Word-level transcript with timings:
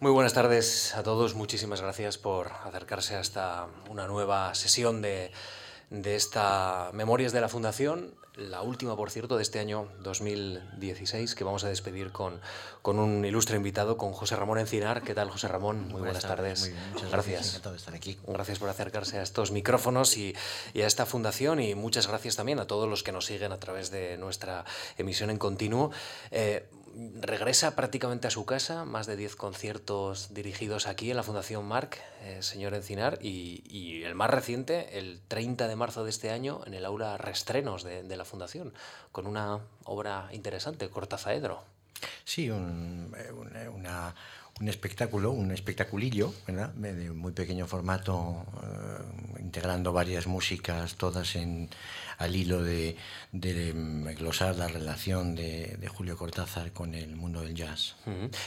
Muy 0.00 0.12
buenas 0.12 0.32
tardes 0.32 0.94
a 0.94 1.02
todos. 1.02 1.34
Muchísimas 1.34 1.82
gracias 1.82 2.16
por 2.16 2.50
acercarse 2.64 3.16
hasta 3.16 3.66
una 3.90 4.06
nueva 4.06 4.54
sesión 4.54 5.02
de, 5.02 5.30
de 5.90 6.16
esta 6.16 6.88
Memorias 6.94 7.32
de 7.32 7.42
la 7.42 7.50
Fundación 7.50 8.14
la 8.36 8.62
última, 8.62 8.96
por 8.96 9.10
cierto, 9.10 9.36
de 9.36 9.42
este 9.42 9.58
año 9.58 9.88
2016, 10.00 11.34
que 11.34 11.44
vamos 11.44 11.64
a 11.64 11.68
despedir 11.68 12.10
con, 12.10 12.40
con 12.80 12.98
un 12.98 13.24
ilustre 13.24 13.56
invitado, 13.56 13.96
con 13.96 14.12
José 14.12 14.36
Ramón 14.36 14.58
Encinar. 14.58 15.02
¿Qué 15.02 15.14
tal, 15.14 15.30
José 15.30 15.48
Ramón? 15.48 15.88
Muy, 15.88 16.00
buenas, 16.00 16.22
tardes. 16.22 16.60
Muy 16.60 16.70
bien, 16.70 16.92
muchas 16.92 17.10
gracias. 17.10 17.48
Encantado 17.48 17.72
de 17.72 17.78
estar 17.78 17.94
aquí. 17.94 18.18
Gracias 18.26 18.58
por 18.58 18.68
acercarse 18.68 19.18
a 19.18 19.22
estos 19.22 19.50
micrófonos 19.50 20.16
y, 20.16 20.34
y, 20.74 20.82
a 20.82 20.86
esta 20.86 21.06
fundación 21.06 21.60
y 21.60 21.74
muchas 21.74 22.06
gracias 22.06 22.36
también 22.36 22.60
a 22.60 22.66
todos 22.66 22.88
los 22.88 23.02
que 23.02 23.12
nos 23.12 23.26
siguen 23.26 23.52
a 23.52 23.58
través 23.58 23.90
de 23.90 24.16
nuestra 24.16 24.64
emisión 24.96 25.30
en 25.30 25.38
continuo. 25.38 25.90
Eh, 26.30 26.68
regresa 27.20 27.76
prácticamente 27.76 28.26
a 28.26 28.30
su 28.30 28.44
casa, 28.44 28.84
más 28.84 29.06
de 29.06 29.16
10 29.16 29.36
conciertos 29.36 30.34
dirigidos 30.34 30.86
aquí 30.86 31.10
en 31.10 31.16
la 31.16 31.22
Fundación 31.22 31.64
Marc, 31.64 31.98
eh, 32.22 32.42
señor 32.42 32.74
Encinar, 32.74 33.18
y, 33.22 33.62
y, 33.66 34.04
el 34.04 34.14
más 34.14 34.30
reciente, 34.30 34.98
el 34.98 35.20
30 35.28 35.68
de 35.68 35.76
marzo 35.76 36.04
de 36.04 36.10
este 36.10 36.30
año, 36.30 36.60
en 36.66 36.74
el 36.74 36.84
aula 36.84 37.16
Restrenos 37.16 37.84
de, 37.84 38.02
de 38.02 38.16
la 38.16 38.24
Fundación, 38.24 38.74
con 39.12 39.26
una 39.26 39.60
obra 39.84 40.28
interesante, 40.32 40.88
Cortazaedro. 40.88 41.62
Sí, 42.24 42.50
un, 42.50 43.14
eh, 43.16 43.30
una, 43.32 43.70
una 43.70 44.14
un 44.60 44.68
espectáculo, 44.68 45.32
un 45.32 45.50
espectaculillo, 45.52 46.34
¿verdad? 46.46 46.68
de 46.74 47.10
muy 47.10 47.32
pequeño 47.32 47.66
formato, 47.66 48.44
eh, 48.62 49.40
integrando 49.40 49.92
varias 49.92 50.26
músicas, 50.26 50.96
todas 50.96 51.34
en, 51.34 51.70
al 52.18 52.36
hilo 52.36 52.62
de, 52.62 52.96
de 53.32 53.72
glosar 54.18 54.56
la 54.56 54.68
relación 54.68 55.34
de, 55.34 55.78
Julio 55.88 56.16
Cortázar 56.16 56.72
con 56.72 56.94
el 56.94 57.16
mundo 57.16 57.40
del 57.40 57.54
jazz. 57.54 57.96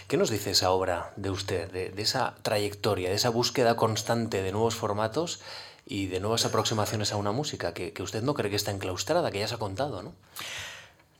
¿Qué 0.08 0.18
nos 0.18 0.30
dice 0.30 0.52
esa 0.52 0.72
obra 0.72 1.14
de 1.18 1.30
usted, 1.30 1.72
de, 1.72 1.90
de 1.90 2.02
esa 2.02 2.36
trayectoria, 2.42 3.10
de 3.10 3.16
esa 3.16 3.30
búsqueda 3.30 3.76
constante 3.76 4.42
de 4.42 4.52
nuevos 4.52 4.76
formatos 4.76 5.42
y 5.86 6.08
de 6.08 6.20
nuevas 6.20 6.46
aproximaciones 6.46 7.12
a 7.12 7.18
una 7.18 7.32
música 7.32 7.74
que, 7.74 7.92
que 7.92 8.04
usted 8.04 8.24
no 8.24 8.34
cree 8.34 8.50
que 8.50 8.56
está 8.56 8.72
enclaustrada, 8.72 9.32
que 9.32 9.40
ya 9.40 9.48
se 9.48 9.56
ha 9.56 9.60
contado, 9.60 10.02
¿no? 10.04 10.14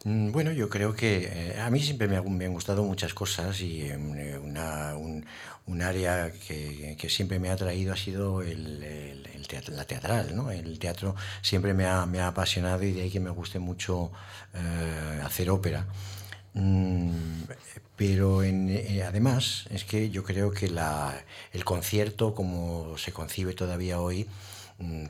Mm, 0.06 0.32
bueno, 0.32 0.52
yo 0.52 0.70
creo 0.70 0.94
que 0.96 1.30
eh, 1.32 1.60
a 1.62 1.70
mí 1.70 1.80
siempre 1.82 2.08
me, 2.08 2.18
ha, 2.18 2.22
me, 2.22 2.46
han 2.46 2.54
gustado 2.54 2.84
muchas 2.84 3.14
cosas 3.14 3.62
y 3.62 3.84
eh, 3.84 3.98
una, 4.38 4.96
un, 4.96 5.82
área 5.82 6.32
que, 6.32 7.08
siempre 7.10 7.40
me 7.40 7.50
ha 7.50 7.54
atraído 7.54 7.94
ha 7.94 7.98
sido 7.98 8.42
el, 8.42 9.24
la 9.70 9.86
teatral. 9.86 10.36
¿no? 10.36 10.52
El 10.52 10.80
teatro 10.80 11.16
siempre 11.42 11.74
me 11.74 11.86
ha, 11.86 12.06
me 12.06 12.20
ha, 12.20 12.28
apasionado 12.28 12.84
y 12.84 12.92
de 12.92 13.02
ahí 13.04 13.12
que 13.12 13.20
me 13.20 13.30
guste 13.30 13.60
mucho 13.60 14.12
eh, 14.54 15.22
hacer 15.24 15.50
ópera. 15.50 15.88
Mm, 16.54 17.44
pero 17.96 18.44
en, 18.44 18.70
eh, 18.70 19.04
además 19.04 19.66
es 19.72 19.86
que 19.86 20.10
yo 20.10 20.24
creo 20.24 20.52
que 20.52 20.70
la, 20.70 21.24
el 21.52 21.64
concierto 21.66 22.36
como 22.36 22.98
se 22.98 23.12
concibe 23.12 23.54
todavía 23.54 24.00
hoy 24.00 24.28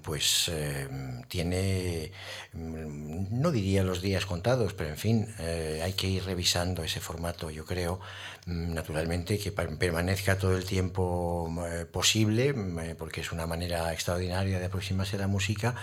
pues 0.03 0.49
eh, 0.52 0.88
tiene, 1.27 2.11
mm, 2.53 3.41
no 3.41 3.52
diría 3.52 3.83
los 3.83 4.02
días 4.02 4.25
contados, 4.25 4.73
pero 4.73 4.89
en 4.89 4.97
fin, 4.97 5.27
eh, 5.39 5.81
hay 5.83 5.93
que 5.93 6.07
ir 6.07 6.23
revisando 6.23 6.83
ese 6.83 6.99
formato, 6.99 7.49
yo 7.49 7.65
creo, 7.65 7.99
mm, 8.45 8.73
naturalmente, 8.73 9.39
que 9.39 9.52
permanezca 9.52 10.37
todo 10.37 10.55
el 10.58 10.65
tiempo 10.65 11.53
eh, 11.67 11.86
posible, 11.86 12.53
porque 12.98 13.21
es 13.21 13.31
una 13.31 13.45
manera 13.45 13.93
extraordinaria 13.93 14.59
de 14.59 14.65
aproximarse 14.65 15.15
a 15.15 15.20
la 15.20 15.27
música, 15.27 15.75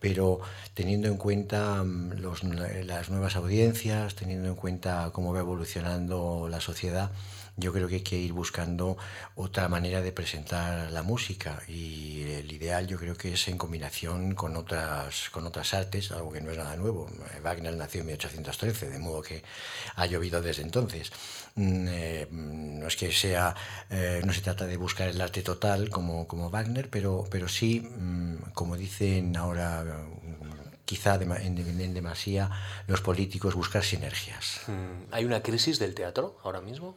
pero 0.00 0.40
teniendo 0.74 1.08
en 1.08 1.16
cuenta 1.16 1.84
los, 1.84 2.42
las 2.44 3.10
nuevas 3.10 3.36
audiencias, 3.36 4.14
teniendo 4.14 4.48
en 4.48 4.54
cuenta 4.54 5.10
cómo 5.12 5.32
va 5.32 5.40
evolucionando 5.40 6.48
la 6.48 6.60
sociedad, 6.60 7.10
yo 7.56 7.72
creo 7.72 7.88
que 7.88 7.96
hay 7.96 8.02
que 8.02 8.16
ir 8.16 8.32
buscando 8.32 8.96
otra 9.34 9.68
manera 9.68 10.02
de 10.02 10.12
presentar 10.12 10.90
la 10.90 11.02
música 11.02 11.62
y 11.68 12.22
el 12.22 12.52
ideal 12.52 12.86
yo 12.86 12.98
creo 12.98 13.16
que 13.16 13.32
es 13.32 13.48
en 13.48 13.56
combinación 13.56 14.34
con 14.34 14.56
otras, 14.56 15.30
con 15.30 15.46
otras 15.46 15.72
artes, 15.72 16.12
algo 16.12 16.32
que 16.32 16.40
no 16.40 16.50
es 16.50 16.58
nada 16.58 16.76
nuevo. 16.76 17.08
Wagner 17.42 17.74
nació 17.74 18.02
en 18.02 18.08
1813, 18.08 18.90
de 18.90 18.98
modo 18.98 19.22
que 19.22 19.42
ha 19.94 20.06
llovido 20.06 20.42
desde 20.42 20.62
entonces. 20.62 21.10
Mm, 21.54 21.86
eh, 21.88 22.28
no 22.30 22.86
es 22.86 22.96
que 22.96 23.10
sea, 23.10 23.54
eh, 23.88 24.20
no 24.24 24.32
se 24.32 24.42
trata 24.42 24.66
de 24.66 24.76
buscar 24.76 25.08
el 25.08 25.20
arte 25.20 25.42
total 25.42 25.88
como, 25.88 26.28
como 26.28 26.50
Wagner, 26.50 26.90
pero, 26.90 27.24
pero 27.30 27.48
sí, 27.48 27.80
mm, 27.80 28.50
como 28.52 28.76
dicen 28.76 29.36
ahora 29.36 29.84
quizá 30.86 31.16
en 31.16 31.94
demasía 31.94 32.50
los 32.86 33.00
políticos 33.00 33.54
buscar 33.54 33.82
sinergias. 33.82 34.60
¿Hay 35.10 35.24
una 35.24 35.42
crisis 35.42 35.78
del 35.78 35.94
teatro 35.94 36.38
ahora 36.44 36.60
mismo? 36.60 36.96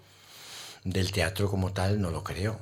Del 0.84 1.12
teatro 1.12 1.50
como 1.50 1.72
tal 1.73 2.01
no 2.01 2.12
lo 2.12 2.23
creo. 2.23 2.59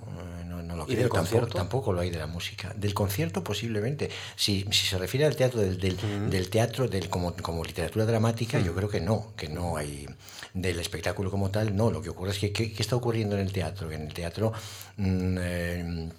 No, 0.48 0.64
no 0.64 0.76
lo 0.76 0.86
creo. 0.86 1.10
Tampoco, 1.10 1.48
tampoco, 1.48 1.94
lo 1.94 2.02
hay 2.02 2.10
de 2.10 2.18
la 2.18 2.28
música. 2.28 2.74
Del 2.76 2.94
concierto 2.94 3.44
posiblemente. 3.44 4.10
Si, 4.36 4.66
si 4.72 4.88
se 4.88 4.98
refiere 4.98 5.26
al 5.26 5.36
teatro 5.36 5.62
del, 5.62 5.80
del, 5.80 5.94
uh 5.94 5.98
-huh. 5.98 6.30
del 6.30 6.50
teatro 6.50 6.88
del, 6.88 7.10
como, 7.10 7.36
como 7.36 7.64
literatura 7.64 8.06
dramática, 8.06 8.58
uh 8.58 8.62
-huh. 8.62 8.66
yo 8.66 8.76
creo 8.76 8.90
que 8.90 9.02
no, 9.02 9.34
que 9.36 9.50
no 9.50 9.78
hay 9.78 10.08
del 10.54 10.80
espectáculo 10.80 11.30
como 11.30 11.52
tal, 11.52 11.76
no. 11.76 11.92
Lo 11.92 12.02
que 12.02 12.10
ocurre 12.10 12.32
es 12.32 12.40
que 12.40 12.52
¿qué, 12.52 12.74
qué 12.74 12.82
está 12.82 12.96
ocurriendo 12.96 13.36
en 13.36 13.42
el 13.42 13.52
teatro? 13.52 13.88
Que 13.90 13.96
en 13.96 14.02
el 14.08 14.14
teatro 14.14 14.52
mmm, 14.98 15.38
eh, 15.40 16.10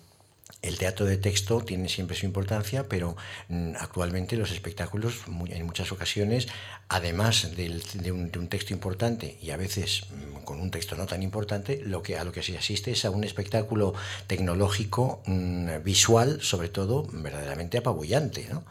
el 0.63 0.77
teatro 0.77 1.07
de 1.07 1.17
texto 1.17 1.61
tiene 1.61 1.89
siempre 1.89 2.17
su 2.17 2.27
importancia, 2.27 2.89
pero 2.89 3.17
mm, 3.49 3.75
actualmente 3.79 4.37
los 4.37 4.51
espectáculos, 4.51 5.23
en 5.49 5.67
muchas 5.67 5.93
ocasiones, 5.93 6.49
además 6.89 7.57
del, 7.57 7.83
de, 7.95 8.13
un, 8.13 8.31
de, 8.31 8.39
un, 8.39 8.49
texto 8.49 8.73
importante 8.73 9.39
y 9.41 9.51
a 9.51 9.57
veces 9.57 10.07
mm, 10.11 10.45
con 10.45 10.61
un 10.61 10.71
texto 10.71 10.97
no 10.97 11.07
tan 11.07 11.23
importante, 11.23 11.81
lo 11.85 12.03
que, 12.03 12.19
a 12.19 12.25
lo 12.25 12.33
que 12.33 12.43
se 12.43 12.59
asiste 12.59 12.91
es 12.93 13.05
a 13.05 13.11
un 13.11 13.25
espectáculo 13.25 13.95
tecnológico, 14.27 15.23
mm, 15.27 15.83
visual, 15.85 16.41
sobre 16.43 16.69
todo, 16.69 17.07
verdaderamente 17.13 17.79
apabullante. 17.79 18.49
¿no? 18.51 18.65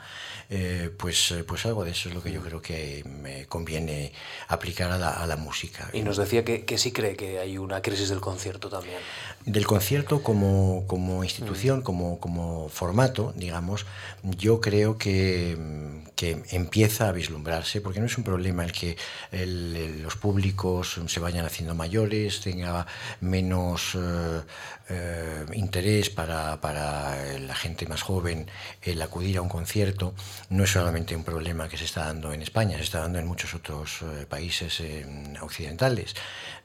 Eh, 0.49 0.89
pues, 0.97 1.33
pues 1.45 1.65
algo 1.65 1.83
de 1.83 1.91
eso 1.91 2.07
es 2.07 2.15
lo 2.15 2.23
que 2.23 2.31
yo 2.31 2.41
creo 2.41 2.61
que 2.61 3.03
me 3.21 3.45
conviene 3.47 4.13
aplicar 4.47 4.91
a 4.91 4.97
la, 4.97 5.09
a 5.09 5.27
la 5.27 5.35
música. 5.35 5.89
Y 5.91 6.01
nos 6.03 6.15
decía 6.17 6.45
que, 6.45 6.63
que 6.63 6.77
sí 6.77 6.91
cree 6.91 7.15
que 7.17 7.39
hay 7.39 7.57
una 7.57 7.81
crisis 7.81 8.09
del 8.09 8.21
concierto 8.21 8.69
también. 8.69 8.99
Del 9.45 9.67
concierto 9.67 10.23
como, 10.23 10.85
como 10.87 11.23
institución, 11.23 11.81
como, 11.81 12.19
como 12.19 12.69
formato, 12.69 13.33
digamos, 13.35 13.85
yo 14.23 14.61
creo 14.61 14.97
que, 14.97 15.57
que, 16.17 16.43
empieza 16.49 17.07
a 17.07 17.11
vislumbrarse, 17.13 17.79
porque 17.79 17.99
no 18.01 18.07
es 18.07 18.17
un 18.17 18.23
problema 18.23 18.65
el 18.65 18.71
que 18.73 18.97
los 20.01 20.15
públicos 20.17 20.99
se 21.05 21.19
vayan 21.19 21.45
haciendo 21.45 21.75
mayores, 21.75 22.41
tenga 22.41 22.87
menos 23.21 23.95
eh, 23.95 24.41
eh, 24.89 25.45
interés 25.53 26.09
para, 26.09 26.59
para, 26.59 27.37
la 27.39 27.55
gente 27.55 27.85
más 27.85 28.01
joven 28.01 28.47
el 28.81 29.01
acudir 29.01 29.37
a 29.37 29.41
un 29.41 29.49
concierto, 29.49 30.15
no 30.49 30.63
es 30.63 30.71
solamente 30.71 31.15
un 31.15 31.23
problema 31.23 31.69
que 31.69 31.77
se 31.77 31.85
está 31.85 32.05
dando 32.05 32.33
en 32.33 32.41
España, 32.41 32.77
se 32.77 32.83
está 32.83 32.99
dando 32.99 33.19
en 33.19 33.27
muchos 33.27 33.53
otros 33.53 34.01
eh, 34.01 34.25
países 34.27 34.81
occidentales. 35.39 36.15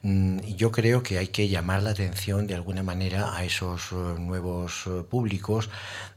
Mm, 0.01 0.39
yo 0.57 0.71
creo 0.71 1.03
que 1.03 1.19
hay 1.19 1.27
que 1.27 1.47
llamar 1.47 1.83
la 1.83 1.91
atención 1.91 2.47
de 2.47 2.55
alguna 2.55 2.81
manera 2.81 3.37
a 3.37 3.43
esos 3.45 3.91
nuevos 3.91 4.89
públicos 5.09 5.69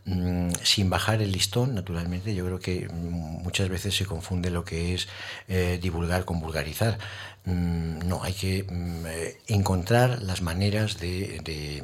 mmm, 0.06 0.50
sin 0.62 0.88
bajar 0.88 1.20
el 1.20 1.32
listón, 1.32 1.74
naturalmente. 1.74 2.34
Yo 2.34 2.46
creo 2.46 2.58
que 2.58 2.88
muchas 3.26 3.68
veces 3.68 3.96
se 3.96 4.06
confunde 4.06 4.50
lo 4.50 4.64
que 4.64 4.94
es 4.94 5.08
eh, 5.48 5.78
divulgar 5.80 6.24
con 6.24 6.40
vulgarizar. 6.40 6.98
Mm, 7.46 8.08
no, 8.08 8.24
hay 8.24 8.32
que 8.32 8.64
mm, 8.64 9.06
eh, 9.06 9.38
encontrar 9.46 10.20
las 10.22 10.42
maneras 10.42 10.98
de, 10.98 11.40
de, 11.44 11.82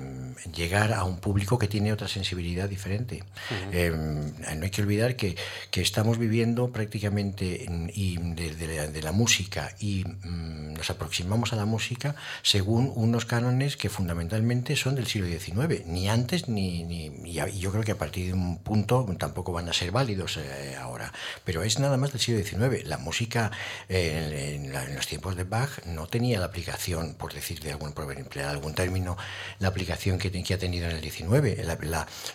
llegar 0.52 0.92
a 0.92 1.04
un 1.04 1.18
público 1.18 1.56
que 1.56 1.68
tiene 1.68 1.92
otra 1.92 2.08
sensibilidad 2.08 2.68
diferente. 2.68 3.22
Uh 3.22 3.54
-huh. 3.54 3.68
eh, 3.72 4.56
no 4.56 4.64
hay 4.64 4.70
que 4.70 4.82
olvidar 4.82 5.14
que, 5.14 5.36
que 5.70 5.80
estamos 5.80 6.18
viviendo 6.18 6.72
prácticamente 6.72 7.66
y 7.94 8.16
de, 8.18 8.54
de, 8.56 8.76
la, 8.76 8.86
de, 8.88 9.02
la, 9.02 9.12
música 9.12 9.72
y 9.78 10.04
mm, 10.04 10.74
nos 10.74 10.90
aproximamos 10.90 11.52
a 11.52 11.56
la 11.56 11.64
música 11.64 12.16
según 12.42 12.92
unos 12.96 13.24
cánones 13.24 13.76
que 13.76 13.88
fundamentalmente 13.88 14.74
son 14.74 14.96
del 14.96 15.06
siglo 15.06 15.28
XIX, 15.28 15.86
ni 15.86 16.08
antes 16.08 16.48
ni, 16.48 16.82
ni 16.82 17.12
y 17.24 17.58
yo 17.58 17.70
creo 17.70 17.84
que 17.84 17.92
a 17.92 17.98
partir 17.98 18.26
de 18.26 18.32
un 18.32 18.58
punto 18.58 19.06
tampoco 19.16 19.52
van 19.52 19.68
a 19.68 19.72
ser 19.72 19.92
válidos 19.92 20.38
eh, 20.38 20.76
ahora, 20.76 21.12
pero 21.44 21.62
es 21.62 21.78
nada 21.78 21.96
más 21.96 22.10
del 22.10 22.20
siglo 22.20 22.42
XIX. 22.42 22.84
La 22.86 22.98
música 22.98 23.52
eh, 23.88 24.56
en, 24.56 24.72
la, 24.72 24.84
en 24.84 24.96
los 24.96 25.06
tiempos 25.06 25.36
de 25.36 25.44
Bach 25.52 25.84
no 25.84 26.06
tenía 26.06 26.40
la 26.40 26.46
aplicación, 26.46 27.12
por 27.12 27.34
decir 27.34 27.60
de 27.60 27.72
algún, 27.72 27.92
por 27.92 28.10
emplear 28.10 28.48
algún 28.48 28.74
término, 28.74 29.18
la 29.58 29.68
aplicación 29.68 30.18
que, 30.18 30.30
que 30.30 30.54
ha 30.54 30.58
tenido 30.58 30.88
en 30.88 30.96
el 30.96 31.02
19. 31.02 31.62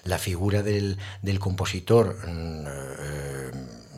La, 0.04 0.20
figura 0.20 0.62
del, 0.62 1.00
del 1.24 1.40
compositor. 1.40 2.16
Mm, 2.28 2.66
eh, 2.68 3.52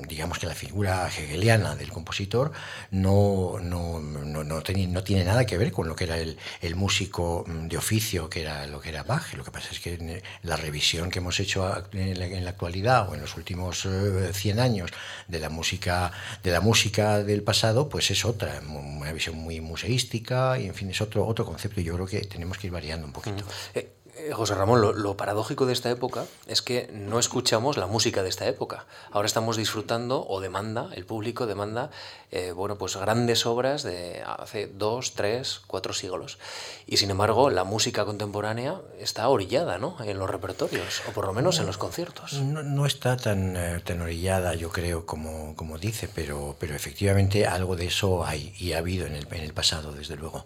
digamos 0.08 0.40
que 0.40 0.48
la 0.48 0.56
figura 0.56 1.08
hegeliana 1.08 1.76
del 1.76 1.92
compositor 1.92 2.52
no, 2.92 3.58
no, 3.62 4.00
no, 4.00 4.44
no, 4.44 4.62
tiene, 4.62 5.24
nada 5.26 5.46
que 5.46 5.58
ver 5.58 5.72
con 5.72 5.88
lo 5.88 5.96
que 5.96 6.06
era 6.06 6.18
el, 6.18 6.38
el, 6.62 6.76
músico 6.76 7.46
de 7.48 7.78
oficio, 7.78 8.30
que 8.30 8.42
era 8.42 8.66
lo 8.68 8.80
que 8.80 8.90
era 8.90 9.04
Bach. 9.04 9.34
Lo 9.34 9.44
que 9.44 9.52
pasa 9.52 9.70
es 9.72 9.80
que 9.80 10.24
la 10.44 10.56
revisión 10.56 11.10
que 11.10 11.20
hemos 11.20 11.40
hecho 11.40 11.84
en 11.94 12.44
la, 12.44 12.50
actualidad 12.50 13.10
o 13.10 13.16
en 13.16 13.22
los 13.22 13.36
últimos 13.36 13.88
100 14.34 14.60
años 14.60 14.92
de 15.28 15.40
la 15.40 15.50
música 15.50 16.12
de 16.44 16.52
la 16.52 16.62
música 16.62 17.24
del 17.24 17.44
pasado, 17.44 17.90
pues 17.90 18.12
es 18.12 18.26
otra, 18.26 18.62
una 18.68 19.12
visión 19.12 19.36
muy 19.36 19.62
museística 19.62 20.60
y 20.60 20.68
en 20.68 20.76
fin, 20.76 20.90
es 20.90 21.02
otro, 21.02 21.26
otro 21.26 21.46
concepto 21.46 21.82
yo 21.82 21.94
creo 21.96 22.06
que 22.06 22.22
tenemos 22.22 22.58
que 22.58 22.68
ir 22.68 22.74
variando 22.74 23.06
un 23.06 23.14
poquito. 23.14 23.44
Eh, 23.74 23.99
eh, 24.20 24.34
José 24.34 24.56
Ramón, 24.56 24.82
lo, 24.82 25.18
paradójico 25.18 25.66
de 25.66 25.74
esta 25.74 25.90
época 25.90 26.26
es 26.48 26.62
que 26.62 26.90
no 26.94 27.20
escuchamos 27.20 27.78
la 27.78 27.88
música 27.88 28.24
de 28.24 28.30
esta 28.30 28.48
época. 28.48 28.86
Ahora 29.12 29.26
estamos 29.26 29.58
disfrutando, 29.58 30.26
o 30.28 30.42
demanda, 30.42 30.90
el 30.94 31.06
público 31.06 31.46
demanda, 31.46 31.90
eh, 32.32 32.52
bueno, 32.52 32.78
pues 32.78 32.96
grandes 32.98 33.46
obras 33.46 33.84
de 33.84 34.24
hace 34.26 34.68
dos, 34.68 35.14
tres, 35.14 35.62
cuatro 35.68 35.94
siglos. 35.94 36.38
Y 36.86 36.98
sin 36.98 37.10
embargo, 37.10 37.50
la 37.50 37.64
música 37.64 38.06
contemporánea 38.06 38.82
está 39.00 39.28
orillada, 39.30 39.78
¿no? 39.78 39.98
En 40.04 40.20
los 40.20 40.30
repertorios, 40.30 41.02
o 41.08 41.12
por 41.12 41.26
lo 41.26 41.34
menos 41.34 41.60
en 41.60 41.66
los 41.66 41.78
conciertos. 41.78 42.34
No, 42.34 42.86
está 42.86 43.18
tan, 43.18 43.56
eh, 43.56 43.82
tan 43.84 44.02
orillada, 44.02 44.54
yo 44.56 44.70
creo, 44.70 45.06
como, 45.06 45.56
como 45.56 45.78
dice, 45.78 46.10
pero, 46.14 46.56
pero 46.60 46.76
efectivamente 46.76 47.48
algo 47.48 47.76
de 47.76 47.88
eso 47.88 48.26
hay 48.26 48.54
y 48.60 48.74
ha 48.74 48.80
habido 48.80 49.06
en 49.06 49.16
el, 49.16 49.28
en 49.32 49.44
el 49.44 49.54
pasado, 49.54 49.92
desde 49.92 50.16
luego. 50.16 50.46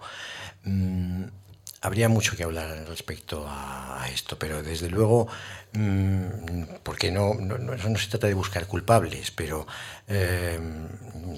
Mm, 0.64 1.26
Habría 1.84 2.08
mucho 2.08 2.38
que 2.38 2.46
hablar 2.46 2.86
respecto 2.88 3.46
a, 3.46 4.08
esto, 4.14 4.40
pero 4.40 4.64
desde 4.64 4.90
luego, 4.90 5.28
mm, 5.74 6.78
porque 6.82 7.12
no, 7.12 7.34
no, 7.34 7.58
no, 7.58 7.98
se 7.98 8.10
trata 8.10 8.28
de 8.28 8.34
buscar 8.34 8.68
culpables, 8.68 9.32
pero 9.32 9.68
eh, 10.08 10.58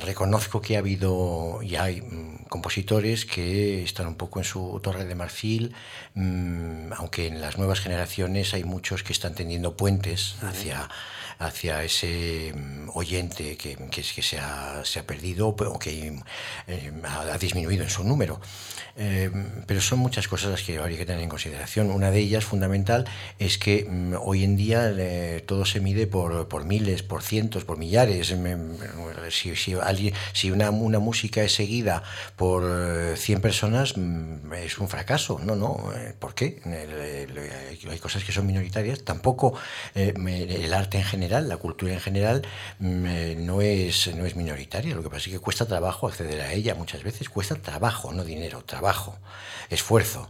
reconozco 0.04 0.62
que 0.62 0.76
ha 0.76 0.80
habido 0.80 1.64
y 1.64 1.76
hay 1.78 2.02
mm, 2.02 2.46
compositores 2.48 3.26
que 3.26 3.84
están 3.84 4.06
un 4.06 4.16
poco 4.16 4.38
en 4.40 4.46
su 4.46 4.80
torre 4.84 5.06
de 5.06 5.16
marfil, 5.16 5.74
mm, 6.14 6.94
aunque 6.94 7.26
en 7.26 7.42
las 7.42 7.58
nuevas 7.58 7.80
generaciones 7.80 8.54
hay 8.54 8.64
muchos 8.64 9.02
que 9.02 9.14
están 9.14 9.34
tendiendo 9.34 9.76
puentes 9.76 10.36
hacia 10.44 10.90
hacia 11.40 11.84
ese 11.84 12.54
oyente 12.94 13.58
que, 13.58 13.76
que, 13.76 14.02
que 14.02 14.22
se, 14.22 14.40
ha, 14.40 14.84
se, 14.84 15.00
ha, 15.00 15.08
perdido 15.08 15.50
o 15.50 15.80
que 15.80 16.20
eh, 16.68 16.92
ha 17.04 17.38
disminuido 17.38 17.84
en 17.84 17.90
su 17.90 18.04
número. 18.04 18.40
Eh, 18.98 19.30
pero 19.68 19.82
son 19.82 20.00
muchas 20.00 20.30
cosas 20.30 20.52
las 20.52 20.64
que 20.64 20.78
habría 20.78 20.98
que 20.98 21.06
tener 21.06 21.22
en 21.22 21.30
consideración. 21.30 21.92
Una 21.92 22.12
de 22.12 22.20
ellas, 22.20 22.46
fundamental, 22.46 23.06
es 23.40 23.58
que 23.58 23.86
mm, 23.90 24.14
hoy 24.22 24.44
en 24.44 24.56
día 24.56 24.90
eh, 24.98 25.44
todo 25.46 25.66
se 25.66 25.82
mide 25.82 26.08
por, 26.08 26.48
por, 26.48 26.64
miles, 26.64 27.04
por 27.04 27.22
cientos, 27.22 27.66
por 27.66 27.78
millares. 27.78 28.34
Si, 29.30 29.56
si, 29.56 29.74
alguien, 29.74 30.14
si 30.34 30.52
una, 30.52 30.70
una, 30.72 31.00
música 31.00 31.44
es 31.44 31.54
seguida 31.54 32.04
por 32.38 32.64
100 33.18 33.38
eh, 33.38 33.42
personas, 33.42 33.98
mm, 33.98 34.54
es 34.54 34.78
un 34.78 34.88
fracaso. 34.88 35.40
No, 35.44 35.56
no. 35.56 35.92
¿Por 36.20 36.34
qué? 36.34 36.62
Hay 37.90 38.00
cosas 38.00 38.24
que 38.24 38.32
son 38.32 38.46
minoritarias. 38.48 39.04
Tampoco 39.04 39.58
el 39.94 40.74
arte 40.74 40.98
en 40.98 41.04
general, 41.04 41.25
la 41.30 41.57
cultura 41.57 41.94
en 41.94 42.00
general, 42.00 42.42
mm, 42.80 43.45
no, 43.45 43.62
es, 43.62 44.13
no 44.16 44.25
es 44.25 44.36
minoritaria. 44.36 44.95
Lo 44.95 45.04
que 45.04 45.10
pasa 45.10 45.30
es 45.30 45.33
que 45.33 45.39
cuesta 45.39 45.66
trabajo 45.66 46.07
acceder 46.07 46.42
a 46.42 46.54
ella 46.54 46.75
muchas 46.75 47.04
veces. 47.04 47.30
Cuesta 47.30 47.56
trabajo, 47.56 48.13
no 48.13 48.24
dinero. 48.24 48.63
Trabajo 48.63 49.18
esfuerzo, 49.69 50.30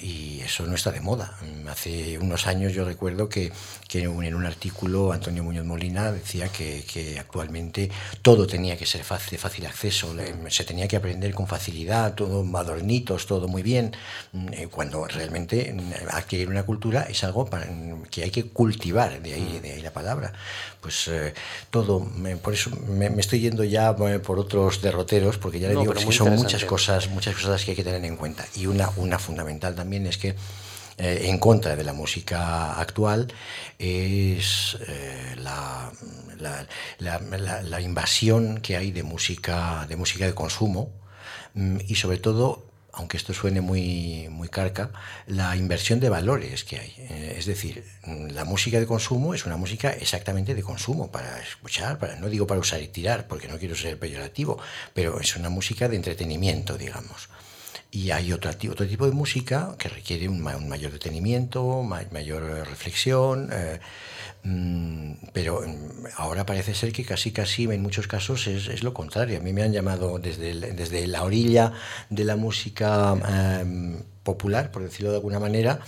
y 0.00 0.40
eso 0.40 0.66
no 0.66 0.74
está 0.74 0.90
de 0.90 1.00
moda. 1.00 1.36
Mm, 1.42 1.68
hace 1.68 2.18
unos 2.18 2.46
años 2.46 2.72
yo 2.72 2.84
recuerdo 2.84 3.28
que, 3.28 3.52
que 3.86 4.02
en 4.02 4.34
un 4.34 4.46
artículo 4.46 5.12
Antonio 5.12 5.44
Muñoz 5.44 5.66
Molina 5.66 6.10
decía 6.10 6.48
que, 6.48 6.84
que 6.90 7.18
actualmente 7.18 7.90
todo 8.22 8.46
tenía 8.46 8.78
que 8.78 8.86
ser 8.86 9.04
fácil, 9.04 9.32
de 9.32 9.38
fácil 9.38 9.66
acceso, 9.66 10.14
se 10.48 10.64
tenía 10.64 10.88
que 10.88 10.96
aprender 10.96 11.34
con 11.34 11.46
facilidad, 11.46 12.14
todo 12.14 12.44
adornitos, 12.56 13.26
todo 13.26 13.46
muy 13.46 13.62
bien, 13.62 13.92
mm, 14.32 14.48
eh, 14.52 14.68
cuando 14.70 15.06
realmente 15.06 15.76
adquirir 16.10 16.48
una 16.48 16.64
cultura 16.64 17.02
es 17.02 17.22
algo 17.24 17.48
que 18.10 18.22
hay 18.22 18.30
que 18.30 18.44
cultivar, 18.44 19.20
de 19.20 19.34
ahí, 19.34 19.60
de 19.62 19.72
ahí 19.72 19.82
la 19.82 19.92
palabra. 19.92 20.32
Pues 20.82 21.08
eh, 21.08 21.32
todo, 21.70 22.04
por 22.42 22.52
eso 22.52 22.70
me, 22.88 23.06
estoy 23.18 23.40
yendo 23.40 23.62
ya 23.62 23.96
eh, 24.08 24.18
por 24.18 24.38
otros 24.38 24.82
derroteros, 24.82 25.38
porque 25.38 25.60
ya 25.60 25.68
le 25.68 25.76
digo 25.76 25.94
que 25.94 26.12
son 26.12 26.34
muchas 26.34 26.64
cosas, 26.64 27.08
muchas 27.08 27.34
cosas 27.36 27.64
que 27.64 27.70
hay 27.70 27.76
que 27.76 27.84
tener 27.84 28.04
en 28.04 28.16
cuenta. 28.16 28.44
Y 28.56 28.66
una, 28.66 28.90
una 28.96 29.18
fundamental 29.18 29.74
también 29.76 30.06
es 30.08 30.18
que 30.18 30.34
eh, 30.98 31.28
en 31.28 31.38
contra 31.38 31.74
de 31.74 31.84
la 31.84 31.94
música 31.94 32.74
actual 32.74 33.32
es 33.78 34.76
eh, 34.86 35.34
la, 35.38 35.90
la, 36.38 37.62
la, 37.62 37.80
invasión 37.80 38.60
que 38.60 38.76
hay 38.76 38.92
de 38.92 39.02
música 39.02 39.86
de, 39.88 39.96
música 39.96 40.26
de 40.26 40.34
consumo 40.34 40.90
mm, 41.54 41.78
y 41.88 41.94
sobre 41.94 42.18
todo 42.18 42.66
aunque 42.92 43.16
esto 43.16 43.32
suene 43.32 43.60
muy, 43.60 44.28
muy 44.30 44.48
carca, 44.48 44.90
la 45.26 45.56
inversión 45.56 45.98
de 45.98 46.10
valores 46.10 46.64
que 46.64 46.78
hay. 46.78 46.94
Eh, 46.98 47.36
es 47.38 47.46
decir, 47.46 47.84
la 48.06 48.44
música 48.44 48.78
de 48.78 48.86
consumo 48.86 49.34
es 49.34 49.46
una 49.46 49.56
música 49.56 49.90
exactamente 49.90 50.54
de 50.54 50.62
consumo, 50.62 51.10
para 51.10 51.40
escuchar, 51.40 51.98
para, 51.98 52.16
no 52.16 52.28
digo 52.28 52.46
para 52.46 52.60
usar 52.60 52.82
y 52.82 52.88
tirar, 52.88 53.26
porque 53.26 53.48
no 53.48 53.58
quiero 53.58 53.74
ser 53.74 53.98
peyorativo, 53.98 54.58
pero 54.92 55.20
es 55.20 55.36
una 55.36 55.48
música 55.48 55.88
de 55.88 55.96
entretenimiento, 55.96 56.76
digamos. 56.76 57.28
Y 57.94 58.10
hay 58.10 58.32
otro, 58.32 58.50
otro 58.70 58.86
tipo 58.86 59.04
de 59.04 59.12
música 59.12 59.74
que 59.78 59.90
requiere 59.90 60.26
un, 60.26 60.40
mayor 60.40 60.92
detenimiento, 60.92 61.82
mayor 61.82 62.42
reflexión, 62.66 63.50
eh, 63.52 63.80
mm, 64.44 65.12
pero 65.34 65.60
mm, 65.60 66.06
ahora 66.16 66.46
parece 66.46 66.74
ser 66.74 66.90
que 66.90 67.04
casi 67.04 67.32
casi 67.32 67.64
en 67.64 67.82
muchos 67.82 68.06
casos 68.06 68.46
es, 68.46 68.68
es 68.68 68.82
lo 68.82 68.94
contrario. 68.94 69.38
A 69.38 69.42
mí 69.42 69.52
me 69.52 69.62
han 69.62 69.74
llamado 69.74 70.18
desde, 70.18 70.72
desde 70.72 71.06
la 71.06 71.22
orilla 71.22 71.74
de 72.08 72.24
la 72.24 72.36
música 72.36 73.14
eh, 73.28 74.02
popular, 74.22 74.70
por 74.70 74.82
decirlo 74.82 75.10
de 75.10 75.16
alguna 75.16 75.38
manera, 75.38 75.80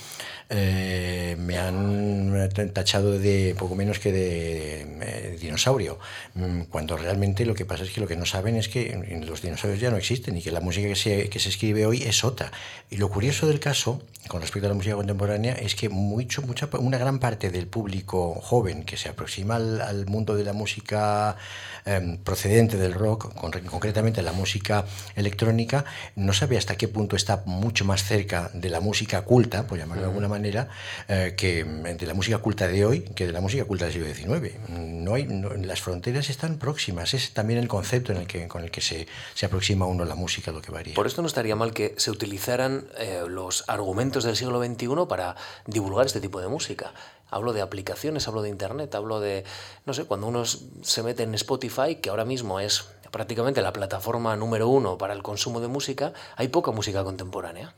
eh, 0.56 1.36
me 1.38 1.58
han 1.58 2.48
tachado 2.72 3.18
de 3.18 3.56
poco 3.58 3.74
menos 3.74 3.98
que 3.98 4.12
de, 4.12 4.82
eh, 5.00 5.38
dinosaurio, 5.40 5.98
mm, 6.34 6.62
cuando 6.70 6.96
realmente 6.96 7.44
lo 7.44 7.54
que 7.54 7.64
pasa 7.64 7.82
es 7.82 7.90
que 7.90 8.00
lo 8.00 8.06
que 8.06 8.16
no 8.16 8.24
saben 8.24 8.56
es 8.56 8.68
que 8.68 9.20
los 9.26 9.42
dinosaurios 9.42 9.80
ya 9.80 9.90
no 9.90 9.96
existen 9.96 10.36
y 10.36 10.42
que 10.42 10.52
la 10.52 10.60
música 10.60 10.86
que 10.86 10.96
se, 10.96 11.28
que 11.28 11.40
se 11.40 11.48
escribe 11.48 11.86
hoy 11.86 12.02
es 12.02 12.22
otra. 12.22 12.52
Y 12.90 12.96
lo 12.98 13.08
curioso 13.08 13.46
del 13.46 13.58
caso, 13.58 14.02
con 14.28 14.40
respecto 14.40 14.66
a 14.66 14.70
la 14.70 14.74
música 14.74 14.94
contemporánea, 14.94 15.54
es 15.54 15.74
que 15.74 15.88
mucho, 15.88 16.42
mucha, 16.42 16.68
una 16.78 16.98
gran 16.98 17.18
parte 17.18 17.50
del 17.50 17.66
público 17.66 18.34
joven 18.34 18.84
que 18.84 18.96
se 18.96 19.08
aproxima 19.08 19.56
al, 19.56 20.06
mundo 20.06 20.36
de 20.36 20.44
la 20.44 20.52
música 20.52 21.36
em, 21.84 22.18
procedente 22.18 22.76
del 22.76 22.94
rock, 22.94 23.34
concretamente 23.34 24.22
la 24.22 24.32
música 24.32 24.84
electrónica, 25.16 25.84
no 26.14 26.32
sabe 26.32 26.56
hasta 26.56 26.76
qué 26.76 26.88
punto 26.88 27.16
está 27.16 27.42
mucho 27.46 27.84
más 27.84 28.04
cerca 28.04 28.50
de 28.54 28.68
la 28.68 28.80
música 28.80 29.22
culta, 29.22 29.66
por 29.66 29.78
llamarlo 29.78 30.02
de 30.02 30.08
alguna 30.08 30.28
manera, 30.28 30.43
manera 30.44 30.68
eh, 31.08 31.34
que 31.36 31.64
de 31.64 32.06
la 32.06 32.12
música 32.12 32.38
culta 32.38 32.68
de 32.68 32.84
hoy 32.84 33.00
que 33.00 33.26
de 33.26 33.32
la 33.32 33.40
música 33.40 33.64
culta 33.64 33.86
del 33.86 33.94
siglo 33.94 34.12
XIX. 34.12 34.68
No 34.68 35.14
hay, 35.14 35.26
las 35.26 35.80
fronteras 35.80 36.28
están 36.28 36.58
próximas, 36.58 37.14
es 37.14 37.32
también 37.32 37.58
el 37.58 37.68
concepto 37.68 38.12
en 38.12 38.18
el 38.18 38.26
que, 38.26 38.46
con 38.46 38.62
el 38.62 38.70
que 38.70 38.80
se, 38.80 39.06
se 39.34 39.46
aproxima 39.46 39.86
uno 39.86 40.04
la 40.04 40.14
música 40.14 40.52
lo 40.52 40.60
que 40.60 40.70
varía. 40.70 40.94
Por 40.94 41.06
esto 41.06 41.22
no 41.22 41.28
estaría 41.28 41.56
mal 41.56 41.72
que 41.72 41.94
se 41.96 42.10
utilizaran 42.10 42.86
eh, 42.98 43.24
los 43.26 43.64
argumentos 43.68 44.24
del 44.24 44.36
siglo 44.36 44.62
XXI 44.62 45.06
para 45.08 45.34
divulgar 45.66 46.06
este 46.06 46.20
tipo 46.20 46.40
de 46.40 46.48
música. 46.48 46.92
Hablo 47.30 47.52
de 47.52 47.62
aplicaciones, 47.62 48.28
hablo 48.28 48.42
de 48.42 48.50
Internet, 48.50 48.94
hablo 48.94 49.20
de, 49.20 49.44
no 49.86 49.94
sé, 49.94 50.04
cuando 50.04 50.26
uno 50.26 50.44
se 50.44 51.02
mete 51.02 51.22
en 51.22 51.34
Spotify, 51.34 51.96
que 51.96 52.10
ahora 52.10 52.24
mismo 52.24 52.60
es 52.60 52.84
prácticamente 53.10 53.62
la 53.62 53.72
plataforma 53.72 54.36
número 54.36 54.68
uno 54.68 54.98
para 54.98 55.14
el 55.14 55.22
consumo 55.22 55.60
de 55.60 55.68
música, 55.68 56.12
hay 56.36 56.48
poca 56.48 56.70
música 56.70 57.02
contemporánea. 57.02 57.72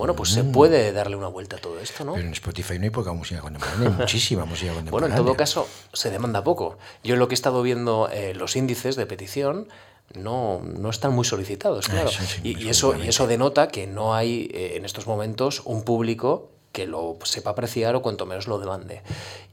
Bueno, 0.00 0.16
pues 0.16 0.30
se 0.30 0.42
mm. 0.42 0.52
puede 0.52 0.92
darle 0.92 1.14
una 1.14 1.28
vuelta 1.28 1.56
a 1.56 1.58
todo 1.58 1.78
esto, 1.78 2.06
¿no? 2.06 2.14
Pero 2.14 2.26
en 2.26 2.32
Spotify 2.32 2.78
no 2.78 2.84
hay 2.84 2.90
poca 2.90 3.12
música 3.12 3.42
contemporánea, 3.42 3.90
hay 3.90 3.94
muchísima 3.94 4.46
música 4.46 4.72
contemporánea. 4.72 4.90
Bueno, 5.10 5.14
en 5.14 5.26
todo 5.26 5.36
caso, 5.36 5.68
se 5.92 6.10
demanda 6.10 6.42
poco. 6.42 6.78
Yo 7.04 7.16
lo 7.16 7.28
que 7.28 7.34
he 7.34 7.36
estado 7.36 7.60
viendo, 7.62 8.08
eh, 8.10 8.32
los 8.34 8.56
índices 8.56 8.96
de 8.96 9.04
petición 9.04 9.68
no, 10.14 10.62
no 10.62 10.88
están 10.88 11.12
muy 11.12 11.26
solicitados, 11.26 11.86
ah, 11.90 11.92
claro. 11.92 12.10
y, 12.42 12.68
eso, 12.70 12.96
y 12.96 13.08
eso 13.08 13.26
denota 13.26 13.68
que 13.68 13.86
no 13.86 14.14
hay 14.14 14.50
eh, 14.54 14.76
en 14.76 14.86
estos 14.86 15.06
momentos 15.06 15.60
un 15.66 15.82
público 15.82 16.48
que 16.72 16.86
lo 16.86 17.18
sepa 17.24 17.50
apreciar 17.50 17.94
o 17.94 18.00
cuanto 18.00 18.24
menos 18.24 18.46
lo 18.46 18.58
demande. 18.58 19.02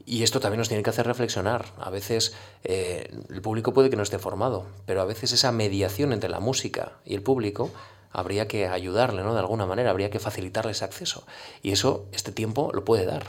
Y 0.06 0.22
esto 0.22 0.40
también 0.40 0.58
nos 0.60 0.68
tiene 0.68 0.82
que 0.82 0.90
hacer 0.90 1.06
reflexionar. 1.06 1.66
A 1.78 1.90
veces 1.90 2.34
eh, 2.64 3.10
el 3.28 3.42
público 3.42 3.74
puede 3.74 3.90
que 3.90 3.96
no 3.96 4.02
esté 4.02 4.18
formado, 4.18 4.64
pero 4.86 5.02
a 5.02 5.04
veces 5.04 5.32
esa 5.32 5.52
mediación 5.52 6.14
entre 6.14 6.30
la 6.30 6.40
música 6.40 6.92
y 7.04 7.14
el 7.14 7.22
público 7.22 7.70
habría 8.10 8.48
que 8.48 8.66
ayudarle, 8.66 9.22
¿no? 9.22 9.34
De 9.34 9.40
alguna 9.40 9.66
manera, 9.66 9.90
habría 9.90 10.10
que 10.10 10.18
facilitarle 10.18 10.72
ese 10.72 10.84
acceso. 10.84 11.24
Y 11.62 11.72
eso, 11.72 12.06
este 12.12 12.32
tiempo 12.32 12.70
lo 12.72 12.84
puede 12.84 13.06
dar. 13.06 13.24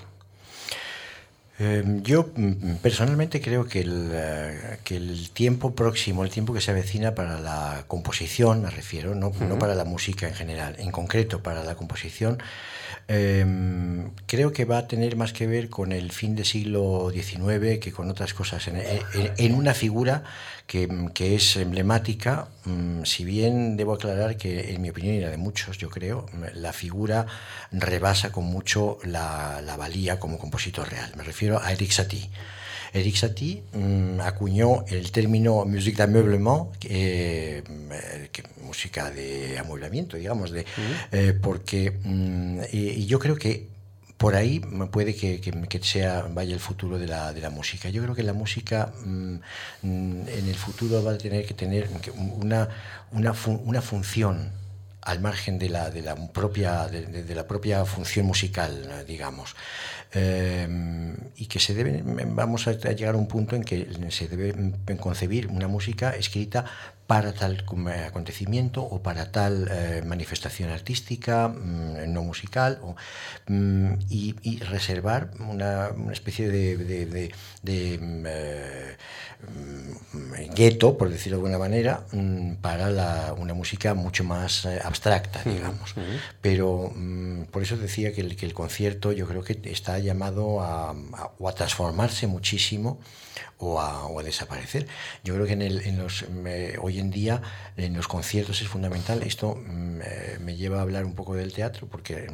Em, 1.59 2.01
yo 2.03 2.29
mm, 2.35 2.75
personalmente 2.81 3.41
creo 3.41 3.65
que 3.65 3.81
el, 3.81 4.11
eh, 4.13 4.77
que 4.85 4.95
el, 4.95 5.29
tiempo 5.31 5.75
próximo, 5.75 6.23
el 6.23 6.29
tiempo 6.29 6.53
que 6.53 6.61
se 6.61 6.71
avecina 6.71 7.13
para 7.15 7.39
la 7.41 7.83
composición, 7.87 8.61
me 8.61 8.69
refiero, 8.69 9.13
no, 9.13 9.33
no 9.41 9.59
para 9.59 9.75
la 9.75 9.83
música 9.83 10.27
en 10.27 10.35
general, 10.35 10.75
en 10.79 10.91
concreto 10.91 11.43
para 11.43 11.63
la 11.65 11.75
composición, 11.75 12.37
Em, 13.11 14.11
creo 14.27 14.53
que 14.53 14.65
va 14.65 14.77
a 14.77 14.87
tener 14.87 15.15
más 15.15 15.33
que 15.33 15.47
ver 15.47 15.67
con 15.67 15.91
el 15.93 16.11
fin 16.11 16.35
del 16.35 16.45
siglo 16.45 17.09
XIX 17.11 17.79
que 17.79 17.91
con 17.91 18.07
otras 18.11 18.35
cosas, 18.35 18.67
en, 18.67 19.55
una 19.55 19.73
figura 19.73 20.23
que, 20.67 20.87
es 21.17 21.55
emblemática, 21.55 22.49
mm, 22.65 23.05
si 23.05 23.25
bien 23.25 23.77
debo 23.77 23.93
aclarar 23.93 24.37
que 24.37 24.75
en 24.75 24.81
mi 24.83 24.91
opinión 24.91 25.15
y 25.15 25.21
la 25.21 25.31
de 25.31 25.37
muchos, 25.37 25.79
yo 25.79 25.89
creo, 25.89 26.27
la 26.53 26.71
figura 26.71 27.25
rebasa 27.71 28.31
con 28.31 28.45
mucho 28.45 28.99
la, 29.03 29.59
la 29.63 29.75
valía 29.75 30.19
como 30.19 30.37
compositor 30.37 30.87
real. 30.87 31.11
Me 31.17 31.23
refiero 31.23 31.49
a 31.58 31.72
Eric 31.72 31.91
Satie. 31.91 32.29
Eric 32.94 33.15
Satie 33.15 33.63
mm, 33.74 34.22
acuñó 34.22 34.86
el 34.88 35.12
término 35.12 35.65
musique 35.65 35.98
d'ameublement, 35.98 36.72
eh, 36.84 37.63
música 38.63 39.12
de 39.12 39.58
amueblamiento, 39.60 40.18
digamos, 40.18 40.51
de, 40.51 40.65
eh, 41.12 41.34
porque 41.39 41.91
mm, 42.03 42.62
y, 42.72 43.06
yo 43.06 43.20
creo 43.20 43.36
que 43.36 43.68
por 44.18 44.36
ahí 44.36 44.60
puede 44.91 45.15
que, 45.15 45.39
que, 45.39 45.79
sea 45.82 46.24
vaya 46.29 46.53
el 46.53 46.60
futuro 46.60 47.00
de 47.00 47.08
la, 47.08 47.32
de 47.32 47.39
la, 47.41 47.50
música. 47.50 47.89
Yo 47.89 48.01
creo 48.03 48.13
que 48.13 48.24
la 48.24 48.34
música 48.34 48.91
mm, 49.06 49.36
en 49.82 50.48
el 50.48 50.56
futuro 50.56 51.01
va 51.03 51.13
a 51.13 51.18
tener 51.18 51.46
que 51.46 51.53
tener 51.53 51.89
una, 52.36 52.68
una, 53.12 53.34
una 53.63 53.82
función 53.82 54.51
al 55.01 55.20
margen 55.20 55.60
de 55.60 55.70
la, 55.70 55.89
de 55.89 56.01
la 56.01 56.15
propia, 56.15 56.88
de, 56.88 57.36
la 57.36 57.48
propia 57.48 57.86
función 57.86 58.25
musical, 58.25 59.06
digamos. 59.08 59.56
Em, 60.12 61.15
y 61.36 61.46
que 61.46 61.60
se 61.60 61.74
debe, 61.74 62.01
vamos 62.03 62.68
a 62.68 62.74
llegar 62.74 63.15
a 63.15 63.18
un 63.18 63.27
punto 63.27 63.56
en 63.56 63.63
que 63.63 63.88
se 64.10 64.27
debe 64.27 64.53
concebir 64.98 65.48
una 65.48 65.68
música 65.68 66.15
escrita 66.15 66.65
para 67.09 67.33
tal 67.33 67.65
acontecimiento 68.05 68.83
o 68.83 69.01
para 69.01 69.31
tal 69.31 69.67
eh, 69.71 70.03
manifestación 70.05 70.69
artística, 70.69 71.47
mm, 71.47 72.05
no 72.13 72.21
musical, 72.21 72.77
mm, 73.47 73.93
y, 74.11 74.59
reservar 74.59 75.31
una, 75.39 75.89
especie 76.11 76.51
de, 76.51 76.77
de, 77.63 77.97
mm, 77.97 78.25
eh, 78.27 78.97
gueto, 80.53 80.99
por 80.99 81.09
decirlo 81.09 81.37
de 81.37 81.41
alguna 81.41 81.57
manera, 81.57 82.05
para 82.61 83.33
una 83.33 83.55
música 83.55 83.95
mucho 83.95 84.23
más 84.23 84.65
eh, 84.65 84.79
abstracta, 84.83 85.41
digamos. 85.43 85.95
Pero 86.41 86.93
por 87.49 87.63
eso 87.63 87.75
decía 87.75 88.13
que 88.13 88.21
el, 88.21 88.35
que 88.35 88.45
el, 88.45 88.53
concierto 88.53 89.13
yo 89.13 89.25
creo 89.27 89.43
que 89.43 89.59
está 89.63 89.97
llamado 89.97 90.61
a, 90.61 90.91
a 90.91 91.51
transformarse 91.53 92.27
muchísimo 92.27 92.99
o 93.58 93.79
a, 93.79 94.24
desaparecer. 94.24 94.88
Yo 95.24 95.34
creo 95.36 95.46
que 95.46 95.53
en, 95.53 95.62
el, 95.62 95.81
en 95.81 95.98
los, 95.98 96.25
hoy 96.81 97.00
en 97.00 97.10
día 97.10 97.41
en 97.77 97.96
los 97.96 98.08
conciertos 98.08 98.62
es 98.62 98.67
fundamental. 98.67 99.24
Esto 99.24 99.55
mm, 99.55 100.01
eh, 100.03 100.38
me 100.41 100.55
lleva 100.55 100.79
a 100.79 100.81
hablar 100.81 101.05
un 101.05 101.15
poco 101.15 101.36
del 101.36 101.53
teatro, 101.53 101.88
porque 101.88 102.27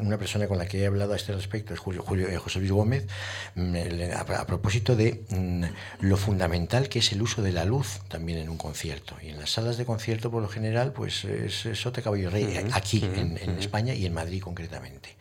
una 0.00 0.18
persona 0.18 0.46
con 0.46 0.58
la 0.58 0.66
que 0.66 0.82
he 0.82 0.86
hablado 0.86 1.12
a 1.14 1.16
este 1.16 1.32
respecto 1.32 1.72
es 1.72 1.80
Julio, 1.80 2.02
Julio 2.02 2.28
eh, 2.28 2.36
José 2.36 2.58
Luis 2.58 2.72
Gómez, 2.72 3.06
mm, 3.54 3.76
a, 4.16 4.46
propósito 4.46 4.96
de 4.96 5.24
mm, 5.30 5.64
lo 6.00 6.16
fundamental 6.16 6.88
que 6.88 6.98
es 6.98 7.12
el 7.12 7.22
uso 7.22 7.42
de 7.42 7.52
la 7.52 7.64
luz 7.64 8.00
también 8.08 8.38
en 8.38 8.48
un 8.48 8.58
concierto. 8.58 9.16
Y 9.22 9.28
en 9.28 9.38
las 9.38 9.50
salas 9.50 9.76
de 9.76 9.84
concierto, 9.84 10.30
por 10.30 10.42
lo 10.42 10.48
general, 10.48 10.92
pues 10.92 11.24
es, 11.24 11.66
es 11.66 11.82
caballo 12.02 12.30
rey, 12.30 12.58
aquí 12.72 13.04
en, 13.04 13.38
en 13.38 13.58
España 13.58 13.94
y 13.94 14.06
en 14.06 14.14
Madrid 14.14 14.42
concretamente. 14.42 15.16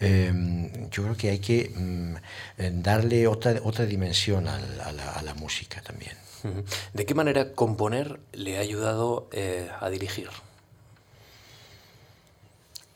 Em, 0.00 0.90
yo 0.90 1.04
creo 1.04 1.16
que 1.16 1.30
hay 1.30 1.38
que 1.38 1.70
mm, 1.74 2.82
darle 2.82 3.26
otra, 3.28 3.54
otra 3.62 3.86
dimensión 3.86 4.21
a, 4.30 5.22
la, 5.22 5.34
música 5.34 5.80
también. 5.82 6.16
¿De 6.92 7.06
qué 7.06 7.14
manera 7.14 7.52
componer 7.52 8.20
le 8.32 8.58
ha 8.58 8.60
ayudado 8.60 9.28
eh, 9.32 9.68
a 9.80 9.88
dirigir? 9.90 10.28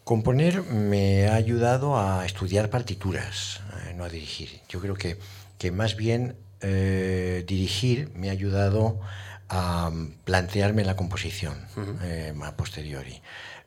Componer 0.05 0.63
me 0.63 1.27
ha 1.27 1.35
ayudado 1.35 1.99
a 1.99 2.25
estudiar 2.25 2.71
partituras, 2.71 3.61
eh, 3.87 3.95
no 3.95 4.05
a 4.05 4.09
dirigir. 4.09 4.61
Yo 4.69 4.81
creo 4.81 4.95
que, 4.95 5.19
que 5.59 5.73
más 5.73 5.97
bien 5.97 6.37
eh, 6.61 7.45
dirigir 7.47 8.11
me 8.15 8.29
ha 8.29 8.33
ayudado 8.33 9.01
a 9.49 9.91
plantearme 10.25 10.85
la 10.85 10.97
composición 10.97 11.55
a 12.43 12.57
posteriori. 12.57 13.21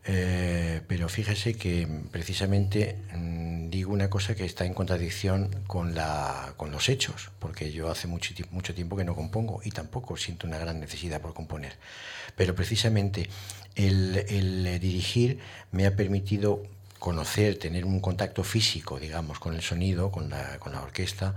Eh, 0.05 0.81
pero 0.87 1.09
fíjese 1.09 1.55
que 1.55 1.87
precisamente 2.11 2.95
mm, 3.13 3.69
digo 3.69 3.91
una 3.91 4.09
cosa 4.09 4.33
que 4.33 4.45
está 4.45 4.65
en 4.65 4.73
contradicción 4.73 5.49
con, 5.67 5.93
la, 5.93 6.53
con 6.57 6.71
los 6.71 6.89
hechos, 6.89 7.31
porque 7.39 7.71
yo 7.71 7.91
hace 7.91 8.07
mucho, 8.07 8.33
mucho 8.51 8.73
tiempo 8.73 8.95
que 8.95 9.03
no 9.03 9.13
compongo 9.15 9.61
y 9.63 9.71
tampoco 9.71 10.15
siento 10.17 10.47
una 10.47 10.57
gran 10.57 10.79
necesidad 10.79 11.21
por 11.21 11.33
componer. 11.33 11.73
Pero 12.35 12.55
precisamente 12.55 13.29
el, 13.75 14.79
dirigir 14.79 15.39
me 15.71 15.85
ha 15.85 15.95
permitido 15.95 16.63
conocer, 16.97 17.57
tener 17.57 17.85
un 17.85 17.99
contacto 17.99 18.43
físico, 18.43 18.99
digamos, 18.99 19.39
con 19.39 19.53
el 19.53 19.61
sonido, 19.61 20.11
con 20.11 20.29
la, 20.29 20.59
con 20.59 20.73
la 20.73 20.81
orquesta, 20.81 21.35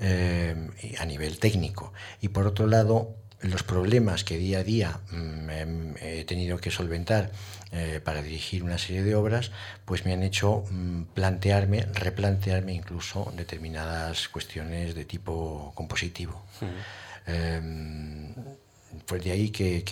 eh, 0.00 0.56
a 0.98 1.04
nivel 1.04 1.38
técnico. 1.38 1.92
Y 2.20 2.28
por 2.28 2.46
otro 2.46 2.66
lado, 2.66 3.14
los 3.40 3.62
problemas 3.62 4.24
que 4.24 4.38
día 4.38 4.58
a 4.60 4.64
día 4.64 5.00
mm, 5.10 5.96
he 6.00 6.24
tenido 6.24 6.58
que 6.58 6.70
solventar 6.70 7.30
eh, 7.74 8.00
para 8.02 8.22
dirigir 8.22 8.62
una 8.62 8.78
serie 8.78 9.02
de 9.02 9.14
obras, 9.16 9.50
pues 9.84 10.04
me 10.04 10.12
han 10.12 10.22
hecho 10.22 10.64
mm, 10.70 11.02
plantearme, 11.14 11.86
replantearme 11.92 12.72
incluso 12.72 13.32
determinadas 13.36 14.28
cuestiones 14.28 14.94
de 14.94 15.04
tipo 15.04 15.72
compositivo. 15.74 16.40
Pues 19.06 19.22
de 19.24 19.32
ahí 19.32 19.50
que, 19.50 19.84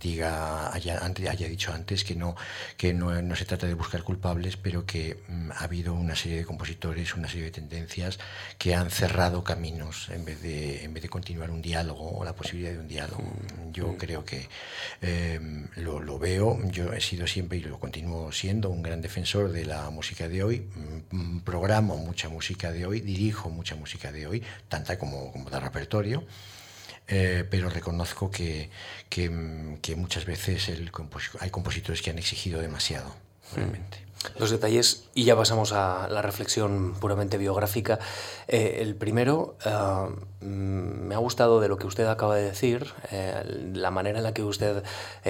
diga, 0.00 0.72
haya, 0.72 1.00
haya, 1.04 1.48
dicho 1.48 1.72
antes 1.72 2.04
que, 2.04 2.14
no, 2.14 2.36
que 2.76 2.92
no, 2.92 3.20
no, 3.22 3.36
se 3.36 3.44
trata 3.44 3.66
de 3.66 3.74
buscar 3.74 4.02
culpables, 4.02 4.56
pero 4.56 4.86
que 4.86 5.18
mm, 5.28 5.50
ha 5.52 5.64
habido 5.64 5.94
una 5.94 6.14
serie 6.16 6.38
de 6.38 6.44
compositores, 6.44 7.14
una 7.14 7.28
serie 7.28 7.44
de 7.44 7.50
tendencias 7.50 8.18
que 8.58 8.74
han 8.74 8.90
cerrado 8.90 9.44
caminos 9.44 10.08
en 10.10 10.24
vez 10.24 10.42
de, 10.42 10.84
en 10.84 10.94
vez 10.94 11.02
de 11.02 11.08
continuar 11.08 11.50
un 11.50 11.62
diálogo 11.62 12.18
o 12.18 12.24
la 12.24 12.34
posibilidad 12.34 12.72
de 12.72 12.78
un 12.78 12.88
diálogo. 12.88 13.22
Mm, 13.22 13.72
yo 13.72 13.88
mm. 13.88 13.96
creo 13.96 14.24
que 14.24 14.48
em, 15.00 15.68
lo, 15.76 16.00
lo, 16.00 16.18
veo, 16.18 16.58
yo 16.70 16.92
he 16.92 17.00
sido 17.00 17.26
siempre 17.26 17.58
y 17.58 17.62
lo 17.62 17.78
continúo 17.78 18.32
siendo 18.32 18.70
un 18.70 18.82
gran 18.82 19.00
defensor 19.00 19.50
de 19.52 19.64
la 19.64 19.90
música 19.90 20.28
de 20.28 20.42
hoy, 20.42 20.68
programo 21.44 21.96
mucha 21.96 22.28
música 22.28 22.70
de 22.72 22.86
hoy, 22.86 23.00
dirijo 23.00 23.50
mucha 23.50 23.74
música 23.74 24.12
de 24.12 24.26
hoy, 24.26 24.42
tanta 24.68 24.98
como, 24.98 25.32
como 25.32 25.50
de 25.50 25.60
repertorio. 25.60 26.24
Eh, 27.12 27.44
pero 27.50 27.68
reconozco 27.68 28.30
que, 28.30 28.70
que, 29.08 29.28
muchas 29.96 30.24
veces 30.24 30.68
el 30.68 30.92
hay 31.40 31.50
compositores 31.50 32.02
que 32.02 32.10
han 32.10 32.18
exigido 32.18 32.60
demasiado, 32.60 33.12
realmente. 33.54 34.06
Los 34.38 34.50
detalles, 34.50 35.08
y 35.12 35.24
ya 35.24 35.34
pasamos 35.34 35.72
a 35.72 36.06
la 36.08 36.22
reflexión 36.22 36.94
puramente 37.00 37.36
biográfica. 37.36 37.98
Eh, 38.46 38.78
el 38.80 38.94
primero, 38.94 39.56
eh, 39.64 40.44
me 40.44 41.14
ha 41.16 41.18
gustado 41.18 41.60
de 41.60 41.66
lo 41.66 41.78
que 41.78 41.88
usted 41.88 42.06
acaba 42.06 42.36
de 42.36 42.44
decir, 42.44 42.92
la 43.10 43.90
manera 43.90 44.18
en 44.18 44.24
la 44.24 44.32
que 44.32 44.44
usted 44.44 44.84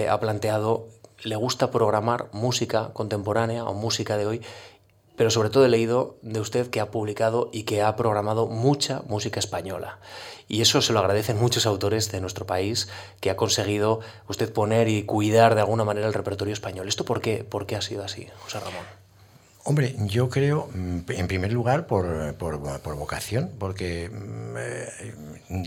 ha 0.08 0.20
planteado, 0.20 0.88
le 1.22 1.36
gusta 1.36 1.70
programar 1.70 2.28
música 2.32 2.90
contemporánea 2.92 3.64
o 3.64 3.74
música 3.74 4.18
de 4.18 4.26
hoy 4.26 4.42
pero 5.20 5.30
sobre 5.30 5.50
todo 5.50 5.66
he 5.66 5.68
leído 5.68 6.16
de 6.22 6.40
usted 6.40 6.70
que 6.70 6.80
ha 6.80 6.90
publicado 6.90 7.50
y 7.52 7.64
que 7.64 7.82
ha 7.82 7.94
programado 7.94 8.46
mucha 8.46 9.02
música 9.06 9.38
española. 9.38 9.98
Y 10.48 10.62
eso 10.62 10.80
se 10.80 10.94
lo 10.94 11.00
agradecen 11.00 11.36
muchos 11.36 11.66
autores 11.66 12.10
de 12.10 12.22
nuestro 12.22 12.46
país, 12.46 12.88
que 13.20 13.28
ha 13.28 13.36
conseguido 13.36 14.00
usted 14.28 14.50
poner 14.50 14.88
y 14.88 15.02
cuidar 15.02 15.54
de 15.56 15.60
alguna 15.60 15.84
manera 15.84 16.06
el 16.06 16.14
repertorio 16.14 16.54
español. 16.54 16.88
¿Esto 16.88 17.04
por 17.04 17.20
qué, 17.20 17.44
por 17.44 17.66
qué 17.66 17.76
ha 17.76 17.82
sido 17.82 18.02
así, 18.02 18.28
José 18.44 18.60
Ramón? 18.60 18.82
Hombre, 19.64 19.94
yo 20.06 20.30
creo, 20.30 20.70
mm, 20.72 21.00
en 21.10 21.28
primer 21.28 21.52
lugar, 21.52 21.86
por, 21.86 22.34
por, 22.36 22.96
vocación, 22.96 23.50
porque 23.58 24.08
mm, 24.08 24.56
eh, 24.56 25.14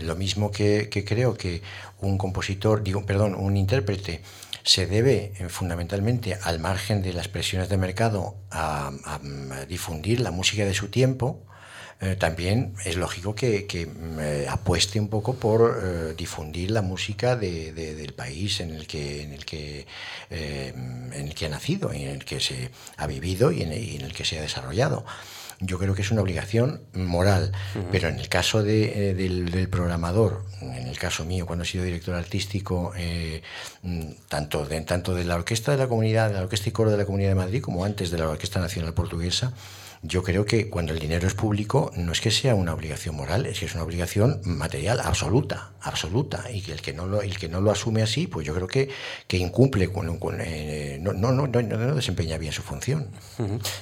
lo 0.02 0.16
mismo 0.16 0.50
que, 0.50 0.88
que, 0.88 1.04
creo 1.04 1.34
que 1.34 1.62
un 2.00 2.18
compositor, 2.18 2.82
digo, 2.82 3.06
perdón, 3.06 3.36
un 3.36 3.56
intérprete 3.56 4.20
se 4.64 4.86
debe 4.86 5.32
eh, 5.38 5.48
fundamentalmente, 5.48 6.38
al 6.42 6.58
margen 6.58 7.02
de 7.02 7.12
las 7.12 7.28
presiones 7.28 7.68
de 7.68 7.76
mercado, 7.76 8.36
a, 8.50 8.90
difundir 9.68 10.20
la 10.20 10.30
música 10.30 10.64
de 10.64 10.74
su 10.74 10.88
tiempo, 10.88 11.44
eh, 12.00 12.16
también 12.16 12.74
es 12.84 12.96
lógico 12.96 13.34
que, 13.34 13.66
mm, 13.86 14.18
eh, 14.20 14.46
apueste 14.48 14.98
un 14.98 15.08
poco 15.08 15.34
por 15.34 16.16
difundir 16.16 16.70
la 16.70 16.82
música 16.82 17.36
del 17.36 18.14
país 18.14 18.60
en 18.60 18.70
el 18.70 18.86
que, 18.86 19.22
en 19.22 19.32
el 19.32 19.44
que, 19.44 19.86
en 20.30 21.12
el 21.12 21.34
que 21.34 21.46
ha 21.46 21.48
nacido, 21.50 21.92
en 21.92 22.08
el 22.08 22.24
que 22.24 22.40
se 22.40 22.70
ha 22.96 23.06
vivido 23.06 23.52
y 23.52 23.62
en 23.62 23.72
el 23.72 24.12
que 24.12 24.24
se 24.24 24.38
ha 24.38 24.42
desarrollado 24.42 25.04
yo 25.66 25.78
creo 25.78 25.94
que 25.94 26.02
es 26.02 26.10
una 26.10 26.22
obligación 26.22 26.82
moral, 26.94 27.52
pero 27.90 28.08
en 28.08 28.18
el 28.18 28.28
caso 28.28 28.62
de, 28.62 29.10
eh, 29.10 29.14
del, 29.14 29.68
programador, 29.68 30.44
en 30.60 30.86
el 30.86 30.98
caso 30.98 31.24
mío, 31.24 31.46
cuando 31.46 31.64
he 31.64 31.66
sido 31.66 31.84
director 31.84 32.14
artístico, 32.14 32.92
eh, 32.96 33.42
mm, 33.82 34.02
tanto, 34.28 34.66
de, 34.66 34.80
tanto 34.82 35.14
de 35.14 35.24
la 35.24 35.36
Orquesta 35.36 35.72
de 35.72 35.78
la 35.78 35.88
Comunidad, 35.88 36.28
de 36.28 36.34
la 36.34 36.42
Orquesta 36.42 36.68
y 36.68 36.72
Coro 36.72 36.90
de 36.90 36.96
la 36.96 37.06
Comunidad 37.06 37.30
de 37.30 37.36
Madrid, 37.36 37.62
como 37.62 37.84
antes 37.84 38.10
de 38.10 38.18
la 38.18 38.28
Orquesta 38.28 38.60
Nacional 38.60 38.94
Portuguesa, 38.94 39.52
yo 40.02 40.22
creo 40.22 40.44
que 40.44 40.68
cuando 40.68 40.92
el 40.92 40.98
dinero 40.98 41.26
es 41.26 41.34
público 41.34 41.90
no 41.96 42.12
es 42.12 42.20
que 42.20 42.30
sea 42.30 42.54
una 42.54 42.74
obligación 42.74 43.16
moral, 43.16 43.46
es 43.46 43.60
que 43.60 43.66
es 43.66 43.74
una 43.74 43.84
obligación 43.84 44.40
material 44.44 45.00
absoluta, 45.00 45.72
absoluta, 45.84 46.50
y 46.50 46.62
que 46.62 46.72
el 46.72 46.80
que 46.80 46.92
no 46.92 47.06
lo, 47.06 47.22
el 47.22 47.38
que 47.38 47.48
no 47.48 47.60
lo 47.60 47.70
asume 47.70 48.02
así, 48.02 48.26
pues 48.26 48.46
yo 48.46 48.54
creo 48.54 48.66
que, 48.66 48.88
que 49.26 49.36
incumple, 49.36 49.92
con, 49.92 50.18
con 50.18 50.40
eh, 50.40 50.98
no, 51.00 51.12
no, 51.12 51.32
no, 51.32 51.46
no, 51.46 51.94
desempeña 51.94 52.38
bien 52.38 52.52
su 52.52 52.62
función. 52.62 53.08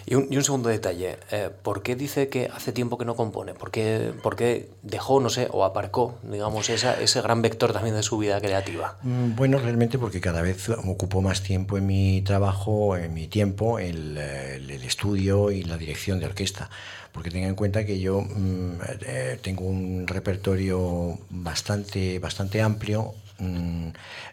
y, 0.06 0.16
un, 0.16 0.26
y, 0.30 0.36
un, 0.36 0.44
segundo 0.44 0.68
detalle, 0.68 1.18
eh, 1.30 1.50
¿por 1.62 1.82
qué 1.82 1.96
dice 1.96 2.28
que 2.28 2.50
hace 2.52 2.72
tiempo 2.72 2.98
que 2.98 3.04
no 3.04 3.14
compone? 3.14 3.54
¿Por 3.54 3.70
qué, 3.70 4.12
por 4.22 4.36
qué 4.36 4.68
dejó, 4.82 5.20
no 5.20 5.30
sé, 5.30 5.48
o 5.50 5.64
aparcó, 5.64 6.18
digamos, 6.22 6.68
esa, 6.70 7.00
ese 7.00 7.22
gran 7.22 7.40
vector 7.40 7.72
también 7.72 7.94
de 7.94 8.02
su 8.02 8.18
vida 8.18 8.40
creativa? 8.40 8.98
Mm, 9.02 9.36
bueno, 9.36 9.58
realmente 9.58 9.98
porque 9.98 10.20
cada 10.20 10.42
vez 10.42 10.68
ocupo 10.68 11.22
más 11.22 11.42
tiempo 11.42 11.78
en 11.78 11.86
mi 11.86 12.22
trabajo, 12.22 12.96
en 12.96 13.14
mi 13.14 13.28
tiempo, 13.28 13.78
el, 13.78 14.18
el, 14.18 14.70
el 14.70 14.82
estudio 14.82 15.50
y 15.50 15.62
la 15.62 15.78
dirección 15.78 16.18
de 16.18 16.26
orquesta 16.26 16.68
porque 17.12 17.30
tenga 17.30 17.46
en 17.46 17.54
cuenta 17.54 17.84
que 17.84 18.00
yo 18.00 18.22
mm, 18.22 18.72
eh, 19.06 19.38
tengo 19.42 19.64
un 19.64 20.06
repertorio 20.06 21.18
bastante, 21.30 22.18
bastante 22.18 22.62
amplio 22.62 23.14
mm, 23.38 23.88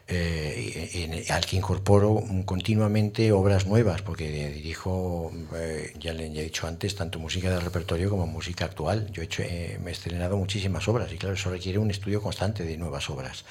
eh, 0.08 1.26
al 1.30 1.46
que 1.46 1.58
incorporo 1.58 2.24
continuamente 2.46 3.32
obras 3.32 3.68
nuevas, 3.68 4.02
porque 4.02 4.50
dirijo, 4.50 5.32
eh, 5.56 5.94
ya 6.00 6.14
le 6.14 6.28
he 6.28 6.44
dicho 6.44 6.68
antes, 6.68 6.96
tanto 6.96 7.20
música 7.20 7.50
de 7.50 7.60
repertorio 7.60 8.10
como 8.10 8.26
música 8.26 8.66
actual. 8.66 9.12
Yo 9.12 9.22
he 9.22 9.26
hecho, 9.26 9.44
me 9.84 9.90
he 9.90 9.94
estrenado 9.94 10.38
muchísimas 10.38 10.88
obras 10.88 11.12
y 11.12 11.18
claro, 11.18 11.36
eso 11.36 11.50
requiere 11.52 11.80
un 11.80 11.92
estudio 11.92 12.22
constante 12.22 12.64
de 12.64 12.78
nuevas 12.78 13.10
obras. 13.10 13.44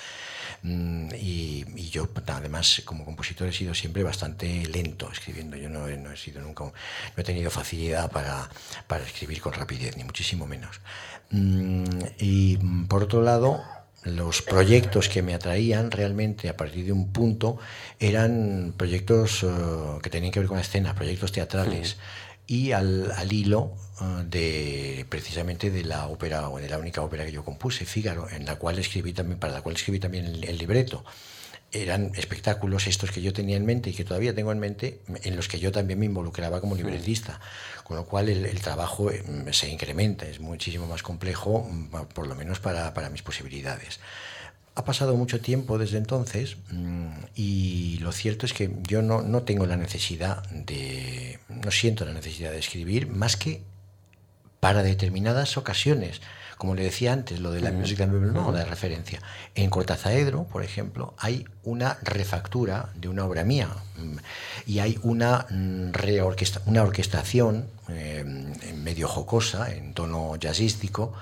Mm, 0.62 1.08
y, 1.14 1.64
yo, 1.90 2.08
además, 2.26 2.82
como 2.84 3.04
compositor 3.04 3.48
he 3.48 3.52
sido 3.52 3.74
siempre 3.74 4.02
bastante 4.02 4.66
lento 4.66 5.10
escribiendo. 5.10 5.56
Yo 5.56 5.68
no, 5.68 5.86
he 5.88 6.16
sido 6.16 6.40
nunca, 6.40 6.64
no 6.64 6.72
he 7.16 7.24
tenido 7.24 7.50
facilidad 7.50 8.10
para, 8.10 8.48
para 8.86 9.04
escribir 9.04 9.40
con 9.40 9.52
rapidez, 9.52 9.96
ni 9.96 10.04
muchísimo 10.04 10.46
menos. 10.46 10.80
Mm, 11.30 11.84
y 12.18 12.56
por 12.88 13.04
otro 13.04 13.22
lado, 13.22 13.62
los 14.04 14.42
proyectos 14.42 15.08
que 15.08 15.22
me 15.22 15.34
atraían 15.34 15.90
realmente 15.90 16.48
a 16.48 16.56
partir 16.56 16.86
de 16.86 16.92
un 16.92 17.12
punto 17.12 17.58
eran 17.98 18.72
proyectos 18.76 19.42
eh, 19.42 19.48
que 20.02 20.10
tenían 20.10 20.32
que 20.32 20.40
ver 20.40 20.48
con 20.48 20.56
la 20.56 20.62
escena, 20.62 20.94
proyectos 20.94 21.32
teatrales. 21.32 21.96
Y 22.48 22.72
al, 22.72 23.12
al 23.12 23.32
hilo 23.32 23.76
Ah, 24.00 24.22
de 24.24 25.04
precisamente 25.08 25.70
de 25.72 25.82
la 25.82 26.06
ópera 26.06 26.48
o 26.50 26.58
de 26.58 26.68
la 26.68 26.78
única 26.78 27.02
ópera 27.02 27.24
que 27.24 27.32
yo 27.32 27.44
compuse, 27.44 27.84
Fígaro, 27.84 28.28
en 28.30 28.44
la 28.44 28.54
cual 28.54 28.78
escribí 28.78 29.12
también, 29.12 29.40
para 29.40 29.52
la 29.52 29.62
cual 29.62 29.74
escribí 29.74 29.98
también 29.98 30.26
el, 30.26 30.56
libreto. 30.56 31.04
Eran 31.72 32.12
espectáculos 32.14 32.86
estos 32.86 33.10
que 33.10 33.22
yo 33.22 33.32
tenía 33.32 33.56
en 33.56 33.66
mente 33.66 33.90
y 33.90 33.94
que 33.94 34.04
todavía 34.04 34.34
tengo 34.36 34.52
en 34.52 34.60
mente, 34.60 35.00
en 35.24 35.34
los 35.34 35.48
que 35.48 35.58
yo 35.58 35.72
también 35.72 35.98
me 35.98 36.06
involucraba 36.06 36.60
como 36.60 36.76
libretista, 36.76 37.40
con 37.82 37.96
lo 37.96 38.06
cual 38.06 38.28
el, 38.28 38.60
trabajo 38.60 39.10
eh, 39.10 39.22
se 39.50 39.68
incrementa, 39.68 40.26
es 40.26 40.38
muchísimo 40.38 40.86
más 40.86 41.02
complejo, 41.02 41.68
mm, 41.68 42.06
por 42.14 42.28
lo 42.28 42.36
menos 42.36 42.60
para, 42.60 42.94
para 42.94 43.10
mis 43.10 43.22
posibilidades. 43.22 43.98
Ha 44.78 44.85
pasado 44.85 45.16
mucho 45.16 45.40
tiempo 45.40 45.76
desde 45.76 45.99
entonces 45.99 46.56
mm, 46.70 47.08
y 47.35 47.99
lo 47.99 48.12
cierto 48.12 48.47
es 48.47 48.52
que 48.52 48.70
yo 48.87 49.02
no, 49.02 49.23
no 49.23 49.42
tengo 49.42 49.66
la 49.66 49.76
necesidad 49.76 50.49
de, 50.50 51.40
no 51.49 51.73
siento 51.73 52.04
la 52.04 52.12
necesidad 52.12 52.52
de 52.52 52.61
escribir 52.61 53.08
más 53.08 53.37
que 53.37 53.64
para 54.61 54.85
determinadas 54.85 55.56
ocasiones. 55.56 56.20
Como 56.58 56.76
le 56.76 56.85
decía 56.85 57.12
antes, 57.12 57.40
lo 57.40 57.50
de 57.50 57.61
la 57.61 57.73
música 57.73 58.06
no, 58.06 58.52
de 58.52 58.64
referencia. 58.64 59.20
En 59.56 59.68
Cortazaedro, 59.68 60.44
por 60.44 60.62
ejemplo, 60.62 61.12
hay 61.18 61.44
una 61.64 61.99
refactura 62.02 62.90
de 62.94 63.08
una 63.08 63.25
obra 63.25 63.42
mía 63.42 63.70
mm, 63.97 64.16
y 64.66 64.78
hay 64.78 64.97
una, 65.02 65.47
mm, 65.50 65.90
reorquesta, 65.90 66.62
una 66.66 66.85
orquestación 66.85 67.66
eh, 67.88 68.25
medio 68.76 69.08
jocosa, 69.08 69.75
en 69.75 69.92
tono 69.92 70.37
jazzístico, 70.37 71.14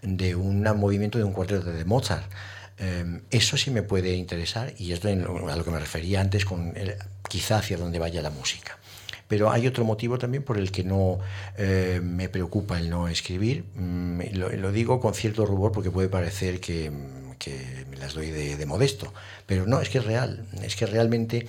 de 0.00 0.36
un 0.36 0.62
movimiento 0.78 1.18
de 1.18 1.24
un 1.24 1.32
cuarteto 1.32 1.72
de 1.72 1.84
Mozart. 1.84 2.30
Eh, 2.80 3.20
eso 3.30 3.56
sí 3.56 3.70
me 3.70 3.82
puede 3.82 4.14
interesar 4.14 4.72
y 4.78 4.92
es 4.92 5.04
a 5.04 5.14
lo 5.14 5.64
que 5.64 5.70
me 5.70 5.78
refería 5.78 6.20
antes 6.20 6.44
con 6.44 6.74
quizá 7.28 7.58
hacia 7.58 7.76
dónde 7.76 7.98
vaya 7.98 8.22
la 8.22 8.30
música. 8.30 8.78
Pero 9.30 9.52
hay 9.52 9.68
otro 9.68 9.84
motivo 9.84 10.18
también 10.18 10.42
por 10.42 10.58
el 10.58 10.72
que 10.72 10.82
no 10.82 11.20
eh, 11.56 12.00
me 12.02 12.28
preocupa 12.28 12.78
el 12.80 12.90
no 12.90 13.06
escribir. 13.06 13.64
Mm, 13.76 14.22
lo, 14.32 14.72
digo 14.72 14.98
con 14.98 15.14
cierto 15.14 15.46
rubor 15.46 15.70
porque 15.70 15.92
puede 15.92 16.08
parecer 16.08 16.58
que, 16.58 16.90
me 16.90 17.96
las 17.96 18.14
doy 18.14 18.30
de, 18.30 18.66
modesto, 18.66 19.14
pero 19.46 19.66
no, 19.66 19.80
es 19.80 19.88
que 19.88 19.98
es 19.98 20.04
real. 20.04 20.46
Es 20.62 20.74
que 20.74 20.84
realmente 20.84 21.46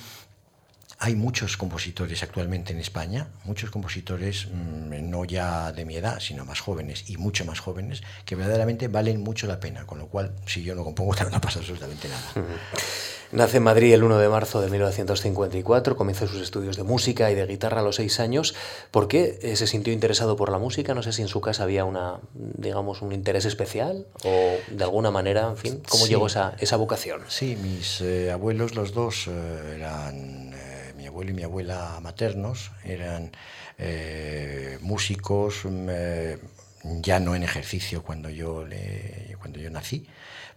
hay 1.03 1.16
muchos 1.16 1.57
compositores 1.57 2.22
actualmente 2.22 2.74
en 2.74 2.79
España, 2.79 3.27
muchos 3.44 3.72
compositores 3.72 4.46
mm, 4.46 5.09
no 5.09 5.25
ya 5.25 5.72
de 5.72 5.83
mi 5.83 5.96
edad, 5.96 6.20
sino 6.20 6.46
más 6.46 6.59
jóvenes 6.59 7.09
y 7.09 7.18
mucho 7.18 7.44
más 7.44 7.59
jóvenes, 7.59 8.03
que 8.24 8.35
verdaderamente 8.35 8.87
valen 8.87 9.20
mucho 9.24 9.48
la 9.48 9.59
pena, 9.59 9.87
con 9.87 9.98
lo 9.98 10.07
cual 10.07 10.35
si 10.46 10.61
yo 10.61 10.75
no 10.75 10.83
compongo 10.83 11.16
no 11.31 11.42
pasa 11.42 11.57
absolutamente 11.57 12.07
nada. 12.07 12.46
Nace 13.31 13.57
en 13.57 13.64
Madrid 13.64 13.94
el 13.94 14.03
1 14.03 14.18
de 14.18 14.27
marzo 14.27 14.61
de 14.61 14.70
1954, 14.70 15.96
comienza 15.96 16.27
sus 16.27 16.42
estudios 16.42 16.75
de 16.75 16.83
música 16.83 17.31
y 17.31 17.35
de 17.35 17.48
guitarra 17.48 17.79
a 17.79 17.83
los 17.83 17.96
seis 17.96 18.20
años. 18.20 18.53
¿Por 18.92 19.07
qué 19.07 19.40
eh, 19.42 19.55
se 19.55 19.68
sintió 19.68 19.94
interesado 19.94 20.35
por 20.35 20.51
la 20.51 20.57
música? 20.57 20.94
No 20.94 21.01
sé 21.01 21.14
si 21.14 21.22
en 21.22 21.29
su 21.29 21.40
casa 21.40 21.64
había 21.64 21.85
una, 21.85 22.20
digamos, 22.33 23.01
un 23.01 23.14
interés 23.14 23.46
especial 23.46 24.05
o 24.25 24.55
de 24.70 24.83
alguna 24.83 25.11
manera, 25.11 25.48
en 25.48 25.57
fin, 25.57 25.81
¿cómo 25.87 26.07
llegó 26.07 26.27
esa, 26.27 26.55
esa, 26.59 26.75
vocación? 26.75 27.22
Sí, 27.29 27.55
mis 27.55 28.01
eh, 28.01 28.31
abuelos, 28.31 28.75
los 28.75 28.94
dos, 28.94 29.27
eh, 29.27 29.75
eran, 29.77 30.50
abuelo 31.11 31.31
y 31.31 31.33
mi 31.33 31.43
abuela 31.43 32.00
maternos, 32.01 32.71
eran 32.85 33.31
músicos, 34.81 35.65
mm, 35.65 35.89
ya 36.83 37.20
no 37.20 37.35
en 37.35 37.44
ejercicio 37.44 38.03
cuando 38.03 38.29
yo, 38.29 38.65
le, 38.65 39.35
cuando 39.39 39.59
yo 39.59 39.70
nací, 39.70 40.07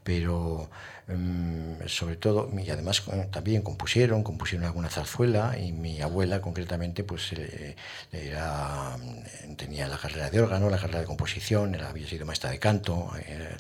pero 0.02 0.68
Mm, 1.06 1.86
sobre 1.86 2.16
todo, 2.16 2.48
y 2.58 2.70
además 2.70 3.02
eh, 3.12 3.28
también 3.30 3.60
compusieron, 3.60 4.22
compusieron 4.22 4.64
alguna 4.64 4.88
zarzuela 4.88 5.54
y 5.58 5.70
mi 5.70 6.00
abuela 6.00 6.40
concretamente 6.40 7.04
pues 7.04 7.30
eh, 7.34 7.76
era, 8.10 8.96
mm, 8.96 9.54
tenía 9.56 9.86
la 9.86 9.98
carrera 9.98 10.30
de 10.30 10.40
órgano, 10.40 10.70
la 10.70 10.78
carrera 10.78 11.00
de 11.00 11.04
composición, 11.04 11.74
era, 11.74 11.90
había 11.90 12.08
sido 12.08 12.24
maestra 12.24 12.50
de 12.50 12.58
canto. 12.58 13.10
Eh, 13.18 13.54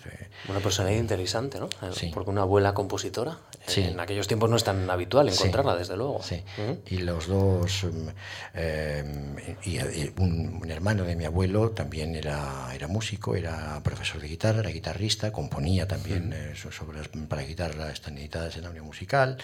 una 0.48 0.60
personalidad 0.60 1.00
interesante, 1.00 1.60
¿no? 1.60 1.68
Porque 2.14 2.30
una 2.30 2.42
abuela 2.42 2.72
compositora, 2.72 3.36
en 3.76 4.00
aquellos 4.00 4.26
tiempos 4.26 4.48
no 4.48 4.56
es 4.56 4.64
tan 4.64 4.88
habitual 4.88 5.28
encontrarla, 5.28 5.76
desde 5.76 5.98
luego. 5.98 6.22
Sí, 6.22 6.42
y 6.86 6.98
los 6.98 7.26
dos, 7.26 7.84
mm, 7.84 9.36
y, 9.64 9.78
un, 10.18 10.60
un, 10.62 10.70
hermano 10.70 11.04
de 11.04 11.14
mi 11.14 11.26
abuelo 11.26 11.72
también 11.72 12.14
era, 12.14 12.53
era 12.74 12.88
músico, 12.88 13.36
era 13.36 13.80
profesor 13.82 14.20
de 14.20 14.28
guitarra, 14.28 14.60
era 14.60 14.70
guitarrista, 14.70 15.32
componía 15.32 15.86
también 15.86 16.34
sus 16.54 16.80
obras 16.82 17.08
para 17.28 17.42
guitarra 17.42 17.90
están 17.90 18.18
editadas 18.18 18.56
en 18.56 18.64
la 18.64 18.70
Unión 18.70 18.86
Musical 18.86 19.38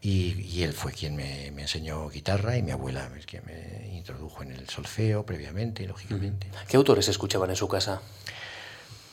y, 0.00 0.62
él 0.62 0.72
fue 0.72 0.92
quien 0.92 1.16
me, 1.16 1.48
enseñó 1.48 2.08
guitarra 2.08 2.56
y 2.56 2.62
mi 2.62 2.70
abuela 2.70 3.10
es 3.18 3.26
quien 3.26 3.44
me 3.46 3.94
introdujo 3.94 4.42
en 4.42 4.52
el 4.52 4.68
solfeo 4.68 5.24
previamente, 5.24 5.86
lógicamente. 5.86 6.48
¿Qué 6.68 6.76
autores 6.76 7.08
escuchaban 7.08 7.50
en 7.50 7.56
su 7.56 7.68
casa? 7.68 8.00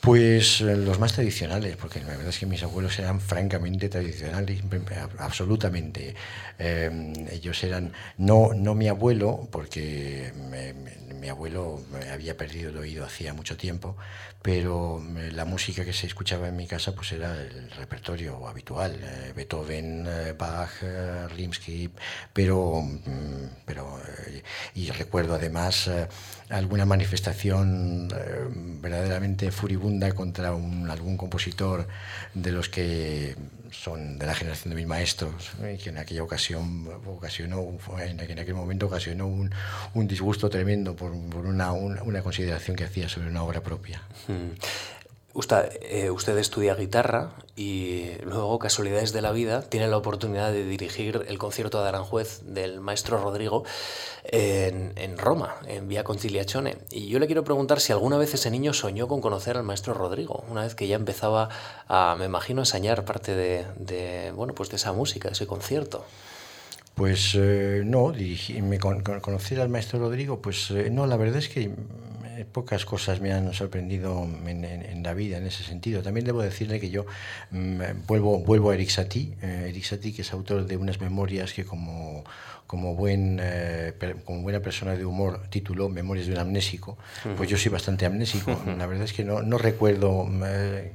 Pues 0.01 0.61
eh, 0.61 0.75
los 0.77 0.97
más 0.99 1.13
tradicionales, 1.13 1.77
porque 1.77 1.99
la 1.99 2.07
verdad 2.07 2.29
es 2.29 2.39
que 2.39 2.47
mis 2.47 2.63
abuelos 2.63 2.97
eran 2.97 3.21
francamente 3.21 3.87
tradicionales, 3.87 4.61
absolutamente. 5.19 6.15
Em, 6.57 7.13
ellos 7.29 7.63
eran, 7.63 7.93
no, 8.17 8.49
no 8.55 8.73
mi 8.73 8.87
abuelo, 8.87 9.47
porque 9.51 10.33
mi 11.19 11.29
abuelo 11.29 11.81
había 12.11 12.35
perdido 12.35 12.71
el 12.71 12.77
oído 12.77 13.05
hacía 13.05 13.33
mucho 13.35 13.55
tiempo, 13.57 13.95
pero 14.41 15.01
eh, 15.17 15.31
la 15.31 15.45
música 15.45 15.85
que 15.85 15.93
se 15.93 16.07
escuchaba 16.07 16.47
en 16.47 16.55
mi 16.55 16.65
casa 16.67 16.93
pues 16.95 17.11
era 17.11 17.39
el 17.39 17.69
repertorio 17.71 18.47
habitual, 18.47 18.97
eh, 19.01 19.33
Beethoven, 19.35 20.05
eh, 20.07 20.33
Bach, 20.37 20.71
Rimsky, 21.35 21.91
pero, 22.33 22.81
mm, 22.81 23.63
pero 23.65 23.99
y 24.75 24.89
recuerdo 24.91 25.35
además 25.35 25.89
alguna 26.49 26.85
manifestación 26.85 28.07
verdaderamente 28.81 29.51
furibunda 29.51 30.11
contra 30.13 30.49
algún 30.49 31.17
compositor 31.17 31.87
de 32.33 32.51
los 32.51 32.69
que 32.69 33.35
son 33.71 34.19
de 34.19 34.25
la 34.25 34.35
generación 34.35 34.69
de 34.71 34.75
mis 34.75 34.87
maestros, 34.87 35.51
que 35.81 35.89
en 35.89 35.97
aquella 35.97 36.23
ocasión 36.23 36.87
ocasionó, 37.07 37.65
en 37.99 38.19
aquel 38.19 38.53
momento 38.53 38.87
ocasionó 38.87 39.27
un, 39.27 39.51
un 39.93 40.07
disgusto 40.07 40.49
tremendo 40.49 40.95
por, 40.95 41.11
por 41.29 41.45
una, 41.45 41.71
una, 41.71 42.03
una, 42.03 42.21
consideración 42.21 42.75
que 42.75 42.83
hacía 42.83 43.09
sobre 43.09 43.27
una 43.27 43.43
obra 43.43 43.61
propia. 43.61 44.01
Hmm. 44.27 44.51
Usted, 45.33 45.79
eh, 45.83 46.11
usted, 46.11 46.37
estudia 46.37 46.75
guitarra 46.75 47.31
y 47.55 48.11
luego, 48.23 48.59
casualidades 48.59 49.13
de 49.13 49.21
la 49.21 49.31
vida, 49.31 49.61
tiene 49.61 49.87
la 49.87 49.97
oportunidad 49.97 50.51
de 50.51 50.65
dirigir 50.65 51.25
el 51.27 51.37
concierto 51.37 51.81
de 51.81 51.87
Aranjuez 51.87 52.41
del 52.45 52.81
maestro 52.81 53.17
Rodrigo 53.17 53.63
en, 54.25 54.91
en, 54.97 55.17
Roma, 55.17 55.55
en 55.67 55.87
Vía 55.87 56.03
Conciliazione. 56.03 56.77
Y 56.91 57.07
yo 57.07 57.19
le 57.19 57.27
quiero 57.27 57.43
preguntar 57.45 57.79
si 57.79 57.93
alguna 57.93 58.17
vez 58.17 58.33
ese 58.33 58.51
niño 58.51 58.73
soñó 58.73 59.07
con 59.07 59.21
conocer 59.21 59.55
al 59.55 59.63
maestro 59.63 59.93
Rodrigo, 59.93 60.43
una 60.49 60.63
vez 60.63 60.75
que 60.75 60.87
ya 60.87 60.97
empezaba 60.97 61.47
a, 61.87 62.15
me 62.19 62.25
imagino, 62.25 62.61
a 62.61 62.63
ensañar 62.63 63.05
parte 63.05 63.33
de, 63.33 63.65
de, 63.77 64.31
bueno, 64.31 64.53
pues 64.53 64.69
de 64.69 64.75
esa 64.75 64.91
música, 64.91 65.29
de 65.29 65.33
ese 65.33 65.47
concierto. 65.47 66.03
Pues 66.95 67.35
eh, 67.35 67.83
no, 67.85 68.11
dirigí, 68.11 68.61
me 68.61 68.79
conocer 68.79 69.61
al 69.61 69.69
maestro 69.69 69.99
Rodrigo, 69.99 70.41
pues 70.41 70.71
eh, 70.71 70.89
no, 70.91 71.07
la 71.07 71.15
verdad 71.17 71.37
es 71.37 71.47
que 71.47 71.71
pocas 72.51 72.85
cosas 72.85 73.21
me 73.21 73.31
han 73.31 73.53
sorprendido 73.53 74.27
en, 74.45 75.03
la 75.03 75.13
vida 75.13 75.37
en 75.37 75.47
ese 75.47 75.63
sentido. 75.63 76.01
También 76.01 76.25
debo 76.25 76.41
decirle 76.41 76.79
que 76.79 76.89
yo 76.89 77.05
mm, 77.51 77.81
vuelvo, 78.07 78.39
vuelvo 78.39 78.71
a 78.71 78.75
Eric 78.75 78.89
Satie, 78.89 79.35
Eric 79.41 79.83
Satie 79.83 80.13
que 80.13 80.21
es 80.21 80.31
autor 80.33 80.65
de 80.65 80.77
unas 80.77 80.99
memorias 80.99 81.53
que 81.53 81.65
como 81.65 82.23
como, 82.71 82.95
buen, 82.95 83.37
eh, 83.43 83.93
como 84.23 84.43
buena 84.43 84.61
persona 84.61 84.95
de 84.95 85.03
humor 85.03 85.41
tituló 85.49 85.89
Memorias 85.89 86.27
de 86.27 86.31
un 86.31 86.39
amnésico, 86.39 86.97
pues 87.35 87.49
yo 87.49 87.57
soy 87.57 87.69
bastante 87.69 88.05
amnésico. 88.05 88.57
La 88.77 88.85
verdad 88.85 89.03
es 89.03 89.11
que 89.11 89.25
no, 89.25 89.41
no 89.41 89.57
recuerdo 89.57 90.25
eh, 90.45 90.93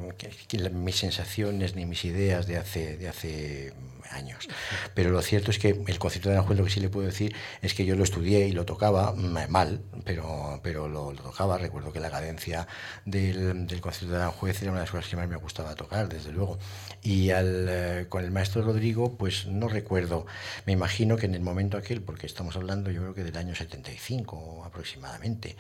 mis 0.73 0.97
sensaciones 0.97 1.77
ni 1.77 1.85
mis 1.85 2.07
ideas 2.07 2.47
de 2.47 2.57
hace, 2.57 2.97
de 2.97 3.09
hace 3.11 3.75
años. 4.11 4.49
Pero 4.95 5.11
lo 5.11 5.21
cierto 5.21 5.51
es 5.51 5.59
que 5.59 5.79
el 5.87 5.99
concierto 5.99 6.31
de 6.31 6.37
Aranjuez 6.37 6.59
lo 6.59 6.65
que 6.65 6.71
sí 6.71 6.81
le 6.81 6.89
puedo 6.89 7.07
decir 7.07 7.35
es 7.61 7.75
que 7.75 7.85
yo 7.85 7.95
lo 7.95 8.05
estudié 8.05 8.49
y 8.49 8.53
lo 8.53 8.65
tocaba 8.65 9.13
mm, 9.13 9.51
mal, 9.51 9.83
pero, 10.05 10.61
pero 10.63 10.89
lo, 10.89 11.13
tocaba. 11.27 11.59
Recuerdo 11.59 11.93
que 11.93 12.01
la 12.01 12.11
cadencia 12.11 12.67
del, 13.05 13.67
del 13.67 13.81
concierto 13.81 14.17
de 14.17 14.23
Aranjuez 14.23 14.63
era 14.63 14.71
una 14.71 14.81
de 14.81 14.85
las 14.85 14.91
cosas 14.91 15.11
que 15.11 15.17
más 15.17 15.29
me 15.29 15.37
gustaba 15.37 15.75
tocar, 15.75 16.09
desde 16.09 16.33
luego. 16.33 16.59
Y 17.03 17.31
al, 17.31 17.67
eh, 17.69 18.07
con 18.09 18.25
el 18.25 18.31
maestro 18.31 18.63
Rodrigo, 18.63 19.17
pues 19.17 19.47
no 19.47 19.69
recuerdo, 19.69 20.27
me 20.67 20.73
imagino 20.73 21.17
que 21.17 21.27
en 21.27 21.35
el 21.35 21.41
momento 21.41 21.77
aquel, 21.77 22.03
porque 22.03 22.27
estamos 22.27 22.57
hablando 22.57 22.91
yo 22.91 23.01
creo 23.03 23.15
que 23.15 23.25
del 23.25 23.37
año 23.37 23.55
75 23.55 24.65
aproximadamente, 24.65 25.57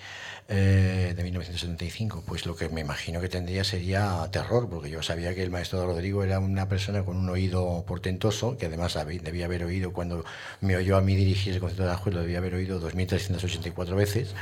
eh, 0.48 1.14
de 1.16 1.22
1975, 1.22 2.24
pues 2.26 2.46
lo 2.46 2.54
que 2.56 2.68
me 2.68 2.80
imagino 2.80 3.20
que 3.20 3.28
tendría 3.28 3.64
sería 3.64 4.28
terror, 4.30 4.68
porque 4.68 4.90
yo 4.90 5.02
sabía 5.02 5.34
que 5.34 5.42
el 5.42 5.50
maestro 5.50 5.84
Rodrigo 5.86 6.22
era 6.22 6.38
una 6.38 6.68
persona 6.68 7.04
con 7.04 7.16
un 7.16 7.28
oído 7.28 7.84
portentoso 7.86 8.56
que 8.56 8.66
además 8.66 8.96
debía 9.22 9.46
haber 9.46 9.64
oído 9.64 9.92
cuando 9.92 10.24
me 10.60 10.76
oyó 10.76 10.96
a 10.96 11.00
mí 11.00 11.16
dirigir 11.16 11.54
el 11.54 11.60
concierto 11.60 11.84
de 11.84 11.90
Aranjuez, 11.90 12.14
lo 12.14 12.20
debía 12.20 12.38
haber 12.38 12.54
oído 12.54 12.80
2.384 12.80 13.94
veces. 13.94 14.34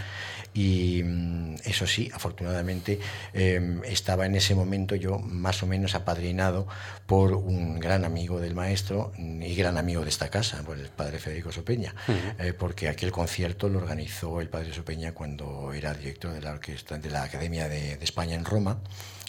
Y 0.54 1.02
mm, 1.02 1.56
eso 1.64 1.86
sí, 1.86 2.10
afortunadamente 2.14 3.00
em, 3.32 3.82
estaba 3.84 4.24
en 4.24 4.36
ese 4.36 4.54
momento 4.54 4.94
yo 4.94 5.18
más 5.18 5.62
o 5.62 5.66
menos 5.66 5.94
apadrinado 5.94 6.66
por 7.06 7.32
un 7.32 7.80
gran 7.80 8.04
amigo 8.04 8.40
del 8.40 8.54
maestro 8.54 9.12
y 9.18 9.54
gran 9.54 9.76
amigo 9.76 10.02
de 10.02 10.10
esta 10.10 10.30
casa, 10.30 10.62
por 10.62 10.78
el 10.78 10.88
padre 10.88 11.18
Federico 11.18 11.52
Sopeña, 11.52 11.94
eh, 12.38 12.52
porque 12.56 12.88
aquel 12.88 13.10
concierto 13.10 13.68
lo 13.68 13.78
organizó 13.78 14.40
el 14.40 14.48
padre 14.48 14.72
Sopeña 14.72 15.12
cuando 15.12 15.72
era 15.72 15.92
director 15.92 16.32
de 16.32 16.40
la 16.40 16.52
orquesta 16.52 16.96
de 16.98 17.10
la 17.10 17.24
Academia 17.24 17.68
de 17.68 17.98
España 18.00 18.34
en 18.36 18.44
Roma 18.44 18.78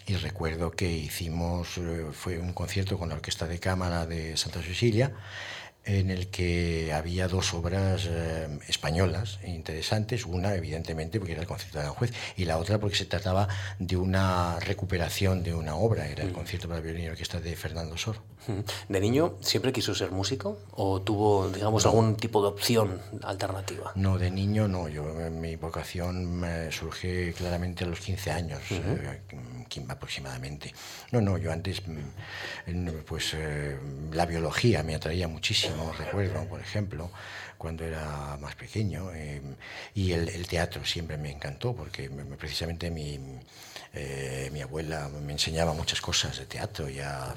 y 0.07 0.15
recuerdo 0.17 0.71
que 0.71 0.91
hicimos, 0.91 1.77
eh, 1.77 2.05
fue 2.11 2.37
un 2.37 2.53
concierto 2.53 2.97
con 2.99 3.09
la 3.09 3.15
Orquesta 3.15 3.47
de 3.47 3.59
Cámara 3.59 4.05
de 4.05 4.37
Santa 4.37 4.61
Cecilia 4.61 5.11
en 5.85 6.09
el 6.09 6.27
que 6.27 6.91
había 6.93 7.27
dos 7.27 7.53
obras 7.53 8.07
eh, 8.09 8.47
españolas 8.67 9.39
interesantes, 9.45 10.25
una 10.25 10.55
evidentemente 10.55 11.19
porque 11.19 11.33
era 11.33 11.41
el 11.41 11.47
concierto 11.47 11.77
de 11.77 11.85
Aranjuez 11.85 12.11
y 12.35 12.45
la 12.45 12.57
otra 12.57 12.79
porque 12.79 12.95
se 12.95 13.05
trataba 13.05 13.47
de 13.79 13.95
una 13.95 14.59
recuperación 14.59 15.43
de 15.43 15.53
una 15.53 15.75
obra, 15.75 16.07
era 16.07 16.23
el 16.23 16.31
mm. 16.31 16.33
concierto 16.33 16.67
para 16.67 16.81
violín 16.81 17.05
y 17.05 17.09
orquesta 17.09 17.39
de 17.39 17.55
Fernando 17.55 17.97
Sor. 17.97 18.17
Mm. 18.47 18.91
¿De 18.93 18.99
niño 18.99 19.35
siempre 19.41 19.71
quiso 19.71 19.93
ser 19.93 20.11
músico 20.11 20.59
o 20.71 21.01
tuvo, 21.01 21.49
digamos, 21.49 21.85
algún 21.85 22.15
tipo 22.15 22.41
de 22.41 22.47
opción 22.47 23.01
alternativa? 23.21 23.91
No, 23.95 24.17
de 24.17 24.31
niño 24.31 24.67
no, 24.67 24.87
yo 24.87 25.03
mi 25.31 25.55
vocación 25.55 26.43
surge 26.71 27.33
claramente 27.33 27.83
a 27.83 27.87
los 27.87 27.99
15 27.99 28.31
años, 28.31 28.61
eh, 28.71 29.21
aproximadamente. 29.89 30.73
No, 31.11 31.21
no, 31.21 31.37
yo 31.37 31.51
antes, 31.51 31.81
mm, 31.87 32.89
pues 33.05 33.33
eh, 33.33 33.77
la 34.11 34.25
biología 34.25 34.83
me 34.83 34.95
atraía 34.95 35.27
muchísimo 35.27 35.93
recuerdo, 35.97 36.45
por 36.47 36.59
ejemplo, 36.59 37.11
cuando 37.65 37.83
era 37.83 38.37
más 38.39 38.53
pequeño. 38.53 39.09
Eh, 39.15 39.41
y 39.95 40.11
el, 40.11 40.47
teatro 40.47 40.85
siempre 40.85 41.17
me 41.17 41.31
encantó, 41.31 41.75
porque 41.75 42.11
precisamente 42.37 42.91
mi, 42.91 43.17
eh, 43.91 44.51
mi 44.53 44.61
abuela 44.61 45.09
me 45.25 45.31
enseñaba 45.31 45.73
muchas 45.73 45.99
cosas 45.99 46.37
de 46.37 46.45
teatro 46.45 46.87
y 46.89 46.99
a, 46.99 47.33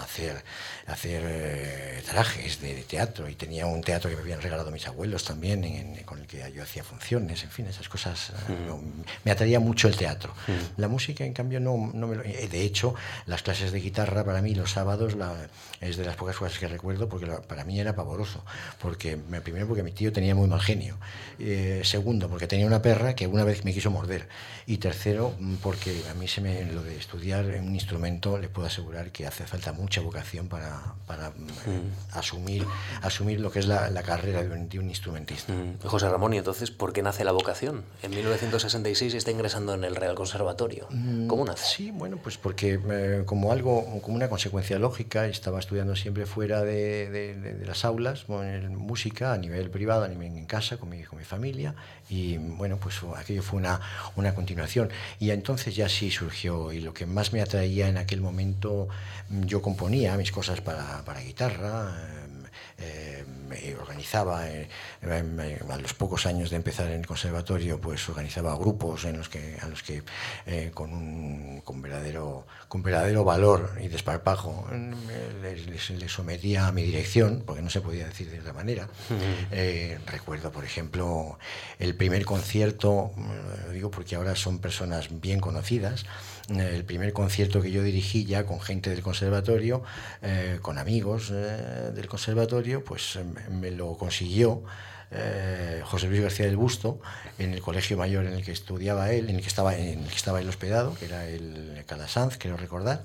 hacer, 0.00 0.44
hacer 0.86 1.22
eh, 1.26 2.02
trajes 2.06 2.60
de, 2.60 2.82
teatro. 2.82 3.28
Y 3.28 3.34
tenía 3.34 3.66
un 3.66 3.80
teatro 3.80 4.08
que 4.08 4.14
me 4.14 4.22
habían 4.22 4.40
regalado 4.40 4.70
mis 4.70 4.86
abuelos 4.86 5.24
también, 5.24 6.00
con 6.04 6.20
el 6.20 6.26
que 6.28 6.52
yo 6.52 6.62
hacía 6.62 6.84
funciones, 6.84 7.42
en 7.42 7.50
fin, 7.50 7.66
esas 7.66 7.88
cosas. 7.88 8.32
me 9.24 9.32
atraía 9.32 9.58
mucho 9.58 9.88
el 9.88 9.96
teatro. 9.96 10.34
La 10.76 10.86
música, 10.86 11.24
en 11.24 11.32
cambio, 11.32 11.58
no, 11.58 11.90
no 11.92 12.06
me 12.06 12.14
lo... 12.14 12.22
De 12.22 12.62
hecho, 12.62 12.94
las 13.26 13.42
clases 13.42 13.72
de 13.72 13.80
guitarra 13.80 14.24
para 14.24 14.40
mí 14.40 14.54
los 14.54 14.70
sábados 14.70 15.16
es 15.80 15.96
de 15.96 16.04
las 16.04 16.14
pocas 16.14 16.36
cosas 16.36 16.58
que 16.58 16.68
recuerdo, 16.68 17.08
porque 17.08 17.26
para 17.26 17.64
mí 17.64 17.80
era 17.80 17.96
pavoroso. 17.96 18.44
Porque 18.78 19.16
me 19.16 19.40
primero 19.50 19.68
porque 19.68 19.82
mi 19.82 19.92
tío 19.92 20.12
tenía 20.12 20.34
muy 20.34 20.48
mal 20.48 20.60
genio. 20.60 20.98
Eh, 21.38 21.82
segundo, 21.84 22.28
porque 22.28 22.48
tenía 22.48 22.66
una 22.66 22.82
perra 22.82 23.14
que 23.14 23.26
una 23.26 23.44
vez 23.44 23.64
me 23.64 23.72
quiso 23.72 23.90
morder. 23.90 24.28
Y 24.66 24.78
tercero, 24.78 25.34
mm, 25.38 25.54
porque 25.56 26.02
a 26.10 26.14
mí 26.14 26.26
se 26.26 26.40
me, 26.40 26.64
lo 26.72 26.82
de 26.82 26.96
estudiar 26.96 27.46
un 27.46 27.74
instrumento, 27.74 28.38
le 28.38 28.48
puedo 28.48 28.66
asegurar 28.66 29.12
que 29.12 29.26
hace 29.26 29.46
falta 29.46 29.72
mucha 29.72 30.00
vocación 30.00 30.48
para, 30.48 30.94
para 31.06 31.30
mm. 31.30 32.12
asumir, 32.12 32.66
asumir 33.02 33.40
lo 33.40 33.50
que 33.50 33.60
es 33.60 33.66
la, 33.66 33.88
la 33.90 34.02
carrera 34.02 34.42
de 34.42 34.50
un, 34.50 34.68
de 34.68 34.78
un 34.78 34.88
instrumentista. 34.88 35.52
Mm. 35.52 35.86
José 35.86 36.08
Ramón, 36.08 36.34
¿y 36.34 36.38
entonces 36.38 36.70
por 36.70 36.92
qué 36.92 37.02
nace 37.02 37.24
la 37.24 37.32
vocación? 37.32 37.84
En 38.02 38.10
1966 38.10 39.14
está 39.14 39.30
ingresando 39.30 39.74
en 39.74 39.84
el 39.84 39.94
Real 39.94 40.14
Conservatorio. 40.16 40.88
¿Cómo 41.28 41.44
nace? 41.44 41.64
Sí, 41.76 41.90
bueno, 41.92 42.18
pues 42.22 42.36
porque 42.36 42.80
eh, 42.90 43.22
como 43.26 43.52
algo, 43.52 44.00
como 44.02 44.16
una 44.16 44.28
consecuencia 44.28 44.78
lógica, 44.78 45.26
estaba 45.26 45.60
estudiando 45.60 45.94
siempre 45.94 46.26
fuera 46.26 46.62
de, 46.62 47.08
de, 47.10 47.34
de 47.36 47.66
las 47.66 47.84
aulas, 47.84 48.24
en 48.28 48.76
música, 48.76 49.37
a 49.38 49.40
nivel 49.40 49.70
privado, 49.70 50.04
a 50.04 50.08
nivel 50.08 50.36
en 50.36 50.46
casa, 50.46 50.76
con 50.76 50.90
mi, 50.90 51.02
con 51.02 51.18
mi 51.18 51.24
familia, 51.24 51.74
y 52.10 52.36
bueno, 52.36 52.76
pues 52.76 52.96
aquello 53.16 53.42
fue 53.42 53.58
una, 53.58 53.80
una 54.16 54.34
continuación. 54.34 54.90
Y 55.18 55.30
entonces 55.30 55.74
ya 55.74 55.88
sí 55.88 56.10
surgió, 56.10 56.72
y 56.72 56.80
lo 56.80 56.92
que 56.92 57.06
más 57.06 57.32
me 57.32 57.40
atraía 57.40 57.88
en 57.88 57.96
aquel 57.96 58.20
momento, 58.20 58.88
yo 59.46 59.62
componía 59.62 60.16
mis 60.16 60.32
cosas 60.32 60.60
para, 60.60 61.02
para 61.04 61.20
guitarra, 61.20 61.94
eh, 62.80 63.24
me 63.48 63.74
organizaba, 63.74 64.48
eh, 64.48 64.68
a 65.02 65.76
los 65.78 65.94
pocos 65.94 66.26
años 66.26 66.50
de 66.50 66.56
empezar 66.56 66.86
en 66.86 67.00
el 67.00 67.06
conservatorio, 67.06 67.80
pues 67.80 68.08
organizaba 68.08 68.56
grupos 68.56 69.04
en 69.04 69.18
los 69.18 69.28
que, 69.28 69.56
a 69.60 69.66
los 69.66 69.82
que 69.82 70.02
eh, 70.46 70.70
con, 70.72 70.92
un, 70.92 71.60
con, 71.64 71.82
verdadero, 71.82 72.46
con 72.68 72.82
verdadero 72.82 73.24
valor 73.24 73.72
y 73.82 73.88
desparpajo 73.88 74.68
les, 75.42 75.90
les, 75.90 76.12
sometía 76.12 76.68
a 76.68 76.72
mi 76.72 76.82
dirección, 76.82 77.42
porque 77.44 77.62
no 77.62 77.70
se 77.70 77.80
podía 77.80 78.06
decir 78.06 78.30
de 78.30 78.38
otra 78.40 78.52
manera. 78.52 78.88
recuerdo, 80.06 80.52
por 80.52 80.64
ejemplo, 80.64 81.38
el 81.80 81.96
primer 81.96 82.24
concierto, 82.24 83.10
lo 83.66 83.72
digo 83.72 83.90
porque 83.90 84.14
ahora 84.14 84.36
son 84.36 84.58
personas 84.58 85.08
bien 85.20 85.40
conocidas, 85.40 86.04
el 86.48 86.84
primer 86.84 87.12
concierto 87.12 87.60
que 87.60 87.70
yo 87.70 87.82
dirigí 87.82 88.24
ya 88.24 88.46
con 88.46 88.60
gente 88.60 88.90
del 88.90 89.02
conservatorio, 89.02 89.82
eh, 90.22 90.58
con 90.62 90.78
amigos 90.78 91.30
eh, 91.32 91.92
del 91.94 92.08
conservatorio, 92.08 92.82
pues 92.82 93.16
eh, 93.16 93.24
me 93.50 93.70
lo 93.70 93.96
consiguió. 93.96 94.62
José 95.84 96.06
Luis 96.06 96.20
García 96.20 96.44
del 96.44 96.58
Busto, 96.58 97.00
en 97.38 97.54
el 97.54 97.62
colegio 97.62 97.96
mayor 97.96 98.26
en 98.26 98.34
el 98.34 98.44
que 98.44 98.52
estudiaba 98.52 99.10
él, 99.10 99.30
en 99.30 99.36
el 99.36 99.40
que 99.40 99.48
estaba, 99.48 99.74
en 99.74 100.00
el 100.00 100.06
que 100.06 100.14
estaba 100.14 100.38
él 100.38 100.46
hospedado, 100.46 100.94
que 100.96 101.06
era 101.06 101.26
el 101.26 101.82
Calasanz, 101.86 102.36
quiero 102.36 102.58
recordar. 102.58 103.04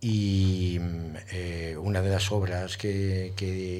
Y 0.00 0.78
eh, 1.32 1.76
una 1.76 2.02
de 2.02 2.10
las 2.10 2.30
obras 2.30 2.76
que, 2.76 3.32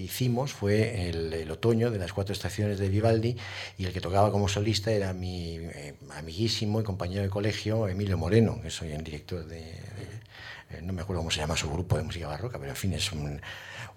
hicimos 0.02 0.52
fue 0.52 1.08
el, 1.08 1.48
otoño 1.50 1.90
de 1.90 1.98
las 1.98 2.12
cuatro 2.12 2.32
estaciones 2.32 2.78
de 2.80 2.88
Vivaldi 2.88 3.36
y 3.76 3.84
el 3.84 3.92
que 3.92 4.00
tocaba 4.00 4.32
como 4.32 4.48
solista 4.48 4.90
era 4.90 5.12
mi 5.12 5.58
eh, 5.58 5.94
amiguísimo 6.16 6.80
y 6.80 6.84
compañero 6.84 7.22
de 7.22 7.30
colegio 7.30 7.86
Emilio 7.86 8.18
Moreno, 8.18 8.60
que 8.60 8.70
soy 8.70 8.90
el 8.92 9.04
director 9.04 9.46
de, 9.46 9.60
eh, 10.70 10.82
no 10.82 10.92
me 10.92 11.02
acuerdo 11.02 11.20
cómo 11.20 11.30
se 11.30 11.40
llama 11.40 11.56
su 11.56 11.70
grupo 11.70 11.96
de 11.96 12.02
música 12.02 12.26
barroca, 12.26 12.58
pero 12.58 12.70
en 12.70 12.76
fin 12.76 12.92
es 12.92 13.10
un, 13.12 13.40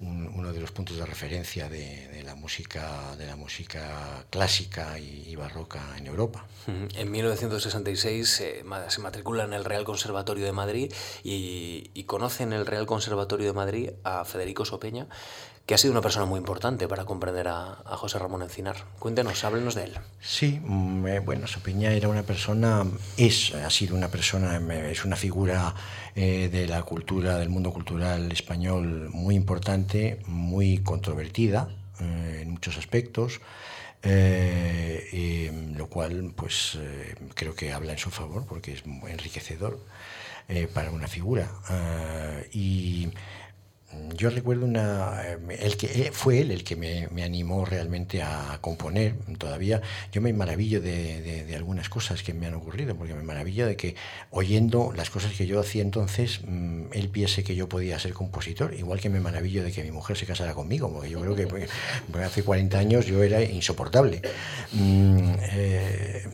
uno 0.01 0.51
de 0.51 0.59
los 0.59 0.71
puntos 0.71 0.97
de 0.97 1.05
referencia 1.05 1.69
de, 1.69 2.21
la 2.25 2.35
música 2.35 3.15
de 3.17 3.25
la 3.25 3.35
música 3.35 4.25
clásica 4.29 4.99
y, 4.99 5.35
barroca 5.35 5.81
en 5.97 6.07
Europa. 6.07 6.45
En 6.67 7.09
1966 7.09 8.29
se 8.87 8.99
matricula 8.99 9.43
en 9.43 9.53
el 9.53 9.63
Real 9.63 9.83
Conservatorio 9.85 10.45
de 10.45 10.51
Madrid 10.51 10.93
y, 11.23 11.91
y 11.93 12.03
conoce 12.03 12.43
en 12.43 12.53
el 12.53 12.65
Real 12.65 12.85
Conservatorio 12.85 13.47
de 13.47 13.53
Madrid 13.53 13.89
a 14.03 14.25
Federico 14.25 14.65
Sopeña, 14.65 15.07
que 15.65 15.75
ha 15.75 15.77
sido 15.77 15.91
una 15.91 16.01
persona 16.01 16.25
muy 16.25 16.37
importante 16.37 16.87
para 16.87 17.05
comprender 17.05 17.47
a, 17.47 17.77
José 17.85 18.19
Ramón 18.19 18.41
Encinar. 18.41 18.77
Cuéntenos, 18.99 19.43
háblenos 19.43 19.75
de 19.75 19.85
él. 19.85 19.93
Sí, 20.19 20.59
mm, 20.63 21.07
eh, 21.07 21.19
bueno, 21.19 21.47
Sopeña 21.47 21.91
era 21.91 22.07
una 22.07 22.23
persona, 22.23 22.85
es, 23.17 23.53
ha 23.53 23.69
sido 23.69 23.95
una 23.95 24.09
persona, 24.09 24.59
es 24.89 25.05
una 25.05 25.15
figura 25.15 25.75
eh, 26.15 26.49
de 26.51 26.67
la 26.67 26.81
cultura, 26.83 27.37
del 27.37 27.49
mundo 27.49 27.71
cultural 27.71 28.31
español 28.31 29.09
muy 29.11 29.35
importante, 29.35 30.19
muy 30.27 30.79
controvertida 30.79 31.69
eh, 31.99 32.39
en 32.41 32.51
muchos 32.51 32.77
aspectos. 32.77 33.39
lo 34.03 35.87
cual 35.87 36.33
pues 36.35 36.77
creo 37.35 37.53
que 37.53 37.71
habla 37.71 37.91
en 37.91 37.99
su 37.99 38.09
favor 38.09 38.45
porque 38.47 38.73
es 38.73 38.83
enriquecedor 39.07 39.79
para 40.73 40.91
una 40.91 41.07
figura 41.07 41.47
y 42.51 43.09
yo 44.15 44.29
recuerdo 44.29 44.65
una... 44.65 45.21
Eh, 45.23 45.37
el 45.59 45.77
que, 45.77 45.87
eh, 45.87 46.11
fue 46.11 46.41
él 46.41 46.51
el 46.51 46.63
que 46.63 46.75
me, 46.75 47.07
me, 47.11 47.23
animó 47.23 47.65
realmente 47.65 48.21
a 48.21 48.57
componer. 48.61 49.15
Todavía 49.37 49.81
yo 50.11 50.21
me 50.21 50.31
maravillo 50.33 50.81
de, 50.81 51.43
de, 51.45 51.55
algunas 51.55 51.89
cosas 51.89 52.23
que 52.23 52.33
me 52.33 52.47
han 52.47 52.53
ocurrido, 52.53 52.95
porque 52.95 53.13
me 53.13 53.23
maravillo 53.23 53.67
de 53.67 53.75
que 53.75 53.95
oyendo 54.29 54.93
las 54.95 55.09
cosas 55.09 55.33
que 55.33 55.45
yo 55.45 55.59
hacía 55.59 55.81
entonces, 55.81 56.41
mm, 56.45 56.85
él 56.93 57.09
piense 57.09 57.43
que 57.43 57.55
yo 57.55 57.67
podía 57.69 57.99
ser 57.99 58.13
compositor, 58.13 58.73
igual 58.73 58.99
que 58.99 59.09
me 59.09 59.19
maravillo 59.19 59.63
de 59.63 59.71
que 59.71 59.83
mi 59.83 59.91
mujer 59.91 60.17
se 60.17 60.25
casara 60.25 60.53
conmigo, 60.53 60.91
porque 60.91 61.09
yo 61.09 61.19
creo 61.21 61.35
que 61.35 61.47
pues, 61.47 61.69
hace 62.23 62.43
40 62.43 62.77
años 62.77 63.05
yo 63.05 63.23
era 63.23 63.41
insoportable. 63.43 64.21
Mm, 64.73 65.33
eh, 65.51 66.27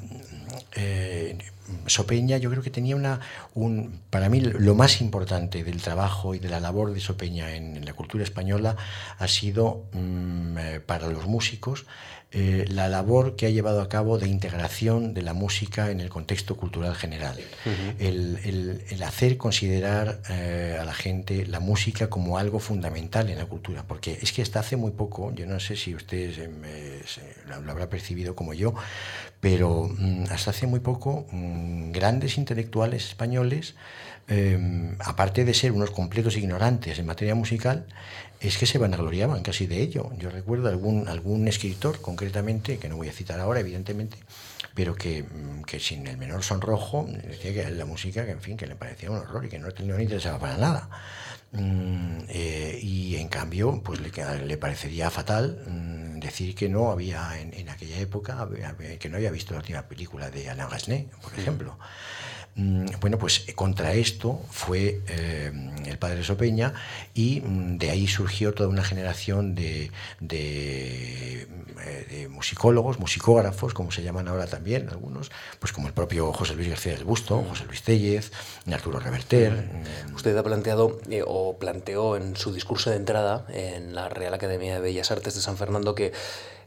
Sopeña 1.85 2.37
yo 2.37 2.49
creo 2.49 2.63
que 2.63 2.69
tenía 2.69 2.95
una, 2.95 3.19
un, 3.53 3.99
para 4.09 4.29
mí 4.29 4.41
lo 4.41 4.75
más 4.75 5.01
importante 5.01 5.63
del 5.63 5.81
trabajo 5.81 6.35
y 6.35 6.39
de 6.39 6.49
la 6.49 6.59
labor 6.59 6.93
de 6.93 6.99
Sopeña 6.99 7.55
en, 7.55 7.85
la 7.85 7.93
cultura 7.93 8.23
española 8.23 8.75
ha 9.17 9.27
sido 9.27 9.85
mm, 9.93 10.57
eh, 10.57 10.79
para 10.79 11.07
los 11.07 11.27
músicos 11.27 11.85
eh, 12.33 12.65
la 12.67 12.89
labor 12.89 13.37
que 13.37 13.45
ha 13.45 13.49
llevado 13.49 13.79
a 13.79 13.87
cabo 13.87 14.17
de 14.17 14.27
integración 14.27 15.13
de 15.13 15.21
la 15.21 15.33
música 15.33 15.91
en 15.91 16.01
el 16.01 16.09
contexto 16.09 16.57
cultural 16.57 16.93
general. 16.93 17.37
el, 17.99 18.83
el, 18.89 19.03
hacer 19.03 19.37
considerar 19.37 20.19
eh, 20.29 20.77
a 20.77 20.83
la 20.83 20.93
gente 20.93 21.45
la 21.45 21.61
música 21.61 22.09
como 22.09 22.37
algo 22.37 22.59
fundamental 22.59 23.29
en 23.29 23.37
la 23.37 23.45
cultura, 23.45 23.85
porque 23.87 24.19
es 24.21 24.33
que 24.33 24.41
hasta 24.41 24.59
hace 24.59 24.75
muy 24.75 24.91
poco, 24.91 25.33
yo 25.33 25.45
no 25.45 25.61
sé 25.61 25.77
si 25.77 25.95
ustedes 25.95 26.37
em, 26.39 26.51
lo 27.47 27.71
habrá 27.71 27.89
percibido 27.89 28.35
como 28.35 28.53
yo, 28.53 28.73
pero 29.39 29.89
mm, 29.97 30.25
hasta 30.31 30.51
hace 30.51 30.67
muy 30.67 30.79
poco 30.79 31.25
mm, 31.31 31.91
grandes 31.91 32.37
intelectuales 32.37 33.05
españoles, 33.05 33.75
em, 34.27 34.95
aparte 34.99 35.45
de 35.45 35.53
ser 35.53 35.71
unos 35.71 35.91
completos 35.91 36.35
ignorantes 36.37 36.99
en 36.99 37.05
materia 37.05 37.35
musical, 37.35 37.85
es 38.39 38.57
que 38.57 38.65
se 38.65 38.77
vanagloriaban 38.77 39.41
casi 39.43 39.67
de 39.67 39.81
ello. 39.81 40.11
Yo 40.17 40.29
recuerdo 40.29 40.69
algún, 40.69 41.07
algún 41.07 41.47
escritor 41.47 42.01
concretamente, 42.01 42.77
que 42.77 42.89
no 42.89 42.97
voy 42.97 43.09
a 43.09 43.13
citar 43.13 43.39
ahora, 43.39 43.59
evidentemente, 43.59 44.17
pero 44.75 44.95
que, 44.95 45.23
mm, 45.23 45.63
que 45.63 45.79
sin 45.79 46.07
el 46.07 46.17
menor 46.17 46.43
sonrojo 46.43 47.07
decía 47.27 47.53
que 47.53 47.69
la 47.71 47.85
música, 47.85 48.25
que 48.25 48.31
en 48.31 48.41
fin, 48.41 48.57
que 48.57 48.67
le 48.67 48.75
parecía 48.75 49.11
un 49.11 49.17
horror 49.17 49.45
y 49.45 49.49
que 49.49 49.59
no, 49.59 49.67
no 49.69 49.97
le 49.97 50.03
interesaba 50.03 50.39
para 50.39 50.57
nada. 50.57 50.89
Eh, 52.29 52.79
y 52.81 53.15
en 53.15 53.29
cambio, 53.29 53.81
pues 53.83 53.99
le, 54.01 54.11
le 54.45 54.57
parecería 54.57 55.09
fatal 55.09 55.63
decir 56.19 56.55
que 56.55 56.69
no 56.69 56.91
había 56.91 57.39
en, 57.39 57.69
aquella 57.69 57.97
época, 57.99 58.47
que 58.99 59.09
no 59.09 59.17
había 59.17 59.31
visto 59.31 59.53
la 59.53 59.59
última 59.59 59.83
película 59.87 60.29
de 60.29 60.49
Alain 60.49 60.69
Gasné, 60.69 61.09
por 61.21 61.33
ejemplo. 61.37 61.77
Bueno, 62.99 63.19
pues 63.19 63.45
contra 63.53 63.93
esto 63.93 64.41
fue 64.49 65.01
eh, 65.09 65.51
el 65.85 65.99
padre 65.99 66.23
Sopeña 66.23 66.73
y 67.13 67.41
mm, 67.41 67.77
de 67.77 67.91
ahí 67.91 68.07
surgió 68.07 68.51
toda 68.51 68.67
una 68.67 68.83
generación 68.83 69.53
de, 69.53 69.91
eh, 70.27 71.47
de, 72.09 72.27
musicólogos, 72.29 72.99
musicógrafos, 72.99 73.75
como 73.75 73.91
se 73.91 74.01
llaman 74.01 74.27
ahora 74.27 74.47
también 74.47 74.89
algunos, 74.89 75.31
pues 75.59 75.71
como 75.71 75.87
el 75.87 75.93
propio 75.93 76.33
José 76.33 76.55
Luis 76.55 76.69
García 76.69 76.93
del 76.93 77.03
Busto, 77.03 77.43
José 77.47 77.65
Luis 77.65 77.83
Tellez, 77.83 78.31
Arturo 78.71 78.99
Reverter. 78.99 79.51
Mm. 80.07 80.15
Usted 80.15 80.35
ha 80.35 80.43
planteado 80.43 80.99
eh, 81.11 81.23
o 81.25 81.57
planteó 81.59 82.17
en 82.17 82.35
su 82.35 82.51
discurso 82.51 82.89
de 82.89 82.95
entrada 82.95 83.45
en 83.49 83.93
la 83.93 84.09
Real 84.09 84.33
Academia 84.33 84.73
de 84.73 84.79
Bellas 84.79 85.11
Artes 85.11 85.35
de 85.35 85.41
San 85.41 85.57
Fernando 85.57 85.93
que 85.93 86.11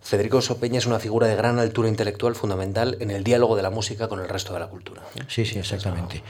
Federico 0.00 0.40
Sopeña 0.40 0.78
es 0.78 0.86
una 0.86 0.98
figura 0.98 1.26
de 1.26 1.36
gran 1.36 1.58
altura 1.58 1.88
intelectual 1.88 2.34
fundamental 2.34 2.96
en 3.00 3.10
el 3.10 3.22
diálogo 3.22 3.54
de 3.54 3.62
la 3.62 3.70
música 3.70 4.08
con 4.08 4.20
el 4.20 4.28
resto 4.28 4.54
de 4.54 4.60
la 4.60 4.68
cultura. 4.68 5.02
Sí, 5.28 5.44
sí, 5.44 5.58
exactamente. 5.58 6.22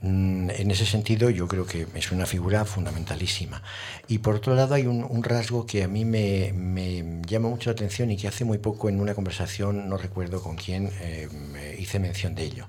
Mm, 0.00 0.50
en 0.50 0.70
ese 0.70 0.86
sentido 0.86 1.28
yo 1.30 1.48
creo 1.48 1.66
que 1.66 1.86
es 1.94 2.12
una 2.12 2.24
figura 2.24 2.64
fundamentalísima. 2.64 3.62
Y 4.06 4.18
por 4.18 4.36
otro 4.36 4.54
lado 4.54 4.74
hay 4.74 4.86
un, 4.86 5.22
rasgo 5.22 5.66
que 5.66 5.82
a 5.82 5.88
mí 5.88 6.04
me, 6.04 7.22
llama 7.26 7.48
mucho 7.48 7.70
la 7.70 7.72
atención 7.72 8.10
y 8.10 8.16
que 8.16 8.28
hace 8.28 8.44
muy 8.44 8.58
poco 8.58 8.88
en 8.88 9.00
una 9.00 9.14
conversación, 9.14 9.88
no 9.88 9.96
recuerdo 9.96 10.40
con 10.40 10.56
quién, 10.56 10.92
eh, 11.00 11.76
hice 11.78 11.98
mención 11.98 12.34
de 12.36 12.44
ello. 12.44 12.68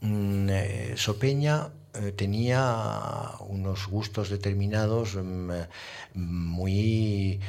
Mm, 0.00 0.48
eh, 0.50 0.94
Sopeña 0.96 1.70
eh, 1.94 2.12
tenía 2.12 3.30
unos 3.48 3.86
gustos 3.86 4.28
determinados 4.28 5.14
mm, 5.14 5.50
muy 6.14 7.40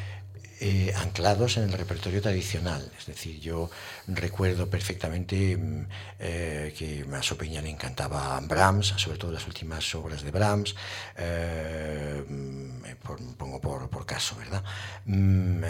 eh, 0.59 0.93
anclados 0.95 1.57
en 1.57 1.63
el 1.63 1.73
repertorio 1.73 2.21
tradicional. 2.21 2.91
Es 2.97 3.07
decir, 3.07 3.39
yo 3.39 3.69
recuerdo 4.07 4.69
perfectamente 4.69 5.57
mm, 5.57 5.87
eh, 6.19 6.73
que 6.77 7.05
a 7.13 7.21
Sopeña 7.21 7.61
le 7.61 7.69
encantaba 7.69 8.39
Brahms, 8.41 8.93
sobre 8.97 9.17
todo 9.17 9.31
las 9.31 9.47
últimas 9.47 9.93
obras 9.95 10.23
de 10.23 10.31
Brahms, 10.31 10.75
eh, 11.17 12.23
mm, 12.27 13.35
pongo 13.37 13.59
por, 13.59 14.05
caso, 14.05 14.35
¿verdad? 14.37 14.63
Mm, 15.05 15.63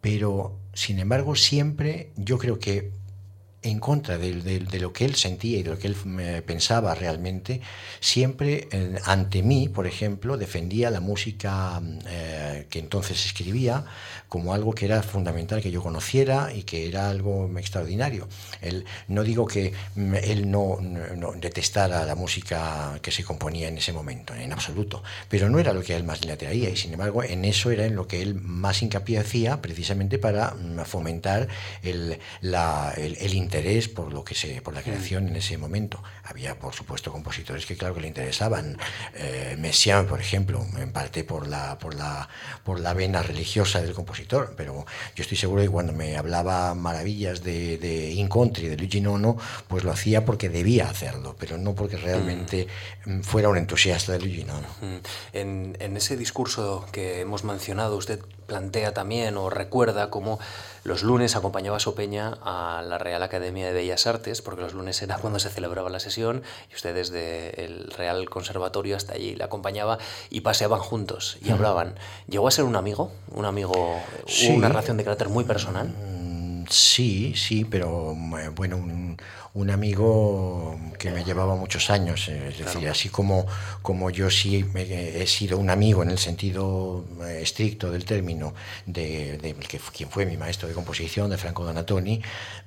pero, 0.00 0.58
sin 0.74 0.98
embargo, 0.98 1.34
siempre 1.34 2.12
yo 2.16 2.36
creo 2.36 2.58
que 2.58 2.92
en 3.64 3.80
contra 3.80 4.18
de, 4.18 4.78
lo 4.78 4.92
que 4.92 5.04
él 5.04 5.14
sentía 5.14 5.58
y 5.58 5.62
de 5.62 5.70
lo 5.70 5.78
que 5.78 5.88
él 5.88 6.42
pensaba 6.46 6.94
realmente, 6.94 7.60
siempre 8.00 8.68
ante 9.04 9.42
mí, 9.42 9.68
por 9.68 9.86
ejemplo, 9.86 10.36
defendía 10.36 10.90
la 10.90 11.00
música 11.00 11.80
eh, 12.06 12.66
que 12.70 12.78
entonces 12.78 13.24
escribía 13.24 13.84
como 14.34 14.52
algo 14.52 14.74
que 14.74 14.86
era 14.86 15.00
fundamental 15.00 15.62
que 15.62 15.70
yo 15.70 15.80
conociera 15.80 16.52
y 16.52 16.64
que 16.64 16.88
era 16.88 17.08
algo 17.08 17.48
extraordinario. 17.56 18.26
Él, 18.60 18.84
no 19.06 19.22
digo 19.22 19.46
que 19.46 19.72
mm, 19.94 20.14
él 20.16 20.50
no, 20.50 20.80
detestara 21.40 22.04
la 22.04 22.16
música 22.16 22.98
que 23.00 23.12
se 23.12 23.22
componía 23.22 23.68
en 23.68 23.78
ese 23.78 23.92
momento, 23.92 24.34
en 24.34 24.52
absoluto, 24.52 25.04
pero 25.28 25.48
no 25.48 25.60
era 25.60 25.72
lo 25.72 25.84
que 25.84 25.94
a 25.94 25.96
él 25.96 26.02
más 26.02 26.24
le 26.24 26.32
atraía 26.32 26.68
y 26.68 26.76
sin 26.76 26.92
embargo 26.94 27.22
en 27.22 27.44
eso 27.44 27.70
era 27.70 27.86
en 27.86 27.94
lo 27.94 28.08
que 28.08 28.22
él 28.22 28.34
más 28.34 28.82
hincapié 28.82 29.20
hacía 29.20 29.62
precisamente 29.62 30.18
para 30.18 30.50
mm, 30.50 30.80
fomentar 30.80 31.46
el, 31.84 32.18
el, 32.42 33.34
interés 33.34 33.88
por, 33.88 34.12
lo 34.12 34.24
que 34.24 34.34
se, 34.34 34.60
por 34.62 34.74
la 34.74 34.82
creación 34.82 35.28
en 35.28 35.36
ese 35.36 35.58
momento. 35.58 36.02
Había, 36.24 36.58
por 36.58 36.74
supuesto, 36.74 37.12
compositores 37.12 37.66
que 37.66 37.76
claro 37.76 37.94
que 37.94 38.00
le 38.00 38.08
interesaban. 38.08 38.78
Eh, 39.14 39.54
Messiaen, 39.60 40.08
por 40.08 40.20
ejemplo, 40.20 40.66
en 40.76 40.90
parte 40.90 41.22
por 41.22 41.46
la, 41.46 41.78
por, 41.78 41.94
la, 41.94 42.28
por 42.64 42.80
la 42.80 42.94
vena 42.94 43.22
religiosa 43.22 43.80
del 43.80 43.94
compositor, 43.94 44.23
pero 44.56 44.84
yo 45.14 45.22
estoy 45.22 45.36
seguro 45.36 45.62
que 45.62 45.68
cuando 45.68 45.92
me 45.92 46.16
hablaba 46.16 46.74
maravillas 46.74 47.42
de, 47.42 47.78
de 47.78 48.12
Incontri, 48.12 48.68
de 48.68 48.76
Luigi 48.76 49.00
Nono, 49.00 49.36
pues 49.68 49.84
lo 49.84 49.92
hacía 49.92 50.24
porque 50.24 50.48
debía 50.48 50.88
hacerlo, 50.88 51.36
pero 51.38 51.58
no 51.58 51.74
porque 51.74 51.96
realmente 51.96 52.66
mm. 53.04 53.20
fuera 53.20 53.48
un 53.48 53.56
entusiasta 53.56 54.12
de 54.12 54.20
Luigi 54.20 54.44
Nono. 54.44 54.66
En, 55.32 55.76
en 55.80 55.96
ese 55.96 56.16
discurso 56.16 56.86
que 56.92 57.20
hemos 57.20 57.44
mencionado, 57.44 57.96
usted 57.96 58.20
plantea 58.46 58.92
también 58.92 59.36
o 59.36 59.50
recuerda 59.50 60.10
cómo 60.10 60.38
los 60.84 61.02
lunes 61.02 61.34
acompañaba 61.34 61.78
a 61.78 61.80
Sopeña 61.80 62.38
a 62.42 62.82
la 62.86 62.98
Real 62.98 63.22
Academia 63.22 63.66
de 63.66 63.72
Bellas 63.72 64.06
Artes, 64.06 64.42
porque 64.42 64.60
los 64.60 64.74
lunes 64.74 65.00
era 65.02 65.16
cuando 65.16 65.38
se 65.38 65.48
celebraba 65.48 65.88
la 65.88 65.98
sesión, 65.98 66.42
y 66.70 66.74
usted 66.74 66.94
desde 66.94 67.64
el 67.64 67.90
Real 67.90 68.28
Conservatorio 68.28 68.94
hasta 68.96 69.14
allí 69.14 69.34
le 69.34 69.44
acompañaba 69.44 69.98
y 70.28 70.42
paseaban 70.42 70.80
juntos 70.80 71.38
y 71.42 71.50
hablaban. 71.50 71.94
¿Llegó 72.28 72.48
a 72.48 72.50
ser 72.50 72.66
un 72.66 72.76
amigo? 72.76 73.10
¿Un 73.32 73.46
amigo? 73.46 73.72
una 74.50 74.68
relación 74.68 74.98
de 74.98 75.04
carácter 75.04 75.30
muy 75.30 75.44
personal? 75.44 75.88
Mm, 75.88 76.66
sí, 76.68 77.34
sí, 77.34 77.64
pero 77.64 78.14
eh, 78.38 78.50
bueno, 78.50 78.76
un, 78.76 79.16
un 79.54 79.70
amigo 79.70 80.76
que 80.98 81.12
me 81.12 81.22
llevaba 81.22 81.54
muchos 81.54 81.88
años, 81.88 82.28
eh, 82.28 82.48
es 82.48 82.58
decir, 82.58 82.88
así 82.88 83.08
como, 83.08 83.46
como 83.82 84.10
yo 84.10 84.28
sí 84.28 84.64
he 84.74 85.26
sido 85.28 85.58
un 85.58 85.70
amigo 85.70 86.02
en 86.02 86.10
el 86.10 86.18
sentido 86.18 87.04
eh, 87.24 87.38
estricto 87.40 87.92
del 87.92 88.04
término 88.04 88.52
de, 88.84 89.38
de 89.38 89.54
que, 89.54 89.78
quien 89.78 90.10
fue 90.10 90.26
mi 90.26 90.36
maestro 90.36 90.66
de 90.66 90.74
composición, 90.74 91.30
de 91.30 91.38
Franco 91.38 91.64
Donatoni, 91.64 92.20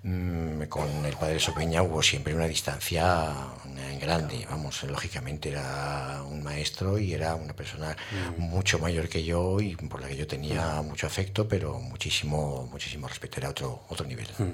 mmm, 0.03 0.63
con 0.69 0.87
el 1.05 1.17
padre 1.17 1.39
Sopeña 1.39 1.83
hubo 1.83 2.01
siempre 2.01 2.33
una 2.33 2.47
distancia 2.47 3.33
eh, 3.77 3.99
grande, 3.99 4.47
vamos, 4.49 4.83
lógicamente 4.83 5.49
era 5.49 6.23
un 6.25 6.41
maestro 6.41 6.97
y 6.97 7.13
era 7.13 7.35
una 7.35 7.53
persona 7.53 7.97
mm. 8.37 8.41
mucho 8.41 8.79
mayor 8.79 9.09
que 9.09 9.25
yo 9.25 9.59
y 9.59 9.75
por 9.75 9.99
la 9.99 10.07
que 10.07 10.15
yo 10.15 10.25
tenía 10.25 10.81
mucho 10.83 11.05
afecto, 11.05 11.49
pero 11.49 11.79
muchísimo, 11.79 12.69
muchísimo 12.71 13.09
respeto, 13.09 13.41
era 13.41 13.49
otro, 13.49 13.83
otro 13.89 14.05
nivel. 14.05 14.27
Mm. 14.37 14.51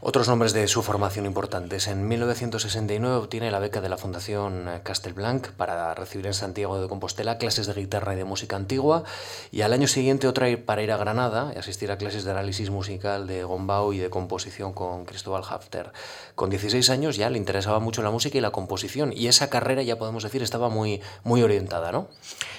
Otros 0.00 0.28
nombres 0.28 0.52
de 0.52 0.68
su 0.68 0.82
formación 0.82 1.24
importantes. 1.24 1.88
En 1.88 2.06
1969 2.06 3.16
obtiene 3.16 3.50
la 3.50 3.58
beca 3.58 3.80
de 3.80 3.88
la 3.88 3.96
Fundación 3.96 4.68
Castelblanc 4.82 5.48
para 5.52 5.94
recibir 5.94 6.26
en 6.26 6.34
Santiago 6.34 6.78
de 6.78 6.86
Compostela 6.86 7.38
clases 7.38 7.66
de 7.66 7.72
guitarra 7.72 8.12
y 8.12 8.16
de 8.16 8.24
música 8.24 8.56
antigua 8.56 9.04
y 9.50 9.62
al 9.62 9.72
año 9.72 9.88
siguiente 9.88 10.28
otra 10.28 10.48
para 10.66 10.82
ir 10.82 10.92
a 10.92 10.98
Granada 10.98 11.50
y 11.56 11.58
asistir 11.58 11.90
a 11.90 11.96
clases 11.96 12.24
de 12.24 12.30
análisis 12.30 12.68
musical 12.68 13.26
de 13.26 13.42
Gombau 13.44 13.94
y 13.94 13.98
de 13.98 14.10
composición 14.10 14.74
con 14.74 15.06
Cristóbal 15.06 15.42
Hafter. 15.48 15.92
Con 16.34 16.50
16 16.50 16.90
años 16.90 17.16
ya 17.16 17.30
le 17.30 17.38
interesaba 17.38 17.80
mucho 17.80 18.02
la 18.02 18.10
música 18.10 18.36
y 18.36 18.42
la 18.42 18.50
composición 18.50 19.14
y 19.14 19.28
esa 19.28 19.48
carrera 19.48 19.82
ya 19.82 19.96
podemos 19.96 20.22
decir 20.22 20.42
estaba 20.42 20.68
muy, 20.68 21.00
muy 21.24 21.42
orientada, 21.42 21.90
¿no? 21.90 22.08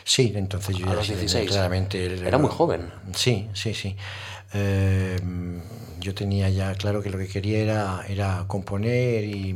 Sí, 0.04 0.34
entonces 0.36 0.76
yo 0.76 0.90
a 0.90 0.96
los 0.96 1.08
16. 1.08 1.52
Claramente 1.52 2.28
era 2.28 2.40
muy 2.40 2.50
joven. 2.50 2.92
Sí, 3.14 3.48
sí, 3.54 3.76
sí. 3.76 3.96
Eh, 4.54 5.18
yo 6.00 6.14
tenía 6.14 6.50
ya 6.50 6.74
claro 6.76 7.02
que 7.02 7.10
lo 7.10 7.18
que 7.18 7.28
quería 7.28 7.60
era, 7.60 8.06
era 8.08 8.46
componer 8.48 9.24
y, 9.24 9.54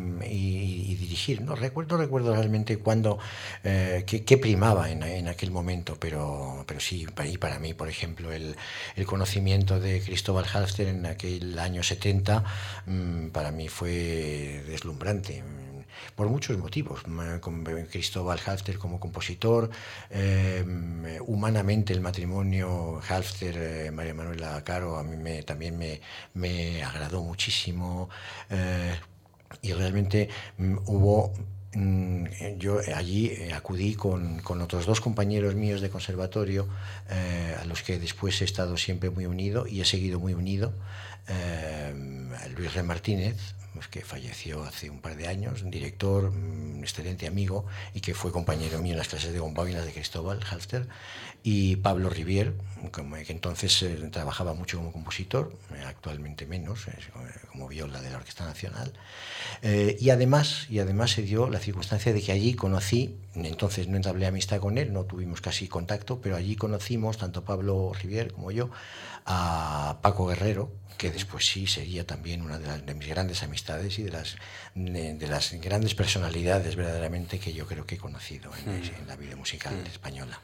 dirigir. 0.95 1.41
No 1.41 1.56
recuerdo, 1.56 1.97
recuerdo 1.97 2.34
realmente 2.36 2.77
cuándo, 2.77 3.19
eh, 3.63 4.04
qué, 4.06 4.38
primaba 4.38 4.89
en, 4.91 5.04
en, 5.04 5.27
aquel 5.27 5.51
momento, 5.51 5.97
pero, 5.99 6.63
pero 6.67 6.80
sí, 6.80 7.08
y 7.25 7.38
para 7.38 7.60
mí, 7.60 7.73
por 7.73 7.89
ejemplo, 7.89 8.32
el, 8.32 8.56
el 8.95 9.06
conocimiento 9.06 9.80
de 9.80 10.01
Cristóbal 10.01 10.45
Halfter 10.51 10.88
en 10.88 11.06
aquel 11.06 11.58
año 11.60 11.84
70, 11.84 12.43
mm, 12.86 13.27
para 13.30 13.51
mí 13.51 13.67
fue 13.67 14.63
deslumbrante 14.67 15.43
por 16.15 16.27
muchos 16.27 16.57
motivos. 16.57 17.01
Con 17.39 17.63
Cristóbal 17.63 18.39
Halfter 18.45 18.77
como 18.77 18.99
compositor, 18.99 19.69
eh, 20.09 20.63
humanamente 21.25 21.93
el 21.93 22.01
matrimonio 22.01 23.01
Halfter-María 23.07 24.13
Manuela 24.13 24.63
Caro 24.63 24.97
a 24.97 25.03
mí 25.03 25.17
me, 25.17 25.43
también 25.43 25.77
me, 25.77 26.01
me, 26.33 26.83
agradó 26.83 27.23
muchísimo 27.23 28.09
eh, 28.49 28.95
y 29.61 29.73
realmente 29.73 30.29
mm, 30.57 30.77
hubo 30.85 31.33
mm, 31.73 32.25
yo 32.57 32.79
allí 32.95 33.27
eh, 33.27 33.53
acudí 33.53 33.95
con, 33.95 34.39
con, 34.41 34.61
otros 34.61 34.85
dos 34.85 35.01
compañeros 35.01 35.55
míos 35.55 35.81
de 35.81 35.89
conservatorio, 35.89 36.67
a 37.59 37.65
los 37.65 37.83
que 37.83 37.99
después 37.99 38.41
he 38.41 38.45
estado 38.45 38.77
siempre 38.77 39.09
muy 39.09 39.25
unido 39.25 39.67
y 39.67 39.81
he 39.81 39.85
seguido 39.85 40.19
muy 40.19 40.33
unido. 40.33 40.73
Luis 42.57 42.73
Re 42.73 42.83
Martínez, 42.83 43.37
que 43.89 44.01
falleció 44.01 44.63
hace 44.63 44.89
un 44.89 44.99
par 44.99 45.15
de 45.15 45.27
años, 45.27 45.62
un 45.62 45.71
director, 45.71 46.25
un 46.25 46.79
excelente 46.81 47.27
amigo 47.27 47.65
y 47.93 48.01
que 48.01 48.13
fue 48.13 48.31
compañero 48.31 48.79
mío 48.79 48.93
en 48.93 48.97
las 48.97 49.07
clases 49.07 49.34
de 49.34 49.39
bomboinas 49.39 49.86
de 49.86 49.91
Cristóbal 49.91 50.39
Halfter, 50.49 50.88
y 51.43 51.77
Pablo 51.77 52.10
Rivier, 52.10 52.53
que 52.91 53.31
entonces 53.31 53.81
eh, 53.81 53.95
trabajaba 54.12 54.53
mucho 54.53 54.77
como 54.77 54.91
compositor, 54.91 55.57
eh, 55.73 55.84
actualmente 55.86 56.45
menos, 56.45 56.86
como 57.51 57.67
viola 57.67 57.99
de 58.01 58.12
la 58.12 58.17
Orquesta 58.17 58.45
Nacional, 58.45 58.93
eh, 59.63 59.97
y, 59.99 60.12
además, 60.12 60.67
y 60.69 60.79
además 60.79 61.12
se 61.12 61.23
dio 61.23 61.49
la 61.49 61.60
circunstancia 61.60 62.13
de 62.13 62.21
que 62.21 62.31
allí 62.31 62.53
conocí, 62.53 63.17
entonces 63.34 63.88
no 63.88 63.97
entablé 63.97 64.27
amistad 64.27 64.60
con 64.60 64.77
él, 64.77 64.93
no 64.93 65.05
tuvimos 65.05 65.41
casi 65.41 65.67
contacto, 65.67 66.21
pero 66.21 66.36
allí 66.36 66.55
conocimos, 66.55 67.17
tanto 67.17 67.43
Pablo 67.43 67.91
Rivier 67.99 68.31
como 68.34 68.51
yo, 68.51 68.69
a 69.25 69.99
Paco 70.01 70.27
Guerrero, 70.27 70.71
que 71.01 71.09
después 71.09 71.47
sí 71.47 71.65
sería 71.65 72.05
también 72.05 72.43
una 72.43 72.59
de, 72.59 72.93
mis 72.93 73.07
grandes 73.07 73.41
amistades 73.41 73.97
y 73.97 74.03
de 74.03 74.11
las, 74.11 74.35
de, 74.75 75.27
las 75.27 75.51
grandes 75.53 75.95
personalidades 75.95 76.75
verdaderamente 76.75 77.39
que 77.39 77.53
yo 77.53 77.65
creo 77.65 77.87
que 77.87 77.95
he 77.95 77.97
conocido 77.97 78.51
en, 78.63 78.81
mm. 78.81 79.07
la 79.07 79.15
vida 79.15 79.35
musical 79.35 79.73
mm. 79.73 79.87
española. 79.87 80.39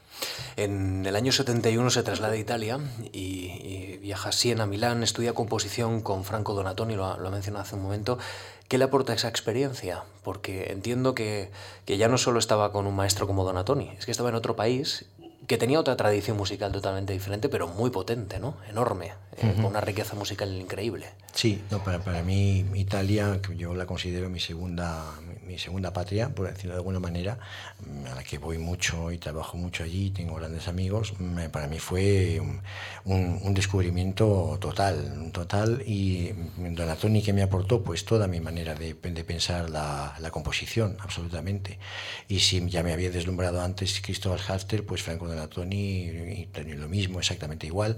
En 0.56 1.06
el 1.06 1.14
año 1.14 1.30
71 1.30 1.90
se 1.90 2.02
traslada 2.02 2.32
a 2.32 2.38
Italia 2.38 2.80
y, 3.12 3.98
viaja 3.98 4.30
a 4.30 4.32
Siena, 4.32 4.66
Milán, 4.66 5.04
estudia 5.04 5.32
composición 5.32 6.00
con 6.00 6.24
Franco 6.24 6.54
Donatoni, 6.54 6.96
lo, 6.96 7.16
lo 7.16 7.28
ha 7.28 7.30
mencionado 7.30 7.62
hace 7.62 7.76
un 7.76 7.82
momento. 7.82 8.18
¿Qué 8.66 8.78
le 8.78 8.84
aporta 8.84 9.12
esa 9.12 9.28
experiencia? 9.28 10.02
Porque 10.24 10.72
entiendo 10.72 11.14
que, 11.14 11.52
que, 11.84 11.98
ya 11.98 12.08
no 12.08 12.18
solo 12.18 12.40
estaba 12.40 12.72
con 12.72 12.88
un 12.88 12.96
maestro 12.96 13.28
como 13.28 13.44
Donatoni, 13.44 13.94
es 13.96 14.06
que 14.06 14.10
estaba 14.10 14.30
en 14.30 14.34
otro 14.34 14.56
país 14.56 15.06
que 15.48 15.56
tenía 15.56 15.80
otra 15.80 15.96
tradición 15.96 16.36
musical 16.36 16.70
totalmente 16.70 17.14
diferente, 17.14 17.48
pero 17.48 17.66
muy 17.68 17.88
potente, 17.88 18.38
¿no? 18.38 18.58
Enorme, 18.68 19.12
eh, 19.38 19.54
con 19.56 19.64
una 19.64 19.80
riqueza 19.80 20.14
musical 20.14 20.54
increíble. 20.54 21.06
Sí, 21.32 21.62
no, 21.70 21.82
para, 21.82 22.00
para 22.00 22.22
mí 22.22 22.66
Italia, 22.74 23.40
que 23.40 23.56
yo 23.56 23.74
la 23.74 23.86
considero 23.86 24.28
mi 24.28 24.40
segunda, 24.40 25.04
mi 25.46 25.58
segunda 25.58 25.92
patria, 25.92 26.28
por 26.28 26.48
decirlo 26.48 26.72
de 26.72 26.78
alguna 26.78 27.00
manera, 27.00 27.38
a 28.10 28.14
la 28.14 28.22
que 28.24 28.36
voy 28.36 28.58
mucho 28.58 29.10
y 29.10 29.16
trabajo 29.16 29.56
mucho 29.56 29.84
allí, 29.84 30.10
tengo 30.10 30.34
grandes 30.34 30.68
amigos, 30.68 31.14
para 31.50 31.66
mí 31.66 31.78
fue 31.78 32.40
un, 33.04 33.40
un 33.42 33.54
descubrimiento 33.54 34.58
total, 34.60 35.30
total, 35.32 35.82
y 35.86 36.32
Donatoni 36.58 37.22
que 37.22 37.32
me 37.32 37.42
aportó 37.42 37.82
pues 37.82 38.04
toda 38.04 38.26
mi 38.26 38.40
manera 38.40 38.74
de, 38.74 38.94
de 38.94 39.24
pensar 39.24 39.70
la, 39.70 40.14
la, 40.18 40.30
composición, 40.30 40.96
absolutamente. 41.00 41.78
Y 42.28 42.40
si 42.40 42.68
ya 42.68 42.82
me 42.82 42.92
había 42.92 43.10
deslumbrado 43.10 43.62
antes 43.62 44.00
Cristóbal 44.02 44.40
Halfter, 44.46 44.84
pues 44.84 45.02
Franco 45.02 45.26
Donatoni 45.38 46.48
tenía 46.52 46.74
lo 46.74 46.88
mismo, 46.88 47.18
exactamente 47.18 47.66
igual, 47.66 47.96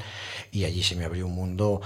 y 0.53 0.65
allí 0.65 0.83
se 0.83 0.97
me 0.97 1.05
abrió 1.05 1.27
un 1.27 1.35
mundo 1.35 1.81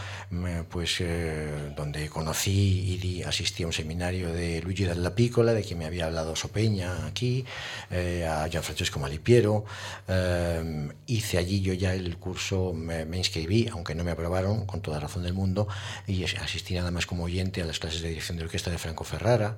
pues 0.68 0.96
eh, 1.00 1.72
donde 1.76 2.08
conocí 2.08 2.98
y 3.02 3.22
asistí 3.22 3.62
a 3.62 3.66
un 3.66 3.72
seminario 3.72 4.32
de 4.32 4.60
Luigi 4.62 4.84
Dalla 4.84 5.14
Piccola, 5.14 5.52
de 5.52 5.62
quien 5.62 5.78
me 5.78 5.86
había 5.86 6.06
hablado 6.06 6.36
Sopeña 6.36 7.06
aquí, 7.06 7.44
eh, 7.90 8.26
a 8.26 8.48
Gianfrancesco 8.48 8.98
Malipiero. 8.98 9.64
Eh, 10.08 10.88
hice 11.06 11.38
allí 11.38 11.60
yo 11.60 11.74
ya 11.74 11.94
el 11.94 12.16
curso, 12.16 12.72
me, 12.72 13.04
inscribí, 13.16 13.68
aunque 13.68 13.94
no 13.94 14.04
me 14.04 14.10
aprobaron, 14.10 14.66
con 14.66 14.80
toda 14.80 15.00
razón 15.00 15.22
del 15.22 15.34
mundo, 15.34 15.68
y 16.06 16.24
asistí 16.24 16.74
nada 16.74 16.90
más 16.90 17.06
como 17.06 17.24
oyente 17.24 17.62
a 17.62 17.64
las 17.64 17.78
clases 17.78 18.02
de 18.02 18.08
dirección 18.08 18.36
de 18.38 18.44
orquesta 18.44 18.70
de 18.70 18.78
Franco 18.78 19.04
Ferrara. 19.04 19.56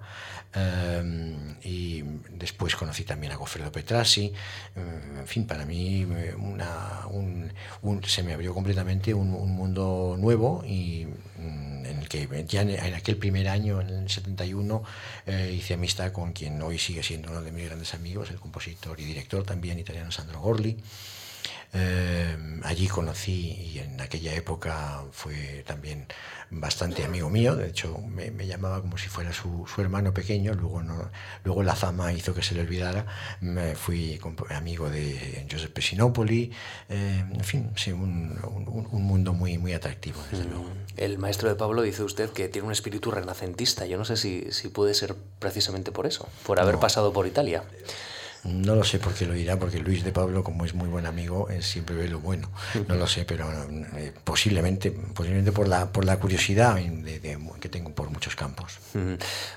Eh, 0.55 1.57
y 1.65 2.03
después 2.31 2.77
conocí 2.77 3.05
también 3.05 3.33
a 3.33 3.37
Goffredo 3.37 3.71
Petrassi. 3.73 4.33
en 4.75 5.27
fin, 5.27 5.47
para 5.47 5.65
mí 5.65 5.86
se 8.07 8.23
me 8.23 8.33
abrió 8.33 8.55
completamente 8.55 9.15
un, 9.15 9.35
un 9.35 9.51
mundo 9.53 10.17
nuevo 10.19 10.63
y 10.67 11.07
mm, 11.39 11.87
en 11.87 11.99
el 11.99 12.09
que 12.09 12.45
ya 12.49 12.63
en, 12.63 12.95
aquel 12.95 13.17
primer 13.17 13.49
año, 13.49 13.81
en 13.81 13.89
el 13.89 14.11
71, 14.11 14.83
eh, 15.27 15.55
hice 15.57 15.75
amistad 15.75 16.13
con 16.13 16.33
quien 16.33 16.61
hoy 16.63 16.79
sigue 16.79 17.03
siendo 17.03 17.31
uno 17.31 17.43
de 17.43 17.53
mis 17.53 17.67
grandes 17.67 17.95
amigos, 17.95 18.31
el 18.31 18.39
compositor 18.39 18.99
y 19.01 19.05
director 19.05 19.45
también 19.45 19.79
italiano 19.79 20.11
Sandro 20.11 20.41
Gorli. 20.41 20.77
Eh, 21.73 22.37
allí 22.63 22.89
conocí 22.89 23.73
y 23.75 23.79
en 23.79 24.01
aquella 24.01 24.35
época 24.35 25.05
fue 25.13 25.65
también 25.67 26.07
bastante 26.51 27.05
amigo 27.05 27.29
mío, 27.29 27.57
de 27.57 27.69
hecho 27.69 27.99
me, 28.09 28.31
llamaba 28.47 28.81
como 28.81 28.97
si 28.99 29.09
fuera 29.09 29.33
su, 29.33 29.67
su, 29.67 29.81
hermano 29.81 30.15
pequeño, 30.15 30.55
luego, 30.55 30.83
no, 30.83 31.11
luego 31.45 31.63
la 31.63 31.75
fama 31.75 32.13
hizo 32.13 32.35
que 32.35 32.43
se 32.43 32.55
le 32.55 32.61
olvidara, 32.61 33.07
me 33.41 33.75
fui 33.75 34.21
amigo 34.51 34.89
de 34.89 35.45
Giuseppe 35.49 35.83
Sinopoli, 35.83 36.53
eh, 36.89 37.25
en 37.33 37.45
fin, 37.45 37.71
sí, 37.75 37.91
un, 37.91 38.39
un, 38.45 38.89
un, 38.91 39.03
mundo 39.03 39.33
muy, 39.33 39.59
muy 39.59 39.73
atractivo, 39.73 40.21
desde 40.31 40.45
mm. 40.45 40.51
luego. 40.51 40.67
El 40.97 41.19
maestro 41.19 41.49
de 41.49 41.57
Pablo 41.57 41.83
dice 41.83 42.05
usted 42.05 42.31
que 42.31 42.49
tiene 42.49 42.67
un 42.67 42.73
espíritu 42.73 43.11
renacentista, 43.11 43.87
yo 43.87 43.99
no 43.99 44.05
sé 44.05 44.17
si, 44.17 44.53
si 44.53 44.69
puede 44.69 44.95
ser 44.95 45.17
precisamente 45.41 45.91
por 45.91 46.07
eso, 46.07 46.29
por 46.45 46.61
haber 46.61 46.79
pasado 46.79 47.13
por 47.13 47.27
Italia. 47.27 47.65
No 48.47 48.75
lo 48.77 48.85
sé 48.85 48.99
por 48.99 49.15
qué 49.15 49.27
lo 49.27 49.35
dirá, 49.35 49.59
porque 49.59 49.79
Luis 49.79 50.05
de 50.05 50.13
Pablo, 50.13 50.45
como 50.45 50.65
es 50.65 50.75
muy 50.75 50.89
buen 50.89 51.07
amigo, 51.07 51.49
siempre 51.61 51.97
ve 51.97 52.09
lo 52.09 52.21
bueno. 52.21 52.51
No 52.89 52.95
lo 52.95 53.07
sé, 53.07 53.25
pero 53.25 53.47
eh, 53.97 54.13
posiblemente, 54.25 54.91
posiblemente 54.91 55.53
por 55.53 55.69
la, 55.69 55.93
por 55.93 56.05
la 56.05 56.19
curiosidad 56.19 56.79
que 57.61 57.69
tengo 57.69 57.91
por 57.91 58.11
muchos 58.11 58.37
campos. 58.37 58.79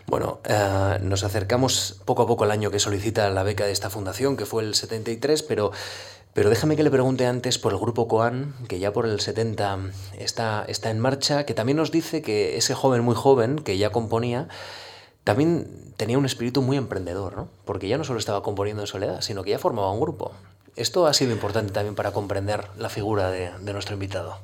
Bueno, 0.07 0.39
eh, 0.45 0.99
nos 1.01 1.23
acercamos 1.23 2.01
poco 2.05 2.23
a 2.23 2.27
poco 2.27 2.43
al 2.43 2.51
año 2.51 2.71
que 2.71 2.79
solicita 2.79 3.29
la 3.29 3.43
beca 3.43 3.65
de 3.65 3.71
esta 3.71 3.89
fundación, 3.89 4.37
que 4.37 4.45
fue 4.45 4.63
el 4.63 4.75
73, 4.75 5.43
pero... 5.43 5.71
Pero 6.31 6.51
déjame 6.51 6.75
que 6.75 6.83
le 6.83 6.91
pregunte 6.91 7.25
antes 7.25 7.57
por 7.57 7.73
el 7.73 7.79
grupo 7.79 8.07
Coan, 8.07 8.53
que 8.67 8.77
ya 8.77 8.93
por 8.93 9.07
el 9.07 9.19
70 9.19 9.79
está, 10.19 10.63
está 10.67 10.91
en 10.91 10.99
marcha, 10.99 11.43
que 11.43 11.55
también 11.55 11.77
nos 11.77 11.91
dice 11.91 12.21
que 12.21 12.55
ese 12.55 12.75
joven 12.75 13.03
muy 13.03 13.15
joven 13.15 13.57
que 13.57 13.79
ya 13.79 13.89
componía, 13.89 14.47
también 15.23 15.88
tenía 15.99 16.17
un 16.17 16.25
espíritu 16.25 16.61
muy 16.61 16.77
emprendedor, 16.77 17.35
¿no? 17.35 17.49
porque 17.65 17.89
ya 17.89 17.97
no 17.97 18.05
solo 18.05 18.19
estaba 18.19 18.41
componiendo 18.41 18.81
en 18.81 18.87
soledad, 18.87 19.19
sino 19.19 19.43
que 19.43 19.49
ya 19.49 19.59
formaba 19.59 19.91
un 19.91 19.99
grupo. 19.99 20.31
Esto 20.77 21.07
ha 21.07 21.13
sido 21.13 21.33
importante 21.33 21.73
también 21.73 21.93
para 21.93 22.13
comprender 22.13 22.69
la 22.77 22.87
figura 22.87 23.29
de, 23.29 23.51
de 23.59 23.73
nuestro 23.73 23.95
invitado. 23.95 24.37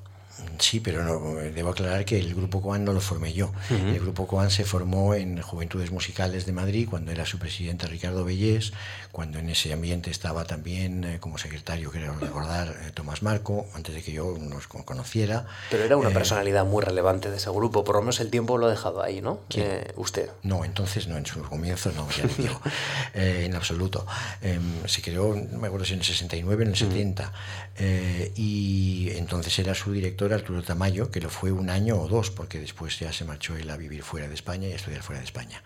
Sí, 0.60 0.80
pero 0.80 1.04
no, 1.04 1.36
debo 1.36 1.70
aclarar 1.70 2.06
que 2.06 2.20
el 2.20 2.34
Grupo 2.34 2.62
Coan 2.62 2.84
no 2.84 2.94
lo 2.94 3.02
formé 3.02 3.34
yo. 3.34 3.52
El 3.70 4.00
Grupo 4.00 4.28
Coan 4.28 4.50
se 4.52 4.64
formó 4.64 5.14
en 5.14 5.42
Juventudes 5.42 5.92
Musicales 5.92 6.46
de 6.46 6.52
Madrid 6.52 6.88
cuando 6.90 7.12
era 7.12 7.26
su 7.26 7.40
presidente 7.40 7.88
Ricardo 7.88 8.24
Bellés, 8.24 8.74
cuando 9.12 9.40
en 9.40 9.50
ese 9.50 9.72
ambiente 9.72 10.12
estaba 10.12 10.44
también 10.44 11.04
eh, 11.04 11.20
como 11.20 11.38
secretario, 11.38 11.90
quiero 11.90 12.18
recordar, 12.20 12.76
eh, 12.86 12.92
Tomás 12.94 13.22
Marco, 13.22 13.66
antes 13.74 13.96
de 13.96 14.04
que 14.04 14.12
yo 14.12 14.38
nos 14.38 14.68
conociera. 14.68 15.46
Pero 15.72 15.84
era 15.84 15.96
una 15.96 16.10
eh, 16.10 16.14
personalidad 16.14 16.66
muy 16.66 16.84
relevante 16.84 17.32
de 17.32 17.38
ese 17.38 17.50
grupo, 17.50 17.84
por 17.84 17.96
lo 17.96 18.02
menos 18.02 18.20
el 18.20 18.30
tiempo 18.30 18.58
lo 18.58 18.68
ha 18.68 18.70
dejado 18.70 19.02
ahí, 19.02 19.22
¿no? 19.22 19.40
¿Usted? 19.96 20.30
No, 20.44 20.66
entonces 20.66 21.08
no, 21.08 21.18
en 21.18 21.26
sus 21.26 21.48
comienzos 21.48 21.96
no, 21.96 22.10
ya 22.10 22.26
le 22.26 22.34
digo, 22.38 22.60
en 23.14 23.56
absoluto. 23.56 24.06
Em, 24.42 24.86
se 24.86 25.02
creó, 25.02 25.34
no 25.34 25.60
me 25.60 25.68
acuerdo 25.68 25.86
si 25.86 25.94
en 25.94 26.00
el 26.00 26.06
69, 26.06 26.64
en 26.64 26.70
el 26.72 26.76
70, 26.76 27.32
y 28.36 29.12
entonces 29.12 29.58
era 29.60 29.74
su 29.76 29.94
director 29.94 30.25
Arturo 30.34 30.64
Tamayo, 30.64 31.12
que 31.12 31.22
lo 31.22 31.30
fue 31.30 31.52
un 31.52 31.70
año 31.70 32.00
o 32.00 32.08
dos, 32.08 32.32
porque 32.32 32.60
después 32.60 33.00
ya 33.00 33.12
se 33.14 33.26
marchó 33.26 33.56
él 33.56 33.70
a 33.70 33.78
vivir 33.78 34.04
fuera 34.04 34.28
de 34.28 34.34
España 34.34 34.68
y 34.68 34.74
a 34.74 34.76
estudiar 34.76 35.02
fuera 35.02 35.20
de 35.20 35.26
España. 35.26 35.64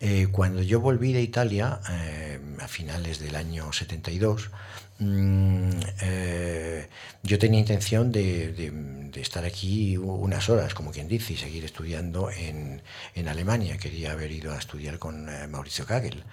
Eh, 0.00 0.28
cuando 0.30 0.62
yo 0.62 0.80
volví 0.80 1.12
de 1.12 1.22
Italia, 1.22 1.80
eh, 1.90 2.40
a 2.60 2.68
finales 2.68 3.18
del 3.18 3.36
año 3.36 3.72
72, 3.72 4.50
mm, 4.98 5.70
eh, 6.02 6.88
yo 7.22 7.38
tenía 7.38 7.60
intención 7.60 8.12
de, 8.12 9.10
estar 9.14 9.44
aquí 9.44 9.96
unas 9.98 10.48
horas, 10.48 10.72
como 10.72 10.92
quien 10.92 11.08
dice, 11.08 11.34
y 11.34 11.36
seguir 11.36 11.64
estudiando 11.64 12.30
en, 12.30 12.80
en 13.14 13.28
Alemania. 13.28 13.76
Quería 13.76 14.12
haber 14.12 14.30
ido 14.32 14.52
a 14.52 14.58
estudiar 14.58 14.98
con 14.98 15.26
Mauricio 15.50 15.84
Kagel. 15.84 16.24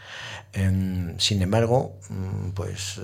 Em, 0.54 1.20
sin 1.20 1.42
embargo, 1.42 1.98
mm, 2.10 2.50
pues 2.52 3.00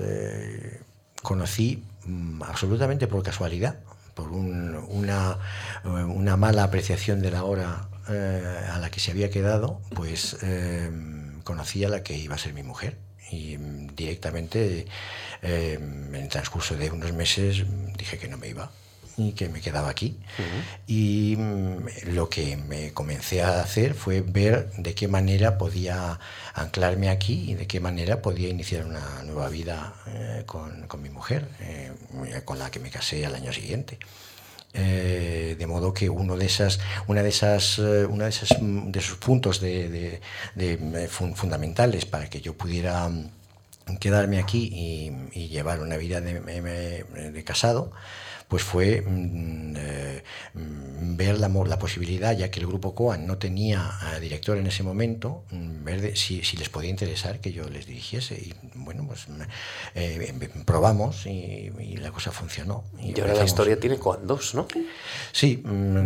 conocí 1.22 1.84
mm, 2.06 2.44
absolutamente 2.44 3.08
por 3.08 3.24
casualidad 3.24 3.80
por 4.14 4.32
una, 4.32 5.38
una, 5.84 6.38
mala 6.38 6.64
apreciación 6.64 7.22
de 7.22 7.32
la 7.32 7.44
hora 7.44 7.88
a 8.08 8.78
la 8.80 8.90
que 8.92 9.00
se 9.00 9.12
había 9.12 9.30
quedado, 9.30 9.82
pues 9.96 10.38
conocí 11.44 11.84
a 11.84 11.90
la 11.90 12.04
que 12.04 12.18
iba 12.18 12.36
a 12.36 12.38
ser 12.38 12.54
mi 12.54 12.64
mujer 12.64 12.98
y 13.32 13.58
directamente 13.96 14.86
en 15.42 16.14
el 16.14 16.28
transcurso 16.30 16.76
de 16.76 16.92
unos 16.92 17.14
meses 17.14 17.66
dije 17.98 18.18
que 18.18 18.28
no 18.28 18.38
me 18.38 18.50
iba 18.50 18.70
y 19.18 19.34
que 19.34 19.50
me 19.50 19.62
quedaba 19.62 19.90
aquí. 19.90 20.18
Y 20.88 21.36
mm, 21.38 22.14
lo 22.14 22.30
que 22.30 22.58
me 22.58 22.94
comencé 22.94 23.42
a 23.44 23.62
hacer 23.62 23.94
fue 23.94 24.22
ver 24.22 24.72
de 24.78 24.96
qué 24.96 25.08
manera 25.08 25.58
podía 25.58 26.20
anclarme 26.54 27.10
aquí 27.10 27.52
y 27.52 27.54
de 27.56 27.68
qué 27.68 27.80
manera 27.80 28.22
podía 28.22 28.50
iniciar 28.50 28.86
una 28.86 29.24
nueva 29.24 29.50
vida 29.50 29.94
eh, 30.08 30.44
con, 30.46 30.88
con, 30.88 31.02
mi 31.02 31.10
mujer, 31.10 31.48
eh, 31.62 31.92
con 32.46 32.60
la 32.60 32.72
que 32.72 32.80
me 32.80 32.90
casé 32.90 33.26
al 33.26 33.36
año 33.36 33.54
siguiente. 33.54 33.98
Eh, 34.76 35.56
de 35.60 35.68
modo 35.68 35.94
que 35.94 36.10
uno 36.10 36.36
de 36.36 36.48
esas, 36.48 36.80
una 37.06 37.22
de 37.22 37.30
esas, 37.30 37.78
una 37.78 38.24
de, 38.24 38.32
esas, 38.32 38.50
de 38.60 39.00
esos 39.00 39.18
puntos 39.20 39.62
de, 39.62 40.20
de, 40.56 41.08
fundamentales 41.08 42.06
para 42.06 42.28
que 42.28 42.42
yo 42.42 42.58
pudiera 42.58 43.08
mm, 43.08 43.98
quedarme 44.00 44.40
aquí 44.40 44.72
y, 44.74 45.40
y 45.40 45.50
llevar 45.50 45.80
una 45.80 45.98
vida 45.98 46.22
de, 46.22 47.44
casado 47.46 47.92
pues 48.48 48.64
fue 48.64 49.02
mm, 49.02 49.76
eh, 49.78 50.24
mm, 50.54 51.16
ver 51.16 51.40
la, 51.40 51.48
la, 51.50 51.80
posibilidad, 51.80 52.36
ya 52.36 52.52
que 52.52 52.60
el 52.60 52.68
grupo 52.68 52.96
COAN 52.96 53.26
no 53.26 53.38
tenía 53.38 53.92
eh, 54.16 54.20
director 54.20 54.58
en 54.58 54.68
ese 54.68 54.84
momento, 54.84 55.44
mm, 55.52 55.84
ver 55.84 56.18
si, 56.18 56.42
les 56.58 56.70
podía 56.70 56.90
interesar 56.90 57.40
que 57.40 57.52
yo 57.52 57.68
les 57.70 57.86
dirigiese. 57.86 58.36
Y 58.36 58.54
bueno, 58.76 59.06
pues 59.08 59.28
eh, 59.96 60.34
probamos 60.66 61.26
y, 61.26 61.72
la 61.98 62.12
cosa 62.12 62.32
funcionó. 62.32 62.84
Y, 63.00 63.20
ahora 63.20 63.34
la 63.34 63.46
historia 63.46 63.80
tiene 63.80 63.98
COAN 63.98 64.28
2, 64.28 64.56
¿no? 64.56 64.68
Sí, 65.32 65.64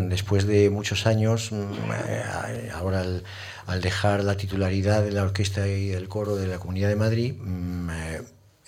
después 0.10 0.46
de 0.46 0.70
muchos 0.70 1.06
años, 1.08 1.52
ahora 2.74 3.04
al, 3.66 3.82
dejar 3.82 4.24
la 4.24 4.38
titularidad 4.38 5.04
de 5.04 5.12
la 5.12 5.24
orquesta 5.24 5.68
y 5.68 5.88
del 5.88 6.08
coro 6.08 6.36
de 6.36 6.48
la 6.48 6.60
Comunidad 6.60 6.90
de 6.90 6.96
Madrid, 6.96 7.36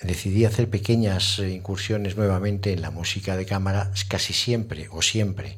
decidí 0.02 0.46
hacer 0.46 0.70
pequeñas 0.70 1.40
eh, 1.40 1.52
incursiones 1.52 2.16
nuevamente 2.16 2.74
en 2.74 2.82
la 2.82 2.92
música 2.92 3.36
de 3.36 3.46
cámara, 3.46 3.92
casi 4.08 4.34
siempre 4.34 4.88
o 4.92 5.02
siempre 5.02 5.58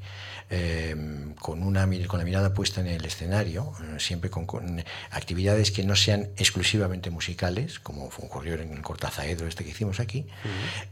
eh, 0.50 0.96
con, 1.40 1.64
una, 1.64 1.88
con 2.08 2.20
la 2.20 2.26
mirada 2.26 2.54
puesta 2.54 2.82
en 2.82 2.88
el 2.88 3.06
escenario, 3.06 3.72
eh, 3.82 4.00
siempre 4.00 4.30
con, 4.30 4.84
actividades 5.12 5.72
que 5.72 5.84
no 5.84 5.96
sean 5.96 6.30
exclusivamente 6.38 7.10
musicales, 7.10 7.80
como 7.80 8.06
ocurrió 8.06 8.56
en 8.56 8.74
el 8.74 8.82
Cortazaedro 8.82 9.48
este 9.48 9.64
que 9.64 9.70
hicimos 9.70 10.02
aquí, 10.02 10.26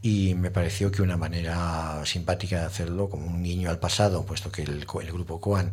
y 0.02 0.36
me 0.36 0.50
pareció 0.50 0.92
que 0.92 1.02
una 1.02 1.18
manera 1.18 2.02
simpática 2.06 2.62
de 2.62 2.66
hacerlo, 2.68 3.10
como 3.10 3.28
un 3.28 3.44
guiño 3.44 3.70
al 3.70 3.80
pasado, 3.80 4.26
puesto 4.26 4.50
que 4.52 4.62
el, 4.62 4.86
el 5.02 5.12
grupo 5.12 5.42
Coan 5.42 5.72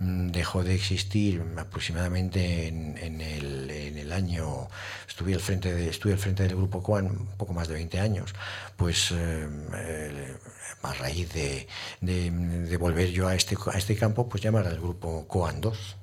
dejó 0.00 0.62
de 0.62 0.74
existir 0.74 1.42
aproximadamente 1.56 2.68
en, 2.68 2.96
el, 3.20 3.70
en 3.70 3.98
el, 3.98 4.12
año, 4.12 4.68
estuve 5.08 5.34
al, 5.34 5.40
frente 5.40 5.74
de, 5.74 5.88
estuve 5.88 6.12
al 6.12 6.18
frente 6.18 6.44
del 6.44 6.56
grupo 6.56 6.82
Coan 6.82 7.06
un 7.06 7.36
poco 7.36 7.52
más 7.52 7.68
de 7.68 7.74
20 7.74 7.98
años, 7.98 8.34
pues 8.76 9.10
eh, 9.10 9.48
eh, 9.74 10.36
a 10.82 10.92
raíz 10.94 11.32
de, 11.32 11.66
de, 12.00 12.30
de, 12.30 12.76
volver 12.76 13.10
yo 13.10 13.26
a 13.26 13.34
este, 13.34 13.56
a 13.72 13.78
este 13.78 13.96
campo, 13.96 14.28
pues 14.28 14.42
llamar 14.42 14.66
al 14.66 14.78
grupo 14.78 15.26
Coan 15.26 15.60
2. 15.60 15.96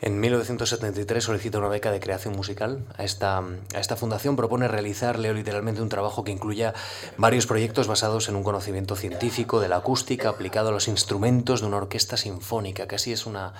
En 0.00 0.18
1973 0.18 1.22
solicita 1.22 1.58
una 1.58 1.68
beca 1.68 1.90
de 1.90 2.00
creación 2.00 2.34
musical. 2.34 2.84
A 2.96 3.04
esta, 3.04 3.38
a 3.38 3.80
esta 3.80 3.96
fundación 3.96 4.36
propone 4.36 4.66
realizar, 4.66 5.18
leo 5.18 5.34
literalmente, 5.34 5.82
un 5.82 5.88
trabajo 5.88 6.24
que 6.24 6.32
incluya 6.32 6.72
varios 7.18 7.46
proyectos 7.46 7.86
basados 7.86 8.28
en 8.28 8.36
un 8.36 8.42
conocimiento 8.42 8.96
científico 8.96 9.60
de 9.60 9.68
la 9.68 9.76
acústica 9.76 10.30
aplicado 10.30 10.70
a 10.70 10.72
los 10.72 10.88
instrumentos 10.88 11.60
de 11.60 11.66
una 11.66 11.76
orquesta 11.76 12.16
sinfónica, 12.16 12.88
que 12.88 12.96
así 12.96 13.12
es 13.12 13.26
una 13.26 13.52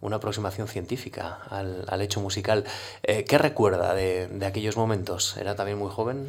una 0.00 0.16
aproximación 0.16 0.66
científica 0.66 1.38
al, 1.50 1.84
al 1.88 2.00
hecho 2.00 2.20
musical. 2.20 2.64
Eh, 3.02 3.24
¿Qué 3.24 3.36
recuerda 3.36 3.94
de, 3.94 4.28
de, 4.28 4.46
aquellos 4.46 4.76
momentos? 4.76 5.36
¿Era 5.38 5.54
también 5.54 5.78
muy 5.78 5.90
joven? 5.90 6.26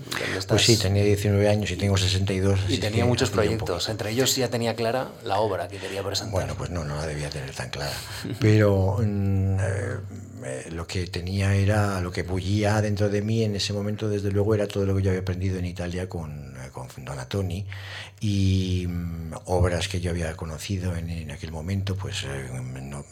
Pues 0.47 0.63
sí, 0.63 0.77
tenía 0.77 1.03
19 1.03 1.47
años 1.47 1.71
y 1.71 1.77
tengo 1.77 1.97
62. 1.97 2.59
Y 2.69 2.77
tenía 2.79 3.05
muchos 3.05 3.29
proyectos. 3.29 3.87
Entre 3.89 4.11
ellos 4.11 4.35
ya 4.35 4.49
tenía 4.49 4.75
clara 4.75 5.09
la 5.23 5.39
obra 5.39 5.67
que 5.67 5.77
quería 5.77 6.03
presentar. 6.03 6.33
Bueno, 6.33 6.55
pues 6.57 6.69
no, 6.69 6.83
no 6.83 6.95
la 6.95 7.05
debía 7.05 7.29
tener 7.29 7.53
tan 7.55 7.69
clara. 7.69 7.95
Pero 8.39 8.97
mm, 8.99 9.59
eh, 9.59 9.97
eh, 10.43 10.69
lo 10.71 10.85
que 10.85 11.07
tenía 11.07 11.55
era, 11.55 12.01
lo 12.01 12.11
que 12.11 12.23
bullía 12.23 12.81
dentro 12.81 13.09
de 13.09 13.21
mí 13.21 13.43
en 13.43 13.55
ese 13.55 13.71
momento, 13.71 14.09
desde 14.09 14.31
luego, 14.31 14.53
era 14.53 14.67
todo 14.67 14.85
lo 14.85 14.95
que 14.95 15.03
yo 15.03 15.11
había 15.11 15.21
aprendido 15.21 15.57
en 15.57 15.65
Italia 15.65 16.09
con, 16.09 16.55
con 16.73 16.87
Donatoni 16.97 17.65
y 18.23 18.85
mm, 18.87 19.33
obras 19.45 19.87
que 19.87 19.99
yo 19.99 20.11
había 20.11 20.35
conocido 20.37 20.95
en, 20.95 21.09
en 21.09 21.31
aquel 21.31 21.51
momento, 21.51 21.95
pues 21.95 22.23
no, 22.61 23.03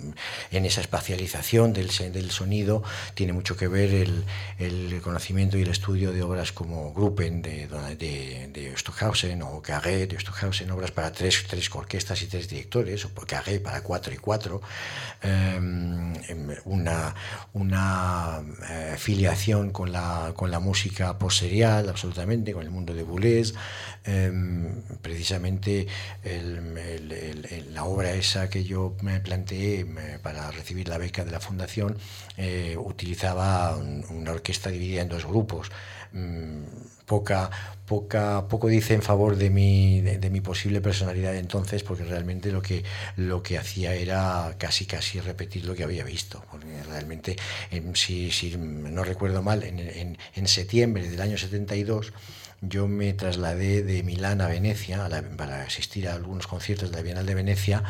en 0.51 0.65
esa 0.65 0.81
espacialización 0.81 1.73
del, 1.73 1.89
del 2.13 2.29
sonido 2.29 2.83
tiene 3.15 3.33
mucho 3.33 3.57
que 3.57 3.67
ver 3.67 3.91
el, 3.91 4.23
el, 4.59 5.01
conocimiento 5.01 5.57
y 5.57 5.63
el 5.63 5.69
estudio 5.69 6.11
de 6.11 6.21
obras 6.21 6.51
como 6.51 6.93
Gruppen 6.93 7.41
de, 7.41 7.67
de, 7.97 8.49
de 8.53 8.77
Stockhausen 8.77 9.41
o 9.41 9.61
Carré 9.63 10.05
de 10.05 10.19
Stockhausen, 10.19 10.69
obras 10.69 10.91
para 10.91 11.11
tres, 11.11 11.43
tres 11.49 11.73
orquestas 11.73 12.21
y 12.21 12.27
tres 12.27 12.47
directores, 12.47 13.05
o 13.05 13.09
Carré 13.25 13.59
para 13.59 13.81
cuatro 13.81 14.13
y 14.13 14.17
cuatro, 14.17 14.61
eh, 15.23 15.59
una, 16.65 17.15
una 17.53 18.43
eh, 18.69 18.95
filiación 18.97 19.71
con 19.71 19.91
la, 19.91 20.33
con 20.35 20.51
la 20.51 20.59
música 20.59 21.17
posterial, 21.17 21.89
absolutamente, 21.89 22.53
con 22.53 22.61
el 22.63 22.69
mundo 22.69 22.93
de 22.93 23.01
Boulez, 23.01 23.53
eh, 24.11 24.31
precisamente 25.03 25.85
el, 26.23 26.77
el, 26.77 27.73
la 27.73 27.83
obra 27.83 28.11
esa 28.13 28.49
que 28.49 28.63
yo 28.63 28.95
me 29.01 29.19
planteé 29.19 29.85
para 30.23 30.49
recibir 30.49 30.87
la 30.87 30.97
beca 30.97 31.23
de 31.23 31.31
la 31.31 31.39
fundación, 31.39 31.95
eh, 32.37 32.75
utilizaba 32.77 33.77
una 33.77 34.31
orquesta 34.31 34.71
dividida 34.71 35.01
en 35.01 35.09
dos 35.09 35.25
grupos. 35.25 35.71
Mm, 36.11 36.63
poca, 37.05 37.51
poca, 37.85 38.47
poco 38.47 38.67
dice 38.67 38.95
en 38.95 39.03
favor 39.03 39.35
de 39.35 39.51
mi, 39.51 40.01
de, 40.01 40.29
mi 40.31 40.41
posible 40.41 40.81
personalidad 40.81 41.35
entonces, 41.35 41.83
porque 41.83 42.03
realmente 42.03 42.51
lo 42.51 42.61
que, 42.63 42.83
lo 43.15 43.43
que 43.43 43.59
hacía 43.59 43.93
era 43.93 44.55
casi 44.57 44.85
casi 44.85 45.19
repetir 45.19 45.65
lo 45.65 45.75
que 45.75 45.83
había 45.83 46.03
visto. 46.03 46.43
Porque 46.49 46.81
realmente, 46.83 47.35
si, 47.93 48.31
si 48.31 48.57
no 48.57 49.03
recuerdo 49.03 49.43
mal, 49.43 49.63
en, 49.63 49.79
en, 49.79 50.17
en 50.35 50.47
septiembre 50.47 51.07
del 51.09 51.21
año 51.21 51.37
72, 51.37 52.11
yo 52.61 52.87
me 52.87 53.13
trasladé 53.13 53.83
de 53.83 54.03
Milán 54.03 54.41
a 54.41 54.47
Venecia 54.47 55.07
para 55.37 55.63
asistir 55.63 56.07
a 56.07 56.13
algunos 56.13 56.47
conciertos 56.47 56.91
de 56.91 56.97
la 56.97 57.03
Bienal 57.03 57.25
de 57.25 57.35
Venecia, 57.35 57.83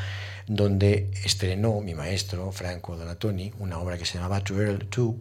donde 0.47 1.09
estrenó 1.23 1.79
mi 1.81 1.95
maestro, 1.95 2.51
Franco 2.51 2.95
Donatoni, 2.95 3.53
una 3.59 3.79
obra 3.79 3.97
que 3.97 4.05
se 4.05 4.15
llamaba 4.15 4.43
To 4.43 4.61
Earl 4.61 4.87
2, 4.89 5.15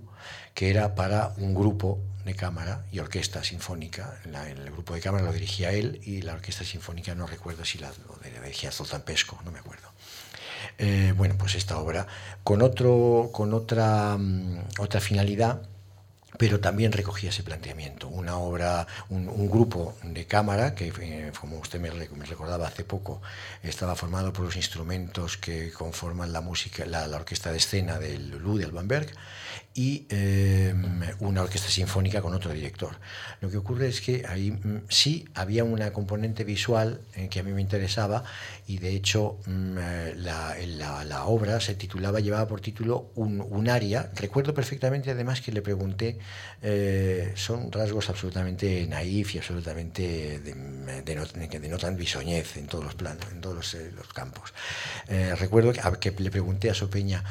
que 0.55 0.71
era 0.71 0.95
para 0.95 1.33
un 1.39 1.55
grupo 1.55 1.99
de 2.25 2.35
cámara 2.35 2.85
y 2.93 2.99
orquesta 2.99 3.43
sinfónica. 3.43 4.21
el 4.25 4.71
grupo 4.71 4.95
de 4.95 5.01
cámara 5.01 5.25
lo 5.25 5.33
dirigía 5.33 5.73
él 5.73 6.01
y 6.05 6.21
la 6.23 6.35
orquesta 6.35 6.65
sinfónica 6.65 7.15
no 7.15 7.27
recuerdo 7.27 7.65
si 7.65 7.79
la, 7.79 7.91
lo 8.07 8.19
dirigía 8.43 8.71
Zoltán 8.71 9.03
Pesco, 9.03 9.41
no 9.45 9.51
me 9.51 9.61
acuerdo. 9.61 9.89
Eh, 10.77 11.15
bueno, 11.17 11.37
pues 11.39 11.55
esta 11.55 11.79
obra 11.79 12.07
con, 12.45 12.63
otro, 12.63 13.31
con 13.33 13.55
otra, 13.55 14.17
um, 14.17 14.59
otra 14.79 15.01
finalidad 15.01 15.63
pero 16.39 16.61
también 16.61 16.93
recogía 16.93 17.31
ese 17.31 17.43
planteamiento. 17.43 18.09
Una 18.09 18.39
obra, 18.39 18.87
un, 19.11 19.29
un 19.29 19.51
grupo 19.51 19.97
de 20.05 20.25
cámara, 20.25 20.75
que 20.75 20.93
eh, 21.01 21.33
como 21.39 21.59
usted 21.59 21.81
me, 21.81 21.91
me, 21.91 22.25
recordaba 22.25 22.69
hace 22.69 22.85
poco, 22.85 23.21
estaba 23.63 23.97
formado 23.97 24.33
por 24.33 24.45
los 24.45 24.57
instrumentos 24.57 25.37
que 25.37 25.73
conforman 25.73 26.33
la 26.33 26.41
música, 26.41 26.87
la, 26.87 27.09
la 27.09 27.17
orquesta 27.17 27.51
de 27.51 27.59
escena 27.59 27.99
del 27.99 28.31
Lulu 28.31 28.59
de 28.59 28.65
Albanberg, 28.65 29.11
y 29.75 30.07
eh, 30.11 30.75
una 31.21 31.43
orquesta 31.43 31.69
sinfónica 31.69 32.21
con 32.21 32.35
otro 32.35 32.53
director. 32.53 32.97
Lo 33.41 33.51
que 33.51 33.59
ocurre 33.59 33.89
es 33.89 34.01
que 34.01 34.25
ahí 34.29 34.51
mm, 34.51 34.87
sí 34.89 35.29
había 35.35 35.65
una 35.65 35.93
componente 35.93 36.45
visual 36.45 37.01
en 37.15 37.29
que 37.29 37.41
a 37.41 37.43
mí 37.43 37.53
me 37.53 37.61
interesaba 37.61 38.25
y 38.69 38.77
de 38.77 38.95
hecho 38.95 39.39
mm, 39.47 39.79
eh, 39.79 40.15
la, 40.17 40.55
la, 41.05 41.25
obra 41.25 41.59
se 41.59 41.75
titulaba, 41.75 42.21
llevaba 42.21 42.47
por 42.47 42.61
título 42.61 43.13
un, 43.15 43.41
un 43.41 43.69
aria. 43.71 44.13
Recuerdo 44.15 44.53
perfectamente 44.53 45.11
además 45.11 45.41
que 45.41 45.53
le 45.53 45.63
pregunté, 45.63 46.19
eh, 46.61 47.33
son 47.35 47.73
rasgos 47.73 48.11
absolutamente 48.11 48.87
naif 48.87 49.35
y 49.35 49.39
absolutamente 49.39 50.39
de, 50.41 51.03
de, 51.03 51.49
que 51.49 51.61
denotan 51.61 51.97
bisoñez 51.97 52.59
en 52.59 52.67
todos 52.67 52.85
los 52.85 52.95
planos, 52.95 53.25
en 53.33 53.41
todos 53.41 53.57
los, 53.57 53.75
eh, 53.75 53.91
campos. 54.15 54.53
Recuerdo 55.09 55.73
que, 55.99 56.11
le 56.11 56.31
pregunté 56.31 56.69
a 56.69 56.75
Sopeña, 56.75 57.25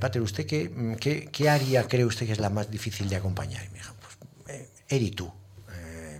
Pater, 0.00 0.22
¿usted 0.22 0.46
qué, 0.46 0.70
mm, 0.70 0.94
qué, 0.94 1.28
qué, 1.30 1.50
área 1.50 1.86
cree 1.86 2.06
usted 2.06 2.24
que 2.26 2.32
es 2.32 2.40
la 2.40 2.48
más 2.48 2.70
difícil 2.70 3.10
de 3.10 3.16
acompañar? 3.16 3.62
Y 3.66 3.68
me 3.68 3.78
dijo, 3.78 3.94
pues, 4.00 4.68
Eri 4.88 5.10
tú 5.10 5.30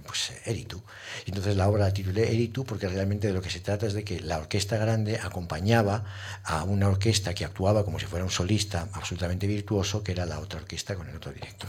pues 0.08 0.32
Eritu. 0.46 0.80
Entonces 1.26 1.54
la 1.54 1.68
obra 1.68 1.84
la 1.84 1.92
titulé 1.92 2.32
Eritu 2.32 2.64
porque 2.64 2.88
realmente 2.88 3.26
de 3.26 3.34
lo 3.34 3.42
que 3.42 3.50
se 3.50 3.60
trata 3.60 3.86
es 3.86 3.92
de 3.92 4.04
que 4.04 4.20
la 4.20 4.38
orquesta 4.38 4.78
grande 4.78 5.20
acompañaba 5.22 6.04
a 6.44 6.64
una 6.64 6.88
orquesta 6.88 7.34
que 7.34 7.44
actuaba 7.44 7.84
como 7.84 7.98
si 7.98 8.06
fuera 8.06 8.24
un 8.24 8.30
solista 8.30 8.88
absolutamente 8.94 9.46
virtuoso, 9.46 10.02
que 10.02 10.12
era 10.12 10.24
la 10.24 10.40
otra 10.40 10.60
orquesta 10.60 10.94
con 10.94 11.08
el 11.10 11.16
otro 11.16 11.30
director. 11.30 11.68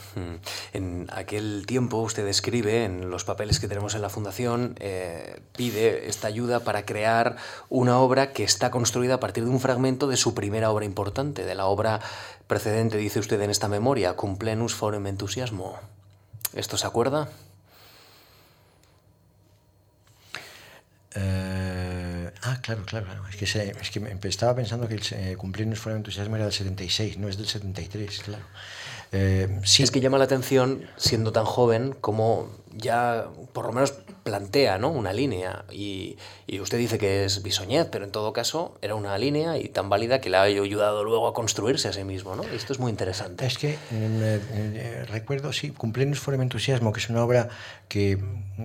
En 0.72 1.08
aquel 1.12 1.66
tiempo 1.68 1.98
usted 1.98 2.26
escribe 2.28 2.86
en 2.86 3.10
los 3.10 3.26
papeles 3.26 3.60
que 3.60 3.68
tenemos 3.68 3.94
en 3.94 4.02
la 4.02 4.10
Fundación, 4.10 4.76
eh, 4.80 5.42
pide 5.58 6.08
esta 6.08 6.28
ayuda 6.30 6.62
para 6.62 6.86
crear 6.86 7.36
una 7.68 8.00
obra 8.00 8.32
que 8.32 8.46
está 8.46 8.72
construida 8.72 9.16
a 9.16 9.20
partir 9.20 9.44
de 9.44 9.50
un 9.50 9.60
fragmento 9.60 10.08
de 10.08 10.16
su 10.16 10.34
primera 10.34 10.72
obra 10.72 10.86
importante, 10.86 11.44
de 11.44 11.56
la 11.56 11.66
obra 11.66 12.00
precedente, 12.48 12.98
dice 12.98 13.20
usted 13.20 13.42
en 13.42 13.50
esta 13.50 13.68
memoria, 13.68 14.14
Cumplenus 14.14 14.74
Forum 14.76 15.08
Entusiasmo. 15.08 15.78
¿Esto 16.54 16.78
se 16.78 16.88
acuerda? 16.88 17.28
Eh, 21.16 22.32
ah, 22.44 22.60
claro, 22.62 22.84
claro, 22.86 23.08
Es 23.30 23.36
que, 23.36 23.46
es 23.46 23.90
que 23.90 24.28
estaba 24.28 24.56
pensando 24.56 24.88
que 24.88 24.96
el 24.96 25.02
eh, 25.12 25.36
cumpleaños 25.38 25.80
fuera 25.80 25.98
entusiasmo 25.98 26.36
era 26.36 26.46
del 26.46 26.54
76, 26.54 27.18
no 27.18 27.28
es 27.28 27.38
del 27.38 27.48
73, 27.48 28.20
claro. 28.20 28.44
Eh, 29.12 29.60
sí. 29.64 29.82
Es 29.82 29.90
que 29.90 30.02
llama 30.02 30.20
la 30.20 30.26
atención, 30.26 30.86
siendo 30.98 31.32
tan 31.32 31.46
joven, 31.46 31.96
como 32.00 32.50
ya 32.76 33.28
por 33.54 33.66
lo 33.66 33.74
menos 33.74 33.94
plantea 34.24 34.78
¿no? 34.78 34.90
una 34.90 35.14
línea 35.14 35.66
y, 35.72 36.18
y, 36.48 36.60
usted 36.60 36.78
dice 36.78 36.98
que 36.98 37.26
es 37.26 37.42
Bisoñez, 37.42 37.88
pero 37.92 38.06
en 38.06 38.12
todo 38.12 38.34
caso 38.34 38.78
era 38.82 38.96
una 38.96 39.18
línea 39.18 39.58
y 39.58 39.70
tan 39.70 39.90
válida 39.90 40.22
que 40.22 40.30
le 40.30 40.38
ha 40.38 40.44
ayudado 40.44 41.04
luego 41.04 41.28
a 41.28 41.34
construirse 41.34 41.88
a 41.88 41.94
sí 41.94 42.04
mismo. 42.04 42.36
¿no? 42.36 42.44
Esto 42.44 42.74
es 42.74 42.80
muy 42.80 42.92
interesante. 42.92 43.46
Es 43.46 43.58
que 43.58 43.78
recuerdo, 45.10 45.52
sí, 45.54 45.72
Cumpleaños 45.72 46.20
Forum 46.20 46.42
Entusiasmo, 46.42 46.94
que 46.94 47.00
es 47.00 47.10
una 47.10 47.24
obra 47.24 47.50
que, 47.88 48.20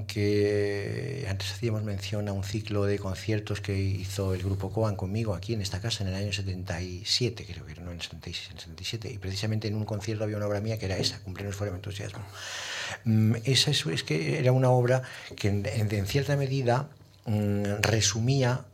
que 0.07 1.27
antes 1.29 1.53
hacíamos 1.53 1.83
mención 1.83 2.29
a 2.29 2.33
un 2.33 2.45
ciclo 2.45 2.85
de 2.85 2.99
conciertos 2.99 3.61
que 3.61 3.77
hizo 3.79 4.35
el 4.35 4.43
grupo 4.43 4.71
Coan 4.71 4.97
conmigo 4.97 5.35
aquí 5.35 5.55
en 5.55 5.63
esta 5.63 5.81
casa 5.81 6.05
en 6.05 6.11
el 6.11 6.15
año 6.15 6.33
77, 6.33 7.47
creo 7.47 7.65
que 7.65 7.75
no 7.77 7.91
en 7.91 7.97
el 7.97 8.03
76, 8.03 8.47
en 8.51 8.57
el 8.57 8.61
77, 8.61 9.13
y 9.13 9.19
precisamente 9.19 9.69
en 9.69 9.77
un 9.77 9.85
concierto 9.85 10.25
había 10.25 10.37
una 10.37 10.47
obra 10.47 10.61
mía 10.61 10.79
que 10.79 10.87
era 10.87 10.97
esa, 10.97 11.21
Cumpleaños 11.21 11.57
Forum 11.57 11.77
Entusiasmo. 11.77 12.23
Mm, 13.05 13.35
esa 13.45 13.71
es, 13.71 13.87
es, 13.87 14.05
que 14.05 14.39
era 14.39 14.53
una 14.53 14.71
obra 14.71 15.03
que 15.37 15.49
en, 15.49 16.07
cierta 16.07 16.37
medida 16.37 16.89
mm, 17.27 17.81
resumía 17.81 18.65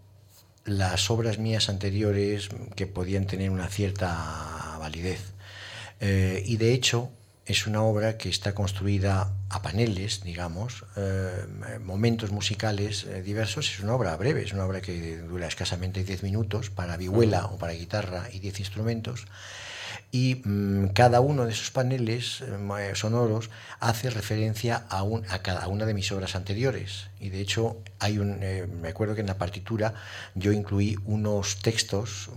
las 0.64 1.10
obras 1.10 1.38
mías 1.38 1.68
anteriores 1.68 2.48
que 2.76 2.86
podían 2.86 3.26
tener 3.26 3.50
una 3.50 3.68
cierta 3.68 4.76
validez. 4.78 5.20
Eh, 6.00 6.42
y 6.46 6.56
de 6.56 6.72
hecho 6.72 7.10
es 7.46 7.66
una 7.66 7.82
obra 7.82 8.16
que 8.16 8.28
está 8.28 8.54
construida 8.54 9.32
a 9.48 9.62
paneles, 9.62 10.22
digamos, 10.22 10.84
eh, 10.96 11.46
momentos 11.82 12.30
musicales 12.30 13.04
eh, 13.04 13.22
diversos. 13.22 13.68
Es 13.70 13.80
una 13.80 13.94
obra 13.94 14.16
breve, 14.16 14.42
es 14.42 14.52
una 14.52 14.64
obra 14.64 14.80
que 14.80 15.18
dura 15.18 15.48
escasamente 15.48 16.04
10 16.04 16.22
minutos 16.22 16.70
para 16.70 16.96
vihuela 16.96 17.46
o 17.46 17.58
para 17.58 17.72
guitarra 17.72 18.28
y 18.32 18.38
10 18.38 18.60
instrumentos 18.60 19.26
y 20.10 20.42
mm, 20.44 20.88
cada 20.94 21.20
uno 21.20 21.46
de 21.46 21.52
esos 21.52 21.70
paneles 21.70 22.42
eh, 22.42 22.92
sonoros 22.94 23.50
hace 23.78 24.10
referencia 24.10 24.84
a, 24.88 25.02
un, 25.02 25.24
a, 25.28 25.40
cada 25.40 25.68
una 25.68 25.86
de 25.86 25.94
mis 25.94 26.10
obras 26.12 26.34
anteriores. 26.34 27.09
Y 27.20 27.28
de 27.28 27.40
hecho, 27.40 27.76
hay 27.98 28.18
un, 28.18 28.38
eh, 28.42 28.66
me 28.66 28.88
acuerdo 28.88 29.14
que 29.14 29.20
en 29.20 29.26
la 29.26 29.36
partitura 29.36 29.94
yo 30.34 30.52
incluí 30.52 30.96
unos 31.04 31.56
textos 31.60 32.30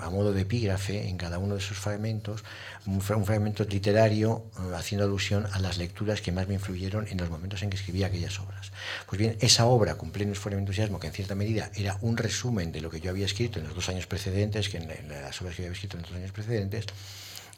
a 0.00 0.08
modo 0.08 0.32
de 0.32 0.42
epígrafe 0.42 1.08
en 1.08 1.18
cada 1.18 1.38
uno 1.38 1.54
de 1.54 1.60
esos 1.60 1.76
fragmentos, 1.76 2.42
un, 2.86 3.02
fragmento 3.02 3.64
literario 3.64 4.46
eh, 4.58 4.74
haciendo 4.74 5.04
alusión 5.04 5.46
a 5.52 5.58
las 5.58 5.76
lecturas 5.76 6.22
que 6.22 6.32
más 6.32 6.48
me 6.48 6.54
influyeron 6.54 7.06
en 7.08 7.18
los 7.18 7.28
momentos 7.28 7.62
en 7.62 7.68
que 7.68 7.76
escribía 7.76 8.06
aquellas 8.06 8.40
obras. 8.40 8.72
Pues 9.06 9.18
bien, 9.18 9.36
esa 9.40 9.66
obra, 9.66 9.96
Cumpleaños 9.96 10.38
fuera 10.38 10.56
de 10.56 10.62
entusiasmo, 10.62 10.98
que 10.98 11.08
en 11.08 11.12
cierta 11.12 11.34
medida 11.34 11.70
era 11.74 11.98
un 12.00 12.16
resumen 12.16 12.72
de 12.72 12.80
lo 12.80 12.90
que 12.90 13.00
yo 13.00 13.10
había 13.10 13.26
escrito 13.26 13.58
en 13.58 13.66
los 13.66 13.74
dos 13.74 13.90
años 13.90 14.06
precedentes, 14.06 14.70
que 14.70 14.78
en, 14.78 14.90
en 14.90 15.08
las 15.08 15.40
obras 15.42 15.54
que 15.54 15.62
había 15.62 15.72
escrito 15.72 15.98
en 15.98 16.02
los 16.02 16.10
dos 16.10 16.18
años 16.18 16.32
precedentes, 16.32 16.86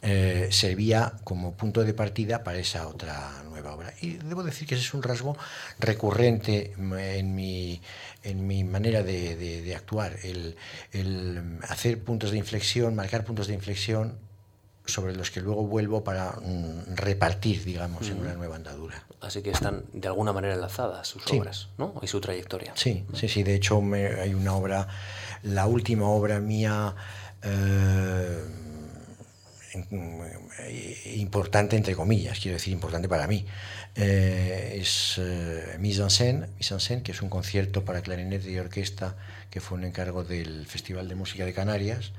eh, 0.05 0.49
servía 0.51 1.13
como 1.23 1.53
punto 1.55 1.85
de 1.85 1.95
partida 1.95 2.43
para 2.43 2.59
esa 2.59 2.89
otra 2.89 3.45
nueva 3.49 3.73
obra. 3.73 3.95
Y 4.01 4.15
debo 4.15 4.43
decir 4.43 4.67
que 4.67 4.75
ese 4.75 4.83
es 4.83 4.95
un 4.95 5.03
rasgo 5.05 5.37
recurrente 5.79 6.73
en 6.77 7.35
mi, 7.37 7.81
en 8.25 8.45
mi 8.49 8.65
manera 8.65 9.05
de, 9.05 9.73
actuar, 9.77 10.17
el, 10.25 10.57
hacer 11.69 12.03
puntos 12.03 12.33
de 12.33 12.39
inflexión, 12.39 12.97
marcar 12.97 13.25
puntos 13.25 13.47
de 13.47 13.55
inflexión 13.55 14.19
sobre 14.87 15.15
los 15.15 15.31
que 15.31 15.41
luego 15.41 15.65
vuelvo 15.69 16.03
para 16.03 16.33
mm, 16.33 16.97
repartir, 16.97 17.65
digamos, 17.65 18.09
en 18.09 18.19
una 18.19 18.35
nueva 18.35 18.57
andadura. 18.57 19.05
Así 19.21 19.41
que 19.41 19.51
están 19.51 19.85
de 19.93 20.09
alguna 20.09 20.33
manera 20.33 20.55
enlazadas 20.55 21.07
sus 21.07 21.25
obras, 21.29 21.69
¿no? 21.79 21.95
Y 22.03 22.09
su 22.09 22.21
trayectoria. 22.21 22.73
Sí, 22.75 23.07
sí, 23.15 23.29
sí. 23.29 23.45
De 23.45 23.55
hecho, 23.55 23.81
hay 24.21 24.35
una 24.35 24.55
obra, 24.55 24.89
la 25.45 25.67
última 25.67 26.09
obra 26.09 26.41
mía. 26.41 26.97
Eh, 27.45 28.62
importante 31.17 31.77
entre 31.77 31.95
comillas, 31.95 32.39
quiero 32.41 32.57
decir 32.57 32.73
importante 32.73 33.09
para 33.09 33.27
mí. 33.27 33.47
Eh, 33.95 34.79
es 34.81 35.17
eh, 35.19 35.77
Mise 35.79 36.03
en 36.03 36.11
scène, 36.11 37.03
que 37.03 37.13
es 37.13 37.23
un 37.23 37.29
concierto 37.29 37.85
para 37.85 38.03
clarinete 38.03 38.51
y 38.51 38.59
orquesta 38.59 39.17
que 39.51 39.61
fue 39.61 39.79
un 39.79 39.85
encargo 39.85 40.25
del 40.25 40.67
Festival 40.67 41.09
de 41.09 41.15
Música 41.15 41.45
de 41.45 41.53
Canarias. 41.53 42.13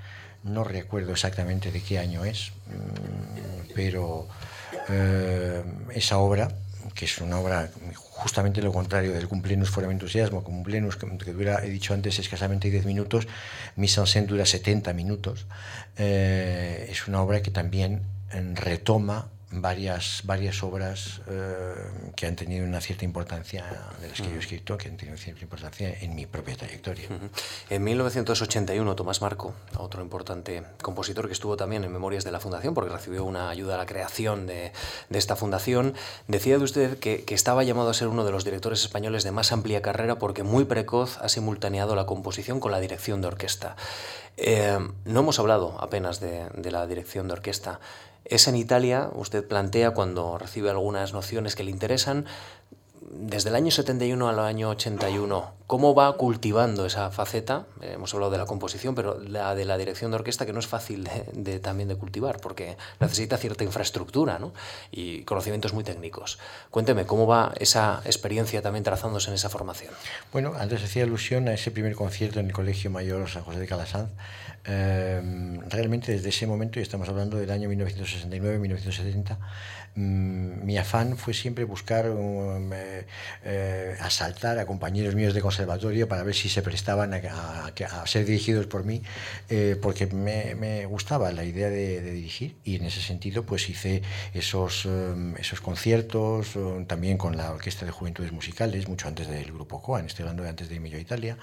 No 0.43 0.63
recuerdo 0.63 1.13
exactamente 1.13 1.71
de 1.71 1.81
qué 1.81 1.99
año 1.99 2.25
es, 2.25 2.51
mm, 2.67 3.71
pero 3.75 4.27
esa 5.93 6.17
obra 6.17 6.49
que 6.93 7.05
es 7.05 7.17
una 7.19 7.39
obra 7.39 7.69
justamente 7.95 8.61
lo 8.61 8.71
contrario 8.71 9.11
del 9.13 9.27
cumpleaños 9.27 9.69
fuera 9.69 9.87
de 9.87 9.93
entusiasmo, 9.93 10.43
cumpleaños 10.43 10.95
que, 10.95 11.17
que 11.17 11.33
dura, 11.33 11.63
he 11.63 11.69
dicho 11.69 11.93
antes, 11.93 12.19
escasamente 12.19 12.69
10 12.69 12.85
minutos, 12.85 13.27
Mise 13.75 14.01
en 14.15 14.27
dura 14.27 14.45
70 14.45 14.93
minutos, 14.93 15.45
eh, 15.97 16.87
es 16.89 17.07
una 17.07 17.21
obra 17.21 17.41
que 17.41 17.51
también 17.51 18.01
eh, 18.31 18.53
retoma 18.55 19.29
varias, 19.61 20.21
varias 20.23 20.63
obras 20.63 21.21
eh, 21.27 21.73
que 22.15 22.25
han 22.25 22.35
tenido 22.35 22.65
una 22.65 22.81
cierta 22.81 23.05
importancia, 23.05 23.65
de 24.01 24.09
las 24.09 24.19
que 24.19 24.29
yo 24.29 24.35
he 24.35 24.39
escrito, 24.39 24.77
que 24.77 24.89
han 24.89 24.97
tenido 24.97 25.17
cierta 25.17 25.41
importancia 25.43 25.95
en 26.01 26.15
mi 26.15 26.25
propia 26.25 26.55
trayectoria. 26.55 27.07
En 27.69 27.83
1981, 27.83 28.95
Tomás 28.95 29.21
Marco, 29.21 29.53
otro 29.77 30.01
importante 30.01 30.63
compositor 30.81 31.27
que 31.27 31.33
estuvo 31.33 31.57
también 31.57 31.83
en 31.83 31.91
Memorias 31.91 32.23
de 32.23 32.31
la 32.31 32.39
Fundación, 32.39 32.73
porque 32.73 32.91
recibió 32.91 33.23
una 33.25 33.49
ayuda 33.49 33.75
a 33.75 33.77
la 33.77 33.85
creación 33.85 34.47
de, 34.47 34.71
de 35.09 35.19
esta 35.19 35.35
fundación, 35.35 35.93
decía 36.27 36.57
de 36.57 36.63
usted 36.63 36.99
que, 36.99 37.23
que, 37.23 37.35
estaba 37.35 37.63
llamado 37.63 37.89
a 37.89 37.93
ser 37.93 38.07
uno 38.07 38.25
de 38.25 38.31
los 38.31 38.45
directores 38.45 38.81
españoles 38.81 39.23
de 39.23 39.31
más 39.31 39.51
amplia 39.51 39.81
carrera 39.81 40.17
porque 40.17 40.43
muy 40.43 40.65
precoz 40.65 41.17
ha 41.19 41.29
simultaneado 41.29 41.95
la 41.95 42.05
composición 42.05 42.59
con 42.59 42.71
la 42.71 42.79
dirección 42.79 43.21
de 43.21 43.27
orquesta. 43.27 43.75
Eh, 44.37 44.79
no 45.05 45.19
hemos 45.19 45.39
hablado 45.39 45.77
apenas 45.79 46.19
de, 46.19 46.49
de 46.55 46.71
la 46.71 46.87
dirección 46.87 47.27
de 47.27 47.33
orquesta. 47.33 47.79
Es 48.25 48.47
en 48.47 48.55
Italia, 48.55 49.09
usted 49.13 49.45
plantea 49.45 49.91
cuando 49.91 50.37
recibe 50.37 50.69
algunas 50.69 51.11
nociones 51.11 51.55
que 51.55 51.63
le 51.63 51.71
interesan, 51.71 52.25
desde 53.15 53.49
el 53.49 53.55
año 53.55 53.71
71 53.71 54.27
al 54.27 54.39
año 54.39 54.69
81, 54.69 55.53
¿cómo 55.67 55.95
va 55.95 56.15
cultivando 56.17 56.85
esa 56.85 57.11
faceta? 57.11 57.65
Eh, 57.81 57.93
hemos 57.95 58.13
hablado 58.13 58.31
de 58.31 58.37
la 58.37 58.45
composición, 58.45 58.95
pero 58.95 59.19
la 59.19 59.55
de 59.55 59.65
la 59.65 59.77
dirección 59.77 60.11
de 60.11 60.15
orquesta 60.15 60.45
que 60.45 60.53
no 60.53 60.59
es 60.59 60.67
fácil 60.67 61.09
de, 61.33 61.59
también 61.59 61.89
de 61.89 61.95
cultivar, 61.95 62.39
porque 62.39 62.77
necesita 62.99 63.37
cierta 63.37 63.63
infraestructura 63.63 64.39
¿no? 64.39 64.53
y 64.91 65.23
conocimientos 65.23 65.73
muy 65.73 65.83
técnicos. 65.83 66.39
Cuénteme, 66.71 67.05
¿cómo 67.05 67.27
va 67.27 67.53
esa 67.59 68.01
experiencia 68.05 68.61
también 68.61 68.83
trazándose 68.83 69.29
en 69.29 69.35
esa 69.35 69.49
formación? 69.49 69.93
Bueno, 70.31 70.53
antes 70.57 70.83
hacía 70.83 71.03
alusión 71.03 71.47
a 71.47 71.53
ese 71.53 71.71
primer 71.71 71.95
concierto 71.95 72.39
en 72.39 72.47
el 72.47 72.53
Colegio 72.53 72.89
Mayor 72.91 73.29
San 73.29 73.43
José 73.43 73.59
de 73.59 73.67
Calasanz, 73.67 74.09
Em, 74.65 75.59
realmente 75.69 76.13
desde 76.13 76.29
ese 76.29 76.47
momento, 76.47 76.79
y 76.79 76.83
estamos 76.83 77.09
hablando 77.09 77.35
del 77.37 77.51
año 77.51 77.67
1969-1970, 77.67 79.35
mm, 79.35 79.39
mi 79.95 80.77
afán 80.77 81.17
fue 81.17 81.33
siempre 81.33 81.65
buscar 81.65 82.09
um, 82.09 82.73
eh, 82.73 83.05
eh, 83.43 83.95
asaltar 83.99 84.57
a 84.57 84.65
compañeros 84.65 85.13
míos 85.13 85.33
de 85.33 85.41
conservatorio 85.41 86.07
para 86.07 86.23
ver 86.23 86.33
si 86.33 86.49
se 86.49 86.61
prestaban 86.63 87.13
a, 87.13 87.71
ser 88.05 88.25
dirigidos 88.25 88.65
por 88.65 88.85
mí, 88.85 89.01
eh, 89.49 89.77
porque 89.81 90.07
me, 90.07 90.85
gustaba 90.85 91.31
la 91.31 91.43
idea 91.43 91.69
de, 91.69 92.01
dirigir 92.01 92.55
y 92.63 92.75
en 92.75 92.85
ese 92.85 93.01
sentido 93.01 93.43
pues 93.43 93.69
hice 93.69 94.01
esos, 94.33 94.85
um, 94.85 95.35
esos 95.37 95.61
conciertos 95.61 96.55
um, 96.55 96.85
también 96.85 97.17
con 97.17 97.37
la 97.37 97.51
Orquesta 97.51 97.85
de 97.85 97.91
Juventudes 97.91 98.31
Musicales, 98.31 98.87
mucho 98.87 99.07
antes 99.07 99.27
del 99.27 99.51
grupo 99.51 99.81
Coan, 99.81 100.05
estoy 100.05 100.23
hablando 100.23 100.43
de 100.43 100.49
antes 100.49 100.69
de 100.69 100.83
a 100.83 100.99
Italia, 100.99 101.37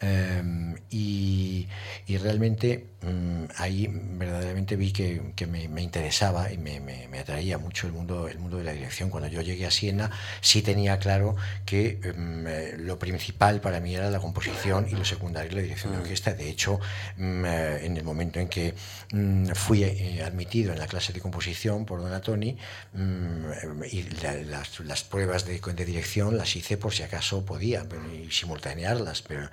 em, 0.00 0.74
y, 0.90 1.68
y 2.06 2.16
realmente 2.16 2.86
Mm, 3.00 3.44
ahí 3.58 3.88
verdaderamente 3.92 4.74
vi 4.74 4.92
que, 4.92 5.32
que 5.36 5.46
me, 5.46 5.68
me, 5.68 5.82
interesaba 5.82 6.52
y 6.52 6.58
me, 6.58 6.80
me, 6.80 7.06
me, 7.06 7.20
atraía 7.20 7.56
mucho 7.56 7.86
el 7.88 7.94
mundo, 7.94 8.28
el 8.28 8.38
mundo 8.38 8.58
de 8.58 8.64
la 8.64 8.72
dirección. 8.72 9.10
Cuando 9.10 9.28
yo 9.28 9.40
llegué 9.42 9.66
a 9.66 9.70
Siena 9.70 10.10
sí 10.40 10.62
tenía 10.62 10.98
claro 10.98 11.36
que 11.64 11.98
mm, 12.16 12.46
eh, 12.46 12.74
lo 12.78 12.98
principal 12.98 13.60
para 13.60 13.80
mí 13.80 13.94
era 13.94 14.10
la 14.10 14.20
composición 14.20 14.86
y 14.88 14.94
lo 14.94 15.04
secundario 15.04 15.52
la 15.52 15.62
dirección 15.62 15.92
de 15.92 15.98
mm. 15.98 16.02
orquesta. 16.02 16.32
De 16.34 16.48
hecho, 16.48 16.80
mm, 17.16 17.44
eh, 17.44 17.86
en 17.86 17.96
el 17.96 18.04
momento 18.04 18.38
en 18.38 18.48
que 18.48 18.74
mm, 19.12 19.48
fui 19.54 19.82
eh, 19.82 20.22
admitido 20.24 20.72
en 20.72 20.78
la 20.78 20.86
clase 20.86 21.12
de 21.12 21.20
composición 21.20 21.84
por 21.84 22.00
Donatoni, 22.00 22.56
y 23.90 24.02
las, 24.84 25.04
pruebas 25.04 25.44
de, 25.44 25.60
dirección 25.84 26.36
las 26.36 26.56
hice 26.56 26.76
por 26.76 26.92
si 26.92 27.02
acaso 27.02 27.44
podía 27.44 27.86
y 28.12 28.30
simultanearlas, 28.30 29.22
pero 29.22 29.48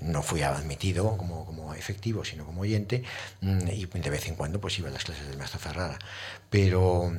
no 0.00 0.22
fui 0.22 0.42
admitido 0.42 1.16
como, 1.16 1.44
como 1.44 1.74
efectivo, 1.74 2.24
sino 2.24 2.44
como 2.44 2.62
oyente, 2.62 3.02
y 3.42 3.86
de 3.86 4.10
vez 4.10 4.26
en 4.28 4.36
cuando 4.36 4.60
pues 4.60 4.78
iba 4.78 4.88
a 4.88 4.92
las 4.92 5.04
clases 5.04 5.26
del 5.26 5.38
maestro 5.38 5.60
Ferrara. 5.60 5.98
Pero, 6.50 7.12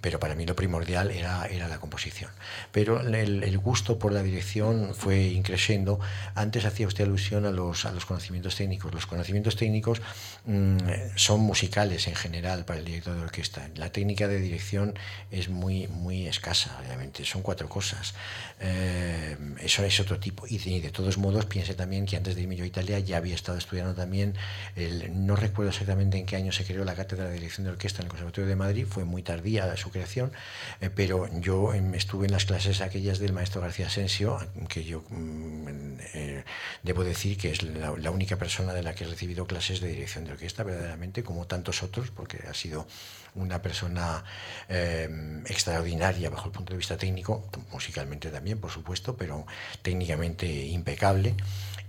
pero 0.00 0.18
para 0.18 0.34
mí 0.34 0.46
lo 0.46 0.56
primordial 0.56 1.10
era, 1.10 1.46
era 1.46 1.68
la 1.68 1.78
composición. 1.78 2.30
Pero 2.72 3.00
el, 3.00 3.42
el 3.42 3.58
gusto 3.58 3.98
por 3.98 4.12
la 4.12 4.22
dirección 4.22 4.94
fue 4.94 5.24
increciendo. 5.28 6.00
Antes 6.34 6.64
hacía 6.64 6.86
usted 6.86 7.04
alusión 7.04 7.44
a 7.46 7.50
los, 7.50 7.84
a 7.84 7.92
los 7.92 8.06
conocimientos 8.06 8.56
técnicos. 8.56 8.92
Los 8.92 9.06
conocimientos 9.06 9.56
técnicos 9.56 10.00
mm, 10.46 10.78
son 11.16 11.40
musicales 11.40 12.08
en 12.08 12.14
general 12.14 12.64
para 12.64 12.78
el 12.78 12.84
director 12.84 13.14
de 13.14 13.22
orquesta. 13.22 13.68
La 13.76 13.90
técnica 13.92 14.28
de 14.28 14.40
dirección 14.40 14.94
es 15.30 15.48
muy, 15.48 15.86
muy 15.88 16.26
escasa, 16.26 16.78
obviamente. 16.84 17.24
Son 17.24 17.42
cuatro 17.42 17.68
cosas. 17.68 18.14
Eh, 18.60 19.36
eso 19.60 19.84
es 19.84 20.00
otro 20.00 20.18
tipo. 20.18 20.46
Y 20.48 20.58
de, 20.80 20.90
todos 20.90 21.18
modos, 21.18 21.46
piense 21.46 21.74
también 21.74 22.06
que 22.06 22.16
antes 22.16 22.34
de 22.34 22.42
irme 22.42 22.56
yo 22.56 22.64
a 22.64 22.66
Italia 22.66 22.98
ya 22.98 23.16
había 23.16 23.34
estado 23.34 23.58
estudiando 23.58 23.94
también, 23.94 24.34
el, 24.76 25.26
no 25.26 25.36
recuerdo 25.36 25.70
exactamente 25.70 26.18
en 26.18 26.26
qué 26.26 26.36
año 26.36 26.52
se 26.52 26.64
creó 26.64 26.84
la 26.84 26.94
cátedra 26.94 27.26
de 27.26 27.34
dirección 27.34 27.64
de 27.64 27.70
orquesta 27.70 28.00
en 28.00 28.06
el 28.06 28.10
Conservatorio 28.10 28.48
de 28.48 28.51
Madrid, 28.56 28.86
fue 28.88 29.04
muy 29.04 29.22
tardía 29.22 29.76
su 29.76 29.90
creación, 29.90 30.32
eh, 30.80 30.90
pero 30.94 31.28
yo 31.40 31.74
em, 31.74 31.94
estuve 31.94 32.26
en 32.26 32.32
las 32.32 32.44
clases 32.44 32.80
aquellas 32.80 33.18
del 33.18 33.32
maestro 33.32 33.60
García 33.60 33.86
Asensio, 33.86 34.38
que 34.68 34.84
yo 34.84 35.02
Mm, 35.10 35.98
eh, 36.14 36.44
debo 36.82 37.04
decir 37.04 37.36
que 37.36 37.50
es 37.50 37.62
la, 37.62 38.10
única 38.10 38.36
persona 38.36 38.72
de 38.72 38.82
la 38.82 38.94
que 38.94 39.04
he 39.04 39.06
recibido 39.06 39.46
clases 39.46 39.80
de 39.80 39.88
dirección 39.88 40.24
de 40.24 40.32
orquesta, 40.32 40.62
verdaderamente, 40.64 41.22
como 41.22 41.46
tantos 41.46 41.82
otros, 41.82 42.10
porque 42.10 42.38
ha 42.48 42.54
sido 42.54 42.86
una 43.34 43.62
persona 43.62 44.24
eh, 44.68 45.08
extraordinaria 45.46 46.28
bajo 46.30 46.46
el 46.46 46.52
punto 46.52 46.72
de 46.72 46.78
vista 46.78 46.96
técnico, 46.96 47.48
musicalmente 47.72 48.30
también, 48.30 48.58
por 48.58 48.70
supuesto, 48.70 49.16
pero 49.16 49.46
técnicamente 49.82 50.46
impecable 50.46 51.34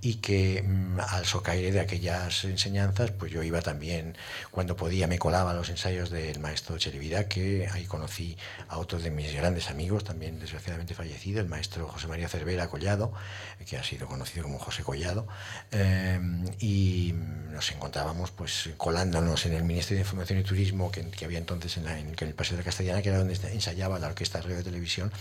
y 0.04 0.16
que 0.16 0.62
mm, 0.62 0.99
al 0.99 1.26
socaire 1.26 1.72
de 1.72 1.80
aquellas 1.80 2.43
enseñanzas, 2.43 3.12
pues 3.12 3.32
yo 3.32 3.41
iba 3.41 3.62
también, 3.62 4.18
cuando 4.51 4.76
podía, 4.76 5.08
me 5.08 5.18
colaba 5.18 5.51
a 5.51 5.54
los 5.54 5.70
ensayos 5.70 6.10
del 6.10 6.39
maestro 6.39 6.78
Cherevida, 6.78 7.30
que 7.30 7.70
ahí 7.72 7.86
conocí 7.86 8.38
a 8.68 8.80
otro 8.80 8.99
de 8.99 9.10
mis 9.12 9.34
grandes 9.34 9.70
amigos, 9.70 10.04
también 10.04 10.41
desgraciadamente 10.41 10.93
fallecido, 10.93 11.39
el 11.39 11.47
maestro 11.47 11.88
José 11.88 12.08
María 12.08 12.28
Cervera 12.28 12.68
Collado, 12.68 13.14
que 13.66 13.78
ha 13.78 13.84
sido 13.84 14.06
conocido 14.08 14.43
como 14.43 14.60
José 14.60 14.84
Collado, 14.84 15.26
eh, 15.72 16.20
y 16.60 17.14
nos 17.49 17.72
encontrábamos 17.72 18.32
pues 18.32 18.72
colándonos 18.76 19.45
en 19.45 19.54
el 19.54 19.64
Ministerio 19.64 19.99
de 19.99 20.01
Información 20.01 20.39
y 20.39 20.43
Turismo 20.43 20.91
que, 20.91 21.06
había 21.24 21.38
entonces 21.38 21.78
en, 21.78 21.88
en, 21.88 22.14
el 22.20 22.34
Paseo 22.34 22.58
de 22.58 22.64
la 22.64 22.66
Castellana, 22.66 23.01
que 23.01 23.08
era 23.08 23.20
donde 23.20 23.36
ensayaba 23.54 23.99
la 23.99 24.08
Orquesta 24.08 24.41
Radio 24.41 24.58
de 24.58 24.64
Televisión, 24.64 25.14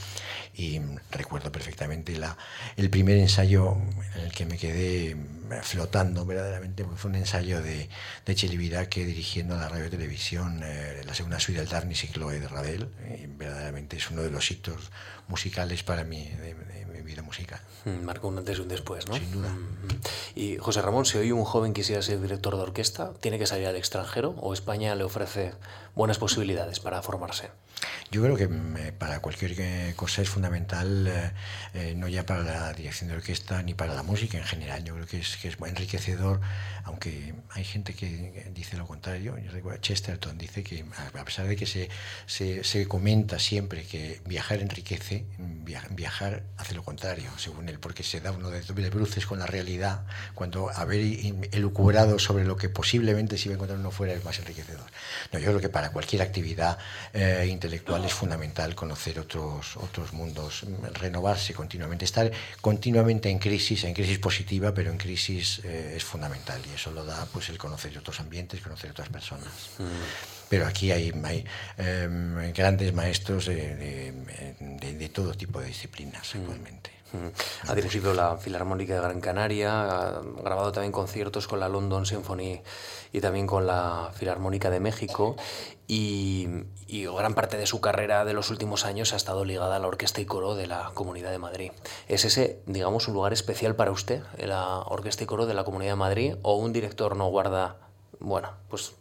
y 0.55 0.81
recuerdo 1.13 1.53
perfectamente 1.53 2.17
la, 2.17 2.37
el 2.77 2.91
primer 2.91 3.19
ensayo 3.19 3.77
en 4.17 4.23
el 4.23 4.33
que 4.33 4.45
me 4.45 4.59
quedé 4.59 4.72
quedé 4.73 5.17
flotando 5.63 6.25
verdaderamente, 6.25 6.85
porque 6.85 6.99
fue 6.99 7.11
un 7.11 7.17
ensayo 7.17 7.61
de, 7.61 7.89
de 8.25 8.89
que 8.89 9.05
dirigiendo 9.05 9.55
a 9.55 9.59
la 9.59 9.69
radio 9.69 9.87
y 9.87 9.91
televisión 9.91 10.61
eh, 10.65 11.03
la 11.05 11.15
segunda 11.15 11.39
suite 11.39 11.61
del 11.61 11.69
Darnis 11.69 12.05
y 12.05 12.09
Chloe 12.09 12.41
de 12.41 12.49
Ravel, 12.49 12.89
y 13.19 13.27
verdaderamente 13.27 13.97
es 13.97 14.11
uno 14.11 14.23
de 14.23 14.31
los 14.31 14.51
hitos 14.51 14.91
musicales 15.29 15.83
para 15.83 16.05
mí, 16.05 16.25
de, 16.25 16.55
mi 16.93 17.03
vida 17.03 17.23
musical. 17.23 17.61
Mm, 17.85 18.05
marcó 18.05 18.29
un 18.29 18.39
antes 18.39 18.59
y 18.59 18.61
un 18.63 18.69
después, 18.69 19.09
¿no? 19.09 19.15
Sin 19.15 19.33
duda. 19.33 19.51
Mm, 19.51 19.87
mm. 19.87 20.01
Y 20.37 20.57
José 20.57 20.81
Ramón, 20.83 21.05
si 21.05 21.19
hoy 21.19 21.33
un 21.33 21.45
joven 21.45 21.73
quisiera 21.73 22.01
ser 22.01 22.21
director 22.21 22.57
de 22.57 22.63
orquesta, 22.63 23.13
¿tiene 23.21 23.39
que 23.39 23.47
salir 23.47 23.67
al 23.67 23.77
extranjero 23.77 24.31
o 24.41 24.55
España 24.55 24.95
le 24.95 25.05
ofrece 25.05 25.53
buenas 25.95 26.19
posibilidades 26.19 26.81
para 26.81 27.03
formarse? 27.03 27.51
Yo 28.11 28.23
creo 28.23 28.37
que 28.37 28.47
para 28.93 29.21
cualquier 29.21 29.55
eh, 29.59 29.95
cosa 29.97 30.21
es 30.21 30.29
fundamental, 30.29 31.07
eh, 31.07 31.31
eh, 31.73 31.95
no 31.97 32.09
ya 32.09 32.27
para 32.27 32.43
la 32.43 32.73
dirección 32.75 33.09
de 33.09 33.17
orquesta 33.17 33.63
ni 33.63 33.73
para 33.75 33.95
la 33.95 34.03
música 34.03 34.37
en 34.37 34.45
general. 34.45 34.85
Yo 34.85 34.95
creo 34.95 35.07
que 35.07 35.19
es, 35.21 35.37
que 35.39 35.49
es 35.49 35.57
enriquecedor, 35.65 36.41
aunque 36.85 37.35
hay 37.51 37.65
gente 37.65 37.95
que 37.95 38.51
dice 38.55 38.77
lo 38.77 38.87
contrario. 38.87 39.39
Yo 39.39 39.51
recuerdo, 39.51 39.81
Chesterton 39.81 40.37
dice 40.37 40.63
que, 40.63 40.85
a 41.19 41.25
pesar 41.25 41.47
de 41.47 41.57
que 41.57 41.65
se, 41.65 41.89
se, 42.27 42.65
se 42.65 42.87
comenta 42.87 43.39
siempre 43.39 43.85
que 43.85 44.21
viajar 44.27 44.61
enriquece, 44.61 45.25
viajar 45.91 46.43
hace 46.59 46.75
lo 46.75 46.83
contrario, 46.83 47.31
según 47.39 47.69
él, 47.71 47.79
porque 47.79 48.03
se 48.03 48.21
da 48.21 48.33
uno 48.33 48.51
de, 48.51 48.61
de 48.61 48.91
bruces 48.91 49.25
con 49.25 49.39
la 49.39 49.47
realidad 49.47 50.05
cuando 50.35 50.69
haber 50.71 51.01
elucubrado 51.53 52.19
sobre 52.19 52.45
lo 52.45 52.57
que 52.57 52.69
posiblemente 52.69 53.39
se 53.39 53.45
iba 53.45 53.55
a 53.55 53.57
encontrar 53.57 53.79
uno 53.79 53.91
fuera 53.91 54.13
es 54.13 54.23
más 54.23 54.39
enriquecedor. 54.39 54.87
No, 55.33 55.39
yo 55.39 55.47
creo 55.47 55.61
que 55.61 55.69
para 55.71 55.93
cualquier 55.93 56.21
actividad 56.21 56.79
intelectual 57.73 58.05
es 58.05 58.13
fundamental 58.13 58.75
conocer 58.75 59.19
otros, 59.19 59.77
otros 59.79 60.13
mundos, 60.13 60.65
renovarse 60.93 61.55
continuamente, 61.55 62.05
estar 62.05 62.31
continuamente 62.61 63.31
en 63.31 63.39
crisis, 63.39 63.85
en 63.85 63.95
crisis 63.95 64.19
positiva, 64.19 64.75
pero 64.75 64.91
en 64.91 64.99
crisis 64.99 65.61
eh, 65.65 65.95
es 65.97 66.05
fundamental 66.05 66.61
y 66.71 66.75
eso 66.75 66.91
lo 66.91 67.05
da 67.05 67.27
pues 67.33 67.49
el 67.49 67.57
conocer 67.57 67.97
otros 67.97 68.21
ambientes, 68.21 68.61
conocer 68.61 68.91
otras 68.91 69.09
personas. 69.09 69.71
Mm. 69.79 69.85
Pero 70.51 70.67
aquí 70.67 70.93
hay, 70.93 71.13
hay 71.25 71.45
em, 71.79 72.53
grandes 72.53 72.93
maestros 72.93 73.47
de, 73.47 74.13
de, 74.61 75.09
todo 75.09 75.33
tipo 75.33 75.61
de 75.61 75.69
disciplinas 75.69 76.35
mm. 76.35 76.39
actualmente. 76.39 76.91
Mm. 77.13 77.71
Ha 77.71 77.75
dirigido 77.75 78.13
la 78.13 78.37
Filarmónica 78.37 78.95
de 78.95 79.01
Gran 79.01 79.21
Canaria, 79.21 79.83
ha 79.83 80.23
grabado 80.43 80.73
también 80.73 80.93
conciertos 80.93 81.49
con 81.49 81.61
la 81.61 81.69
London 81.71 82.05
Symphony 82.05 82.61
y 83.13 83.21
también 83.21 83.47
con 83.47 83.67
la 83.67 84.11
Filarmónica 84.15 84.69
de 84.71 84.81
México 84.81 85.37
y, 85.87 86.49
gran 87.01 87.35
parte 87.35 87.57
de 87.57 87.67
su 87.67 87.81
carrera 87.81 88.25
de 88.25 88.35
los 88.35 88.51
últimos 88.51 88.85
años 88.85 89.13
ha 89.13 89.17
estado 89.17 89.45
ligada 89.45 89.77
a 89.77 89.79
la 89.79 89.89
Orquesta 89.89 90.21
y 90.21 90.27
Coro 90.27 90.55
de 90.55 90.67
la 90.67 90.91
Comunidad 90.95 91.31
de 91.31 91.39
Madrid. 91.39 91.73
¿Es 92.09 92.25
ese, 92.25 92.61
digamos, 92.67 93.09
un 93.09 93.15
lugar 93.15 93.33
especial 93.33 93.75
para 93.75 93.91
usted, 93.91 94.23
la 94.39 94.81
Orquesta 94.81 95.25
y 95.25 95.27
Coro 95.27 95.47
de 95.47 95.55
la 95.55 95.65
Comunidad 95.65 95.93
de 95.93 95.97
Madrid, 95.97 96.35
o 96.43 96.57
un 96.57 96.73
director 96.73 97.17
no 97.17 97.29
guarda, 97.29 97.77
bueno, 98.21 98.51
pues 98.69 98.93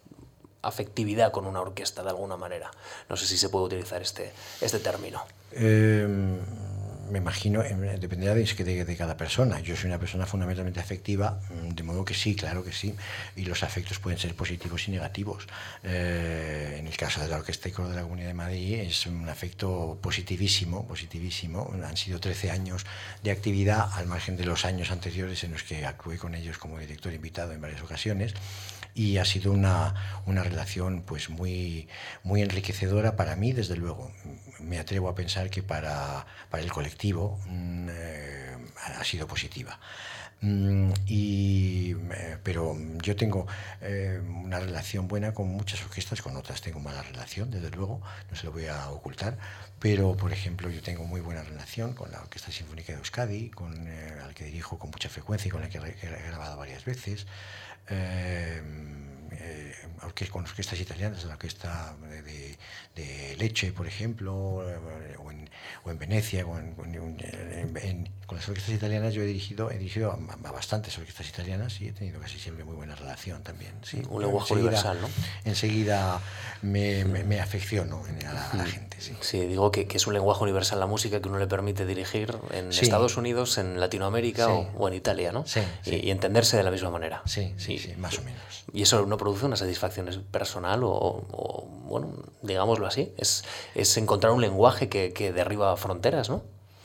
afectividad 0.61 1.31
con 1.31 1.45
una 1.45 1.59
orquesta 1.59 2.03
de 2.03 2.09
alguna 2.09 2.37
manera? 2.37 2.71
No 3.09 3.17
sé 3.17 3.25
si 3.25 3.37
se 3.37 3.49
puede 3.49 3.65
utilizar 3.65 4.01
este, 4.01 4.31
este 4.61 4.79
término. 4.79 5.21
Eh 5.51 6.07
me 7.11 7.19
imagino, 7.19 7.61
dependerá 7.61 8.33
de, 8.33 8.45
de, 8.45 8.85
de, 8.85 8.95
cada 8.95 9.17
persona. 9.17 9.59
Yo 9.59 9.75
soy 9.75 9.87
una 9.87 9.99
persona 9.99 10.25
fundamentalmente 10.25 10.79
afectiva, 10.79 11.39
mm, 11.49 11.69
de 11.75 11.83
modo 11.83 12.05
que 12.05 12.13
sí, 12.13 12.35
claro 12.35 12.63
que 12.63 12.71
sí, 12.71 12.95
y 13.35 13.43
los 13.43 13.63
afectos 13.63 13.99
pueden 13.99 14.17
ser 14.17 14.33
positivos 14.33 14.87
y 14.87 14.91
negativos. 14.91 15.47
Eh, 15.83 16.77
en 16.79 16.87
el 16.87 16.95
caso 16.95 17.21
de 17.21 17.27
la 17.27 17.37
Orquesta 17.37 17.69
y 17.69 17.71
Coro 17.71 17.89
de 17.89 17.95
la 17.95 18.03
Comunidad 18.03 18.29
de 18.29 18.33
Madrid 18.33 18.79
es 18.79 19.05
un 19.05 19.27
afecto 19.27 19.99
positivísimo, 20.01 20.87
positivísimo. 20.87 21.71
Han 21.83 21.97
sido 21.97 22.19
13 22.19 22.49
años 22.51 22.85
de 23.23 23.31
actividad, 23.31 23.89
al 23.93 24.07
margen 24.07 24.37
de 24.37 24.45
los 24.45 24.65
años 24.65 24.89
anteriores 24.91 25.43
en 25.43 25.51
los 25.51 25.63
que 25.63 25.85
actué 25.85 26.17
con 26.17 26.33
ellos 26.33 26.57
como 26.57 26.79
director 26.79 27.13
invitado 27.13 27.51
en 27.51 27.61
varias 27.61 27.81
ocasiones 27.81 28.33
y 28.93 29.17
ha 29.17 29.25
sido 29.25 29.51
una, 29.51 30.21
una 30.25 30.43
relación 30.43 31.03
pues 31.03 31.29
muy, 31.29 31.87
muy 32.23 32.41
enriquecedora 32.41 33.15
para 33.15 33.35
mí, 33.35 33.53
desde 33.53 33.75
luego. 33.75 34.11
Me 34.59 34.79
atrevo 34.79 35.09
a 35.09 35.15
pensar 35.15 35.49
que 35.49 35.63
para, 35.63 36.25
para 36.49 36.63
el 36.63 36.71
colectivo 36.71 37.39
mm, 37.47 37.89
eh, 37.91 38.57
ha 38.99 39.03
sido 39.03 39.27
positiva. 39.27 39.79
Mm, 40.43 40.91
y, 41.05 41.91
eh, 41.91 42.37
pero 42.43 42.75
yo 43.03 43.15
tengo 43.15 43.45
eh, 43.79 44.19
una 44.43 44.59
relación 44.59 45.07
buena 45.07 45.33
con 45.35 45.47
muchas 45.47 45.83
orquestas, 45.83 46.21
con 46.21 46.35
otras 46.35 46.61
tengo 46.61 46.79
mala 46.79 47.03
relación, 47.03 47.51
desde 47.51 47.69
luego, 47.69 48.01
no 48.29 48.35
se 48.35 48.45
lo 48.45 48.51
voy 48.51 48.65
a 48.65 48.89
ocultar, 48.89 49.37
pero 49.79 50.17
por 50.17 50.33
ejemplo 50.33 50.69
yo 50.71 50.81
tengo 50.81 51.03
muy 51.05 51.21
buena 51.21 51.43
relación 51.43 51.93
con 51.93 52.11
la 52.11 52.21
Orquesta 52.21 52.51
Sinfónica 52.51 52.93
de 52.93 52.99
Euskadi, 52.99 53.51
con 53.51 53.85
la 53.85 54.33
que 54.33 54.45
dirijo 54.45 54.79
con 54.79 54.89
mucha 54.89 55.09
frecuencia 55.09 55.47
y 55.49 55.51
con 55.51 55.61
la 55.61 55.69
que 55.69 55.77
he 55.77 56.27
grabado 56.27 56.57
varias 56.57 56.85
veces. 56.85 57.27
Eh, 57.89 58.61
eh, 59.31 59.75
con 60.29 60.43
orquestas 60.43 60.79
italianas, 60.79 61.23
la 61.25 61.33
orquesta 61.33 61.95
de, 62.09 62.57
de, 62.95 63.35
Leche, 63.37 63.71
por 63.71 63.87
ejemplo, 63.87 64.33
o 64.35 65.31
en, 65.31 65.49
o 65.83 65.91
en 65.91 65.99
Venecia, 65.99 66.45
o 66.45 66.57
en, 66.57 68.09
con 68.31 68.37
las 68.37 68.47
orquestas 68.47 68.73
italianas 68.73 69.13
yo 69.13 69.23
he 69.23 69.25
dirigido, 69.25 69.71
he 69.71 69.77
dirigido 69.77 70.09
a, 70.09 70.51
bastantes 70.53 70.97
orquestas 70.97 71.27
italianas 71.27 71.81
y 71.81 71.89
he 71.89 71.91
tenido 71.91 72.17
casi 72.21 72.39
siempre 72.39 72.63
muy 72.63 72.77
buena 72.77 72.95
relación 72.95 73.43
también. 73.43 73.73
Sí, 73.83 74.01
un 74.09 74.21
lenguaje 74.21 74.53
universal, 74.53 74.99
¿no? 75.01 75.09
Enseguida 75.43 76.21
me, 76.61 77.03
me, 77.03 77.41
afecciono 77.41 78.01
a 78.05 78.55
la, 78.55 78.65
gente. 78.65 78.95
Sí, 79.01 79.17
sí 79.19 79.39
digo 79.47 79.69
que, 79.69 79.85
que, 79.85 79.97
es 79.97 80.07
un 80.07 80.13
lenguaje 80.13 80.43
universal 80.43 80.79
la 80.79 80.85
música 80.85 81.21
que 81.21 81.27
uno 81.27 81.39
le 81.39 81.47
permite 81.47 81.85
dirigir 81.85 82.33
en 82.51 82.69
Estados 82.69 83.17
Unidos, 83.17 83.57
en 83.57 83.81
Latinoamérica 83.81 84.47
o, 84.47 84.87
en 84.87 84.93
Italia, 84.93 85.33
¿no? 85.33 85.45
Sí, 85.45 85.59
y, 85.83 85.95
y, 85.97 86.11
entenderse 86.11 86.55
de 86.55 86.63
la 86.63 86.71
misma 86.71 86.89
manera. 86.89 87.23
Sí, 87.25 87.53
sí, 87.57 87.79
sí, 87.79 87.95
más 87.97 88.17
o 88.17 88.21
menos. 88.21 88.63
Y 88.71 88.83
eso 88.83 89.05
no 89.07 89.17
produce 89.17 89.45
una 89.45 89.57
satisfacción 89.57 90.07
personal 90.31 90.83
o, 90.85 91.67
bueno, 91.83 92.13
digámoslo 92.43 92.87
así, 92.87 93.11
es, 93.17 93.43
es 93.75 93.97
encontrar 93.97 94.31
un 94.31 94.39
lenguaje 94.39 94.87
que, 94.87 95.11
que 95.11 95.33
derriba 95.33 95.75
fronteras, 95.75 96.29
¿no? 96.29 96.43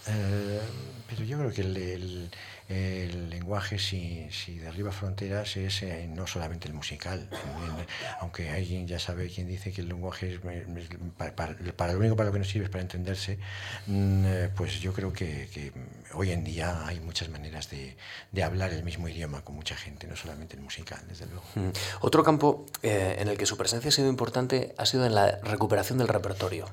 Eh, 0.09 0.61
pero 1.09 1.25
yo 1.25 1.39
creo 1.39 1.53
que 1.53 1.63
el, 1.63 2.31
el 2.69 3.31
lenguaje, 3.31 3.79
si, 3.79 4.27
si 4.31 4.59
derriba 4.59 4.91
fronteras, 4.91 5.57
es 5.57 5.83
eh, 5.83 6.09
no 6.13 6.27
solamente 6.27 6.67
el 6.67 6.75
musical. 6.75 7.29
aunque 8.21 8.51
alguien 8.51 8.89
ya 8.89 8.99
sabe 8.99 9.29
quien 9.29 9.47
dice 9.47 9.73
que 9.73 9.83
el 9.83 9.89
lenguaje 9.89 10.35
es, 10.35 10.41
para, 11.37 11.93
lo 11.93 11.99
único 11.99 12.17
para 12.17 12.29
lo 12.29 12.33
que 12.33 12.41
nos 12.41 12.49
sirve 12.49 12.65
es 12.65 12.71
para 12.71 12.83
entenderse, 12.83 13.39
mm, 13.87 14.25
eh, 14.27 14.51
pues 14.57 14.81
yo 14.81 14.93
creo 14.93 15.13
que, 15.13 15.73
hoy 16.15 16.33
en 16.33 16.45
día 16.45 16.87
hay 16.87 17.01
muchas 17.01 17.29
maneras 17.29 17.71
de, 17.71 17.97
de, 18.33 18.43
hablar 18.43 18.73
el 18.73 18.85
mismo 18.85 19.09
idioma 19.09 19.43
con 19.43 19.55
mucha 19.55 19.77
gente, 19.77 20.07
no 20.07 20.17
solamente 20.17 20.57
el 20.57 20.63
musical, 20.63 21.01
desde 21.09 21.27
luego. 21.27 21.45
Mm. 21.55 21.71
Otro 22.01 22.23
campo 22.23 22.67
eh, 22.83 23.17
en 23.19 23.29
el 23.29 23.37
que 23.37 23.47
su 23.47 23.57
presencia 23.57 23.89
ha 23.89 23.93
sido 23.93 24.09
importante 24.09 24.75
ha 24.79 24.87
sido 24.87 25.07
en 25.07 25.15
la 25.15 25.39
recuperación 25.43 25.99
del 25.99 26.09
repertorio. 26.09 26.67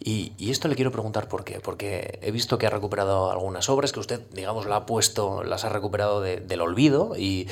Y, 0.00 0.32
y, 0.36 0.50
esto 0.50 0.66
le 0.68 0.74
quiero 0.74 0.90
preguntar 0.90 1.28
por 1.28 1.44
qué, 1.44 1.60
porque 1.60 2.18
he 2.22 2.32
visto 2.32 2.58
que 2.58 2.66
ha 2.66 2.70
recuperado 2.70 3.30
algunas 3.30 3.68
obras 3.68 3.92
que 3.92 4.00
usted, 4.00 4.20
digamos, 4.32 4.66
la 4.66 4.76
ha 4.76 4.86
puesto, 4.86 5.44
las 5.44 5.64
ha 5.64 5.68
recuperado 5.68 6.20
del 6.20 6.60
olvido 6.60 7.14
y, 7.16 7.48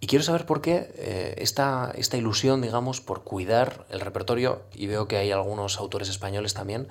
y, 0.00 0.06
quiero 0.06 0.24
saber 0.24 0.46
por 0.46 0.60
qué 0.60 0.92
eh, 0.96 1.34
esta, 1.38 1.92
esta, 1.96 2.16
ilusión, 2.16 2.62
digamos, 2.62 3.00
por 3.00 3.24
cuidar 3.24 3.84
el 3.90 4.00
repertorio, 4.00 4.62
y 4.74 4.86
veo 4.86 5.08
que 5.08 5.16
hay 5.16 5.32
algunos 5.32 5.78
autores 5.78 6.08
españoles 6.08 6.54
también 6.54 6.86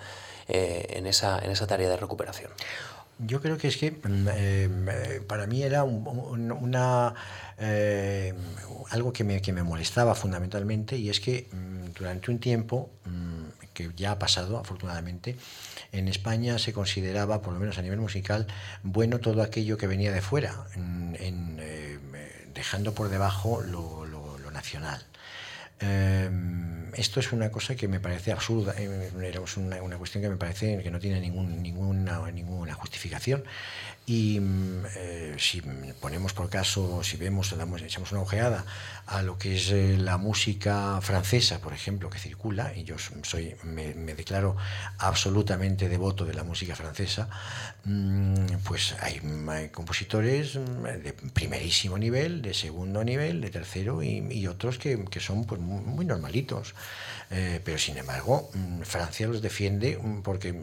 eh, 0.49 0.87
en, 0.97 1.07
esa, 1.07 1.39
en 1.39 1.51
esa 1.51 1.67
tarea 1.67 1.89
de 1.89 1.97
recuperación. 1.97 2.51
Yo 3.19 3.41
creo 3.41 3.57
que 3.57 3.67
es 3.67 3.77
que 3.77 3.91
mm, 3.91 4.27
eh, 4.31 5.21
para 5.27 5.47
mí 5.47 5.63
era 5.63 5.83
una, 5.83 7.13
algo 8.89 9.13
que 9.13 9.23
me, 9.23 9.41
que 9.41 9.53
me, 9.53 9.63
molestaba 9.63 10.13
fundamentalmente 10.15 10.97
y 10.97 11.09
es 11.09 11.19
que 11.19 11.47
mm, 11.51 11.93
durante 11.97 12.31
un 12.31 12.39
tiempo, 12.39 12.89
mm, 13.05 13.73
que 13.73 13.91
ya 13.95 14.11
ha 14.11 14.19
pasado 14.19 14.57
afortunadamente, 14.57 15.35
en 15.91 16.07
España 16.07 16.59
se 16.59 16.73
consideraba, 16.73 17.41
por 17.41 17.53
lo 17.53 17.59
menos 17.59 17.77
a 17.77 17.81
nivel 17.81 17.99
musical, 17.99 18.47
bueno 18.83 19.19
todo 19.19 19.41
aquello 19.41 19.77
que 19.77 19.87
venía 19.87 20.11
de 20.11 20.21
fuera, 20.21 20.65
eh, 20.75 21.99
dejando 22.53 22.93
por 22.93 23.09
debajo 23.09 23.61
lo, 23.61 24.05
nacional. 24.51 25.05
Esto 26.97 27.19
es 27.19 27.31
una 27.31 27.51
cosa 27.51 27.75
que 27.75 27.87
me 27.87 27.99
parece 27.99 28.31
absurda, 28.31 28.73
eh, 28.75 29.11
una, 29.57 29.83
una, 29.83 29.97
cuestión 29.99 30.23
que 30.23 30.29
me 30.29 30.35
parece 30.35 30.81
que 30.81 30.89
no 30.89 30.99
tiene 30.99 31.21
ningún, 31.21 31.61
ninguna, 31.61 32.31
ninguna 32.31 32.73
justificación. 32.73 33.43
Y 34.09 34.39
mm, 34.39 34.85
eh, 34.95 35.35
si 35.37 35.61
ponemos 35.99 36.31
por 36.31 36.49
caso, 36.49 37.03
si 37.03 37.17
vemos, 37.17 37.55
damos, 37.57 37.81
echamos 37.81 38.13
una 38.13 38.21
ojeada 38.21 38.65
a 39.05 39.21
lo 39.21 39.37
que 39.37 39.57
es 39.57 39.69
eh, 39.69 39.97
la 39.97 40.17
música 40.17 41.01
francesa, 41.01 41.59
por 41.59 41.73
ejemplo, 41.73 42.09
que 42.09 42.17
circula, 42.17 42.73
y 42.73 42.85
yo 42.85 42.95
soy, 43.23 43.55
me, 43.63 43.93
declaro 44.15 44.55
absolutamente 44.97 45.89
devoto 45.89 46.23
de 46.23 46.33
la 46.33 46.45
música 46.45 46.73
francesa, 46.73 47.27
mm, 47.83 48.45
pues 48.63 48.95
hay, 49.01 49.19
compositores 49.73 50.55
mm, 50.55 50.83
de 51.03 51.13
primerísimo 51.33 51.97
nivel, 51.97 52.41
de 52.41 52.53
segundo 52.53 53.03
nivel, 53.03 53.41
de 53.41 53.49
tercero, 53.49 54.01
y, 54.01 54.47
otros 54.47 54.77
que, 54.77 55.03
que 55.03 55.19
son 55.19 55.43
pues, 55.43 55.59
muy, 55.59 56.05
normalitos. 56.05 56.75
Eh, 57.29 57.59
pero 57.63 57.77
sin 57.77 57.97
embargo, 57.97 58.49
Francia 58.83 59.27
los 59.27 59.41
defiende 59.41 59.99
porque, 60.23 60.53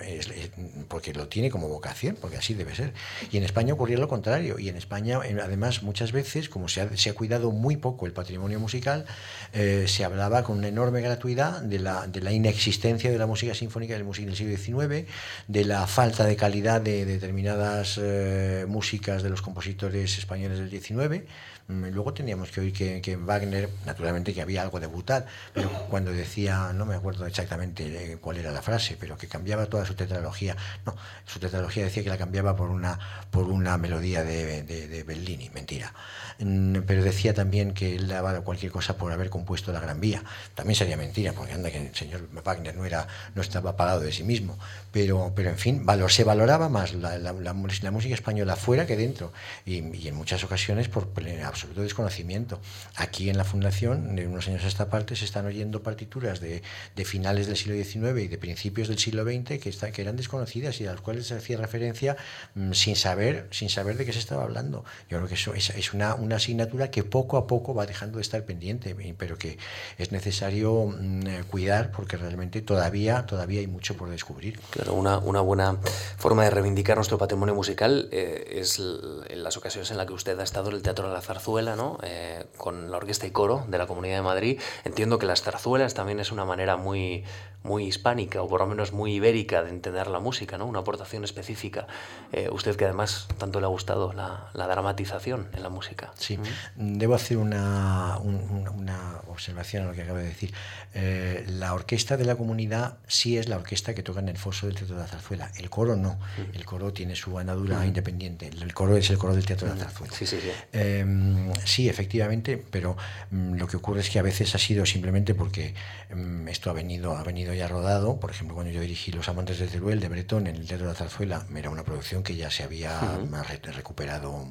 porque 0.88 1.12
lo 1.12 1.28
tiene 1.28 1.50
como 1.50 1.68
vocación, 1.68 2.16
porque 2.20 2.38
así 2.38 2.54
debe 2.54 2.74
ser. 2.74 2.94
Y 3.30 3.36
en 3.36 3.44
España 3.44 3.74
ocurría 3.74 3.98
lo 3.98 4.08
contrario. 4.08 4.58
Y 4.58 4.68
en 4.68 4.76
España, 4.76 5.20
además, 5.42 5.82
muchas 5.82 6.12
veces, 6.12 6.48
como 6.48 6.68
se 6.68 6.80
ha, 6.80 6.96
se 6.96 7.10
ha 7.10 7.14
cuidado 7.14 7.50
muy 7.50 7.76
poco 7.76 8.06
el 8.06 8.12
patrimonio 8.12 8.60
musical, 8.60 9.04
eh, 9.52 9.84
se 9.88 10.04
hablaba 10.04 10.42
con 10.42 10.58
una 10.58 10.68
enorme 10.68 11.02
gratuidad 11.02 11.60
de 11.60 11.78
la, 11.78 12.06
de 12.06 12.20
la 12.20 12.32
inexistencia 12.32 13.10
de 13.10 13.18
la 13.18 13.26
música 13.26 13.54
sinfónica 13.54 13.94
del, 13.94 14.06
del 14.06 14.36
siglo 14.36 14.56
XIX, 14.56 15.06
de 15.48 15.64
la 15.64 15.86
falta 15.86 16.24
de 16.24 16.36
calidad 16.36 16.80
de 16.80 17.04
determinadas 17.04 17.98
eh, 18.00 18.64
músicas 18.68 19.22
de 19.22 19.30
los 19.30 19.42
compositores 19.42 20.16
españoles 20.18 20.58
del 20.58 20.70
XIX. 20.70 21.24
Mm, 21.66 21.86
luego 21.94 22.12
teníamos 22.12 22.50
que 22.50 22.60
oír 22.60 22.72
que, 22.74 23.00
que, 23.00 23.16
Wagner, 23.16 23.70
naturalmente 23.86 24.34
que 24.34 24.42
había 24.42 24.60
algo 24.60 24.80
de 24.80 24.86
brutal, 24.86 25.24
pero 25.54 25.70
cuando 25.88 26.12
decía, 26.12 26.72
no 26.74 26.84
me 26.84 26.94
acuerdo 26.94 27.26
exactamente 27.26 28.12
eh, 28.12 28.18
cuál 28.20 28.36
era 28.36 28.50
la 28.50 28.60
frase, 28.60 28.98
pero 29.00 29.16
que 29.16 29.28
cambiaba 29.28 29.64
toda 29.66 29.86
su 29.86 29.94
tetralogía, 29.94 30.56
no, 30.84 30.94
su 31.24 31.38
tetralogía 31.38 31.84
decía 31.84 32.02
que 32.02 32.10
la 32.10 32.18
cambiaba 32.18 32.54
por 32.54 32.68
una, 32.68 32.98
por 33.30 33.44
una 33.44 33.78
melodía 33.78 34.22
de, 34.24 34.62
de, 34.62 35.02
Bellini, 35.04 35.48
mentira. 35.50 35.94
Mm, 36.38 36.80
pero 36.86 37.02
decía 37.02 37.32
también 37.32 37.72
que 37.72 37.96
él 37.96 38.08
daba 38.08 38.38
cualquier 38.42 38.70
cosa 38.70 38.98
por 38.98 39.12
haber 39.12 39.30
compuesto 39.30 39.72
la 39.72 39.80
Gran 39.80 40.00
Vía. 40.00 40.22
También 40.54 40.76
sería 40.76 40.98
mentira, 40.98 41.32
porque 41.32 41.54
anda 41.54 41.70
que 41.70 41.86
el 41.86 41.94
señor 41.94 42.28
Wagner 42.44 42.76
no, 42.76 42.84
era, 42.84 43.06
no 43.34 43.40
estaba 43.40 43.76
parado 43.76 44.00
de 44.00 44.12
sí 44.12 44.22
mismo. 44.22 44.58
Pero, 44.92 45.32
pero 45.34 45.48
en 45.48 45.58
fin, 45.58 45.86
valor, 45.86 46.12
se 46.12 46.24
valoraba 46.24 46.68
más 46.68 46.92
la, 46.92 47.18
la, 47.18 47.52
música 47.54 48.14
española 48.14 48.56
fuera 48.56 48.86
que 48.86 48.96
dentro, 48.96 49.32
y, 49.64 49.78
y 49.96 50.08
en 50.08 50.14
muchas 50.14 50.44
ocasiones 50.44 50.88
por 50.88 51.08
absoluto 51.54 51.82
desconocimiento. 51.82 52.60
Aquí 52.96 53.30
en 53.30 53.38
la 53.38 53.44
Fundación, 53.44 54.16
de 54.16 54.26
unos 54.26 54.48
años 54.48 54.64
a 54.64 54.68
esta 54.68 54.90
parte, 54.90 55.16
se 55.16 55.24
están 55.24 55.46
oyendo 55.46 55.82
partituras 55.82 56.40
de, 56.40 56.62
de 56.96 57.04
finales 57.04 57.46
del 57.46 57.56
siglo 57.56 57.76
XIX 57.76 58.24
y 58.24 58.28
de 58.28 58.38
principios 58.38 58.88
del 58.88 58.98
siglo 58.98 59.24
XX 59.24 59.58
que, 59.60 59.68
está, 59.68 59.90
que 59.92 60.02
eran 60.02 60.16
desconocidas 60.16 60.80
y 60.80 60.86
a 60.86 60.92
las 60.92 61.00
cuales 61.00 61.26
se 61.28 61.34
hacía 61.34 61.56
referencia 61.56 62.16
mmm, 62.54 62.72
sin, 62.72 62.96
saber, 62.96 63.46
sin 63.50 63.70
saber 63.70 63.96
de 63.96 64.04
qué 64.04 64.12
se 64.12 64.18
estaba 64.18 64.42
hablando. 64.42 64.84
Yo 65.08 65.18
creo 65.18 65.28
que 65.28 65.34
eso 65.34 65.54
es, 65.54 65.70
es 65.70 65.94
una, 65.94 66.14
una, 66.14 66.36
asignatura 66.36 66.90
que 66.90 67.04
poco 67.04 67.36
a 67.36 67.46
poco 67.46 67.74
va 67.74 67.86
dejando 67.86 68.18
de 68.18 68.22
estar 68.22 68.44
pendiente, 68.44 68.96
pero 69.16 69.38
que 69.38 69.56
es 69.98 70.10
necesario 70.10 70.86
mmm, 70.86 71.44
cuidar 71.48 71.92
porque 71.92 72.16
realmente 72.16 72.62
todavía, 72.62 73.26
todavía 73.26 73.60
hay 73.60 73.68
mucho 73.68 73.96
por 73.96 74.10
descubrir. 74.10 74.58
Claro, 74.70 74.94
una, 74.94 75.18
una 75.18 75.40
buena 75.40 75.78
forma 76.16 76.42
de 76.42 76.50
reivindicar 76.50 76.96
nuestro 76.96 77.16
patrimonio 77.16 77.54
musical 77.54 78.08
eh, 78.10 78.58
es 78.58 78.80
en 78.80 79.44
las 79.44 79.56
ocasiones 79.56 79.90
en 79.92 79.98
las 79.98 80.06
que 80.06 80.12
usted 80.12 80.38
ha 80.40 80.42
estado 80.42 80.70
en 80.70 80.76
el 80.76 80.82
Teatro 80.82 81.06
de 81.06 81.14
la 81.14 81.20
Zarzuela 81.20 81.43
¿no? 81.76 81.98
Eh, 82.02 82.44
con 82.56 82.90
la 82.90 82.96
orquesta 82.96 83.26
y 83.26 83.30
coro 83.30 83.64
de 83.68 83.78
la 83.78 83.86
Comunidad 83.86 84.16
de 84.16 84.22
Madrid. 84.22 84.60
Entiendo 84.84 85.18
que 85.18 85.26
las 85.26 85.42
zarzuelas 85.42 85.94
también 85.94 86.20
es 86.20 86.32
una 86.32 86.44
manera 86.44 86.76
muy, 86.76 87.24
muy 87.64 87.86
hispánica 87.86 88.42
o 88.42 88.48
por 88.48 88.60
lo 88.60 88.66
menos 88.66 88.92
muy 88.92 89.14
ibérica 89.14 89.64
de 89.64 89.70
entender 89.70 90.06
la 90.06 90.20
música, 90.20 90.58
¿no? 90.58 90.66
una 90.66 90.80
aportación 90.80 91.24
específica. 91.24 91.86
Eh, 92.30 92.48
usted 92.52 92.76
que 92.76 92.84
además 92.84 93.26
tanto 93.38 93.58
le 93.58 93.64
ha 93.66 93.70
gustado 93.70 94.12
la, 94.12 94.50
la 94.52 94.66
dramatización 94.68 95.48
en 95.54 95.62
la 95.62 95.70
música. 95.70 96.12
Sí, 96.18 96.36
¿Mm? 96.36 96.98
debo 96.98 97.14
hacer 97.14 97.38
una, 97.38 98.18
un, 98.18 98.68
una, 98.68 99.22
observación 99.28 99.84
a 99.84 99.86
lo 99.86 99.94
que 99.94 100.02
acabo 100.02 100.18
de 100.18 100.26
decir. 100.26 100.52
Eh, 100.94 101.44
la 101.48 101.74
orquesta 101.74 102.16
de 102.16 102.24
la 102.24 102.36
comunidad 102.36 102.98
sí 103.08 103.38
es 103.38 103.48
la 103.48 103.56
orquesta 103.56 103.94
que 103.94 104.02
toca 104.02 104.20
en 104.20 104.28
el 104.28 104.36
foso 104.36 104.66
del 104.66 104.76
Teatro 104.76 104.96
de 104.96 105.02
la 105.02 105.08
Zarzuela. 105.08 105.50
El 105.56 105.70
coro 105.70 105.96
no. 105.96 106.12
Mm. 106.12 106.54
El 106.54 106.64
coro 106.66 106.92
tiene 106.92 107.16
su 107.16 107.36
andadura 107.38 107.80
mm. 107.80 107.86
independiente. 107.86 108.48
El 108.48 108.74
coro 108.74 108.96
es 108.96 109.08
el 109.08 109.16
coro 109.16 109.34
del 109.34 109.46
Teatro 109.46 109.68
de 109.68 109.74
la 109.74 109.84
Zarzuela. 109.84 110.14
Sí, 110.14 110.26
sí, 110.26 110.38
sí. 110.40 110.50
Eh, 110.72 111.52
sí, 111.64 111.88
efectivamente, 111.88 112.62
pero 112.70 112.96
mm, 113.30 113.54
lo 113.54 113.66
que 113.66 113.78
ocurre 113.78 114.00
es 114.00 114.10
que 114.10 114.18
a 114.18 114.22
veces 114.22 114.54
ha 114.54 114.58
sido 114.58 114.84
simplemente 114.84 115.34
porque 115.34 115.74
mm, 116.14 116.46
esto 116.48 116.68
ha 116.68 116.74
venido, 116.74 117.16
ha 117.16 117.24
venido 117.24 117.53
ya 117.54 117.68
rodado. 117.68 118.18
Por 118.20 118.30
ejemplo, 118.30 118.54
cuando 118.54 118.72
yo 118.72 118.80
dirigí 118.80 119.12
Los 119.12 119.28
Amantes 119.28 119.58
de 119.58 119.66
Teruel 119.66 120.00
de 120.00 120.08
Bretón 120.08 120.46
en 120.46 120.56
el 120.56 120.66
Teatro 120.66 120.86
de 120.86 120.92
la 120.92 120.98
Zarzuela, 120.98 121.46
era 121.56 121.70
una 121.70 121.84
producción 121.84 122.22
que 122.22 122.36
ya 122.36 122.50
se 122.50 122.62
había 122.62 122.98
uh 123.00 123.26
-huh. 123.26 123.44
re 123.44 123.72
recuperado 123.72 124.46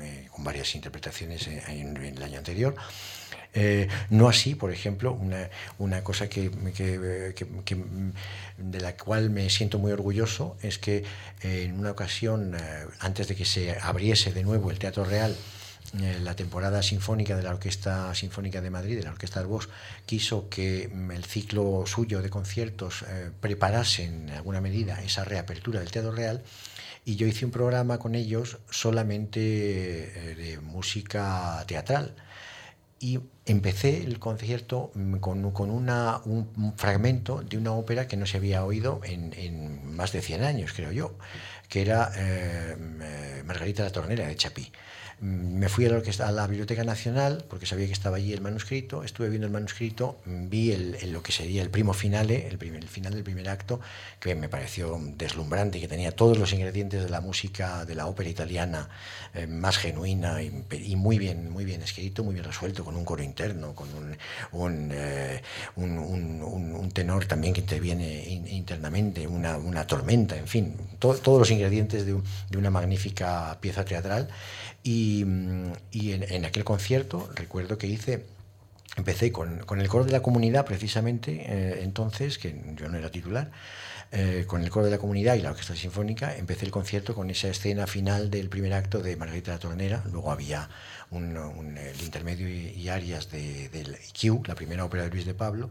eh, 0.00 0.28
con 0.30 0.44
varias 0.44 0.74
interpretaciones 0.74 1.46
en, 1.48 1.96
en, 1.96 2.16
el 2.16 2.22
año 2.22 2.38
anterior. 2.38 2.74
Eh, 3.58 3.88
no 4.10 4.28
así, 4.28 4.54
por 4.54 4.70
ejemplo, 4.70 5.12
una, 5.12 5.48
una 5.78 6.04
cosa 6.04 6.28
que, 6.28 6.50
que, 6.74 7.32
que, 7.34 7.46
que, 7.64 7.76
de 8.58 8.80
la 8.80 8.96
cual 8.96 9.30
me 9.30 9.48
siento 9.48 9.78
muy 9.78 9.92
orgulloso 9.92 10.56
es 10.62 10.78
que 10.78 11.04
eh, 11.42 11.62
en 11.64 11.78
una 11.78 11.92
ocasión, 11.92 12.54
eh, 12.54 12.86
antes 13.00 13.28
de 13.28 13.34
que 13.34 13.46
se 13.46 13.78
abriese 13.80 14.32
de 14.32 14.42
nuevo 14.42 14.70
el 14.70 14.78
Teatro 14.78 15.04
Real, 15.04 15.32
eh, 15.32 15.55
la 16.22 16.34
temporada 16.36 16.82
sinfónica 16.82 17.36
de 17.36 17.42
la 17.42 17.50
Orquesta 17.50 18.14
Sinfónica 18.14 18.60
de 18.60 18.70
Madrid, 18.70 18.96
de 18.96 19.04
la 19.04 19.10
Orquesta 19.10 19.40
Arbós, 19.40 19.68
quiso 20.04 20.48
que 20.48 20.88
mm, 20.92 21.10
el 21.10 21.24
ciclo 21.24 21.84
suyo 21.86 22.22
de 22.22 22.30
conciertos 22.30 23.02
eh, 23.02 23.30
preparase 23.40 24.04
en 24.04 24.30
alguna 24.30 24.60
medida 24.60 25.02
esa 25.02 25.24
reapertura 25.24 25.80
del 25.80 25.90
Teatro 25.90 26.12
Real 26.12 26.42
y 27.04 27.16
yo 27.16 27.26
hice 27.26 27.44
un 27.44 27.52
programa 27.52 27.98
con 27.98 28.14
ellos 28.14 28.58
solamente 28.68 29.40
eh, 29.40 30.34
de 30.34 30.60
música 30.60 31.64
teatral 31.66 32.14
y 32.98 33.20
empecé 33.44 34.02
el 34.02 34.18
concierto 34.18 34.90
mm, 34.94 35.16
con, 35.16 35.44
un, 35.44 36.74
fragmento 36.76 37.42
de 37.42 37.58
una 37.58 37.72
ópera 37.72 38.08
que 38.08 38.16
no 38.16 38.26
se 38.26 38.38
había 38.38 38.64
oído 38.64 39.00
en, 39.04 39.94
más 39.94 40.12
de 40.12 40.22
100 40.22 40.42
años, 40.44 40.72
creo 40.74 40.92
yo, 40.92 41.16
que 41.68 41.82
era 41.82 42.10
eh, 42.16 42.76
eh 43.02 43.42
Margarita 43.46 43.84
la 43.84 43.92
Tornera 43.92 44.26
de 44.26 44.36
Chapí. 44.36 44.72
Me 45.18 45.70
fui 45.70 45.86
a 45.86 45.88
la, 45.88 45.96
orquesta, 45.96 46.28
a 46.28 46.32
la 46.32 46.46
Biblioteca 46.46 46.84
Nacional 46.84 47.42
porque 47.48 47.64
sabía 47.64 47.86
que 47.86 47.92
estaba 47.92 48.18
allí 48.18 48.34
el 48.34 48.42
manuscrito, 48.42 49.02
estuve 49.02 49.30
viendo 49.30 49.46
el 49.46 49.52
manuscrito, 49.52 50.18
vi 50.26 50.72
el, 50.72 50.98
lo 51.10 51.22
que 51.22 51.32
sería 51.32 51.62
el 51.62 51.70
primo 51.70 51.94
finale, 51.94 52.46
el, 52.46 52.58
primer, 52.58 52.82
el 52.82 52.88
final 52.88 53.14
del 53.14 53.24
primer 53.24 53.48
acto, 53.48 53.80
que 54.20 54.34
me 54.34 54.50
pareció 54.50 55.00
deslumbrante, 55.16 55.80
que 55.80 55.88
tenía 55.88 56.12
todos 56.12 56.36
los 56.36 56.52
ingredientes 56.52 57.02
de 57.02 57.08
la 57.08 57.22
música 57.22 57.86
de 57.86 57.94
la 57.94 58.08
ópera 58.08 58.28
italiana 58.28 58.90
eh, 59.32 59.46
más 59.46 59.78
genuina 59.78 60.42
y, 60.42 60.50
muy 60.96 61.18
bien 61.18 61.50
muy 61.50 61.64
bien 61.64 61.80
escrito, 61.80 62.22
muy 62.22 62.34
bien 62.34 62.44
resuelto, 62.44 62.84
con 62.84 62.94
un 62.94 63.06
coro 63.06 63.22
interno, 63.22 63.74
con 63.74 63.88
un, 63.94 64.18
un, 64.52 64.90
eh, 64.92 65.42
un, 65.76 66.90
tenor 66.92 67.24
también 67.24 67.54
que 67.54 67.60
interviene 67.60 68.22
in, 68.28 68.46
internamente, 68.48 69.26
una, 69.26 69.56
una 69.56 69.86
tormenta, 69.86 70.36
en 70.36 70.46
fin, 70.46 70.76
to, 70.98 71.14
todos 71.14 71.38
los 71.38 71.50
ingredientes 71.50 72.04
de, 72.04 72.20
una 72.56 72.70
magnífica 72.70 73.56
pieza 73.60 73.84
teatral. 73.84 74.28
Y, 74.88 75.22
en, 76.12 76.44
aquel 76.44 76.62
concierto 76.62 77.28
recuerdo 77.34 77.76
que 77.76 77.88
hice 77.88 78.24
empecé 78.96 79.32
con, 79.32 79.64
el 79.80 79.88
coro 79.88 80.04
de 80.04 80.12
la 80.12 80.22
comunidad 80.22 80.64
precisamente 80.64 81.44
eh, 81.44 81.80
entonces, 81.82 82.38
que 82.38 82.54
yo 82.76 82.88
no 82.88 82.96
era 82.96 83.10
titular, 83.10 83.50
eh, 84.12 84.44
con 84.46 84.62
el 84.62 84.70
coro 84.70 84.84
de 84.84 84.92
la 84.92 84.98
comunidad 84.98 85.34
y 85.34 85.42
la 85.42 85.50
orquesta 85.50 85.74
sinfónica, 85.74 86.36
empecé 86.36 86.66
el 86.66 86.70
concierto 86.70 87.16
con 87.16 87.28
esa 87.30 87.48
escena 87.48 87.88
final 87.88 88.30
del 88.30 88.48
primer 88.48 88.74
acto 88.74 89.00
de 89.00 89.16
Margarita 89.16 89.50
la 89.50 89.58
Tornera, 89.58 90.04
luego 90.12 90.30
había 90.30 90.68
un, 91.16 91.76
el 91.78 92.02
intermedio 92.02 92.48
y, 92.48 92.88
arias 92.88 93.30
de, 93.30 93.68
del 93.70 93.96
Q, 94.18 94.42
la 94.46 94.54
primera 94.54 94.84
ópera 94.84 95.04
de 95.04 95.10
Luis 95.10 95.26
de 95.26 95.34
Pablo, 95.34 95.70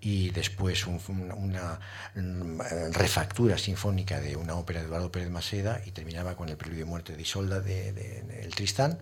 y 0.00 0.30
después 0.30 0.86
una 0.86 1.78
mm, 2.14 2.60
refactura 2.92 3.58
sinfónica 3.58 4.20
de 4.20 4.36
una 4.36 4.54
ópera 4.54 4.80
de 4.80 4.86
Eduardo 4.86 5.12
Pérez 5.12 5.30
Maceda 5.30 5.80
y 5.84 5.92
terminaba 5.92 6.36
con 6.36 6.48
el 6.48 6.56
preludio 6.56 6.84
de 6.84 6.90
muerte 6.90 7.16
de 7.16 7.22
Isolda 7.22 7.60
de, 7.60 7.92
de, 7.92 8.48
Tristán. 8.54 8.98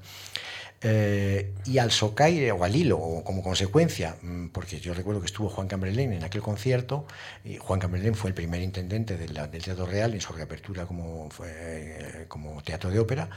Eh, 0.86 1.54
y 1.64 1.78
al 1.78 1.90
socaire 1.90 2.52
o 2.52 2.62
al 2.62 2.76
hilo, 2.76 2.98
o 2.98 3.24
como 3.24 3.42
consecuencia, 3.42 4.16
mm, 4.20 4.48
porque 4.48 4.80
yo 4.80 4.92
recuerdo 4.92 5.20
que 5.20 5.26
estuvo 5.26 5.48
Juan 5.48 5.66
Cambrelén 5.66 6.12
en 6.12 6.24
aquel 6.24 6.42
concierto, 6.42 7.06
y 7.42 7.56
Juan 7.56 7.80
Cambrelén 7.80 8.14
fue 8.14 8.28
el 8.28 8.34
primer 8.34 8.60
intendente 8.60 9.16
del 9.16 9.32
Teatro 9.32 9.86
Real 9.86 10.12
en 10.12 10.20
su 10.20 10.34
reapertura 10.34 10.84
como, 10.84 11.30
eh, 11.46 12.26
como 12.28 12.62
teatro 12.62 12.90
de 12.90 12.98
ópera, 12.98 13.30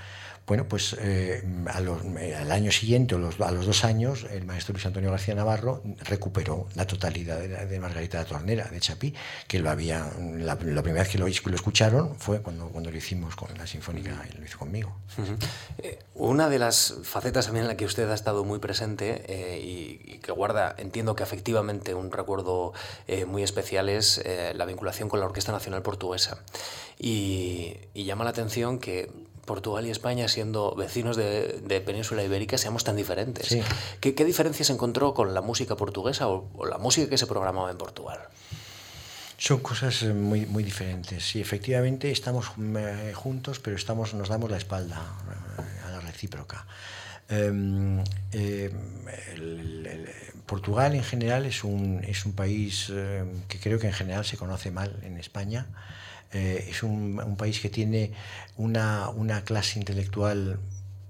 bueno, 0.48 0.66
pues 0.66 0.96
eh, 1.02 1.44
eh, 1.44 2.36
al 2.36 2.52
año 2.54 2.72
siguiente 2.72 3.16
o 3.16 3.18
a 3.18 3.52
los 3.52 3.66
dos 3.66 3.84
años, 3.84 4.26
el 4.32 4.46
maestro 4.46 4.72
Luis 4.72 4.86
Antonio 4.86 5.12
García 5.12 5.36
Navarro 5.36 5.84
recuperó 6.06 6.70
la 6.76 6.88
totalidad 6.88 7.38
de, 7.38 7.80
Margarita 7.82 8.20
la 8.20 8.26
Tornera, 8.26 8.70
de 8.72 8.80
Chapí, 8.80 9.14
que 9.46 9.60
lo 9.60 9.70
había, 9.70 10.10
la, 10.38 10.58
primera 10.58 11.04
vez 11.04 11.10
que 11.10 11.18
lo, 11.18 11.28
escucharon 11.28 12.16
fue 12.18 12.42
cuando, 12.42 12.70
cuando 12.70 12.90
lo 12.90 12.96
hicimos 12.96 13.36
con 13.36 13.50
la 13.58 13.68
Sinfónica 13.68 14.24
y 14.34 14.38
lo 14.38 14.46
hizo 14.46 14.58
conmigo. 14.58 14.96
Eh, 15.80 16.00
una 16.16 16.48
de 16.48 16.60
las 16.60 16.96
facetas 17.04 17.48
también 17.48 17.66
en 17.66 17.68
la 17.68 17.76
que 17.76 17.84
usted 17.84 18.10
ha 18.10 18.16
estado 18.16 18.46
muy 18.46 18.60
presente 18.60 19.60
y, 19.62 20.20
que 20.20 20.32
guarda, 20.32 20.74
entiendo 20.78 21.14
que 21.18 21.24
efectivamente 21.24 21.94
un 21.94 22.10
recuerdo 22.10 22.72
muy 23.28 23.44
especial 23.44 23.90
es 23.90 24.24
la 24.56 24.66
vinculación 24.66 25.10
con 25.10 25.20
la 25.20 25.26
Orquesta 25.26 25.52
Nacional 25.52 25.82
Portuguesa. 25.82 26.38
y 26.98 27.76
llama 27.94 28.24
la 28.24 28.30
atención 28.30 28.80
que 28.80 29.27
Portugal 29.48 29.88
y 29.88 29.90
España, 29.90 30.28
siendo 30.28 30.76
vecinos 30.76 31.16
de, 31.18 31.82
Península 31.84 32.22
Ibérica, 32.24 32.60
seamos 32.60 32.84
tan 32.84 32.96
diferentes. 32.96 33.58
¿Qué, 34.00 34.14
¿Qué, 34.14 34.26
diferencias 34.26 34.70
encontró 34.70 35.16
con 35.16 35.34
la 35.34 35.42
música 35.42 35.76
portuguesa 35.76 36.28
o, 36.28 36.66
la 36.70 36.78
música 36.78 37.10
que 37.10 37.18
se 37.18 37.26
programaba 37.26 37.72
en 37.72 37.78
Portugal? 37.78 38.20
Son 39.38 39.60
cosas 39.60 40.04
eh, 40.04 40.14
muy, 40.14 40.46
muy 40.46 40.64
diferentes. 40.64 41.24
Sí, 41.24 41.40
efectivamente 41.40 42.12
estamos 42.12 42.52
eh, 42.58 43.14
juntos, 43.16 43.60
pero 43.60 43.76
estamos, 43.76 44.14
nos 44.14 44.30
damos 44.30 44.52
la 44.52 44.58
espalda 44.58 45.02
eh, 45.58 45.88
a 45.88 45.92
la 45.92 46.00
recíproca. 46.02 46.68
Em, 47.30 48.04
Portugal 50.46 50.96
en 50.96 51.04
general 51.04 51.46
es 51.46 51.64
un, 51.64 52.04
es 52.04 52.26
un 52.26 52.34
país 52.34 52.92
que 53.50 53.60
creo 53.60 53.80
que 53.80 53.88
en 53.88 53.94
general 53.94 54.24
se 54.24 54.38
conoce 54.38 54.72
mal 54.72 54.96
en 55.04 55.18
España. 55.18 55.68
Eh, 56.34 56.68
es 56.70 56.84
un, 56.84 57.36
país 57.38 57.60
que 57.60 57.70
tiene 57.70 58.12
una, 58.58 59.12
clase 59.46 59.80
intelectual 59.80 60.60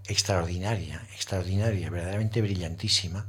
extraordinaria, 0.07 1.01
extraordinaria, 1.13 1.89
verdaderamente 1.89 2.41
brillantísima, 2.41 3.25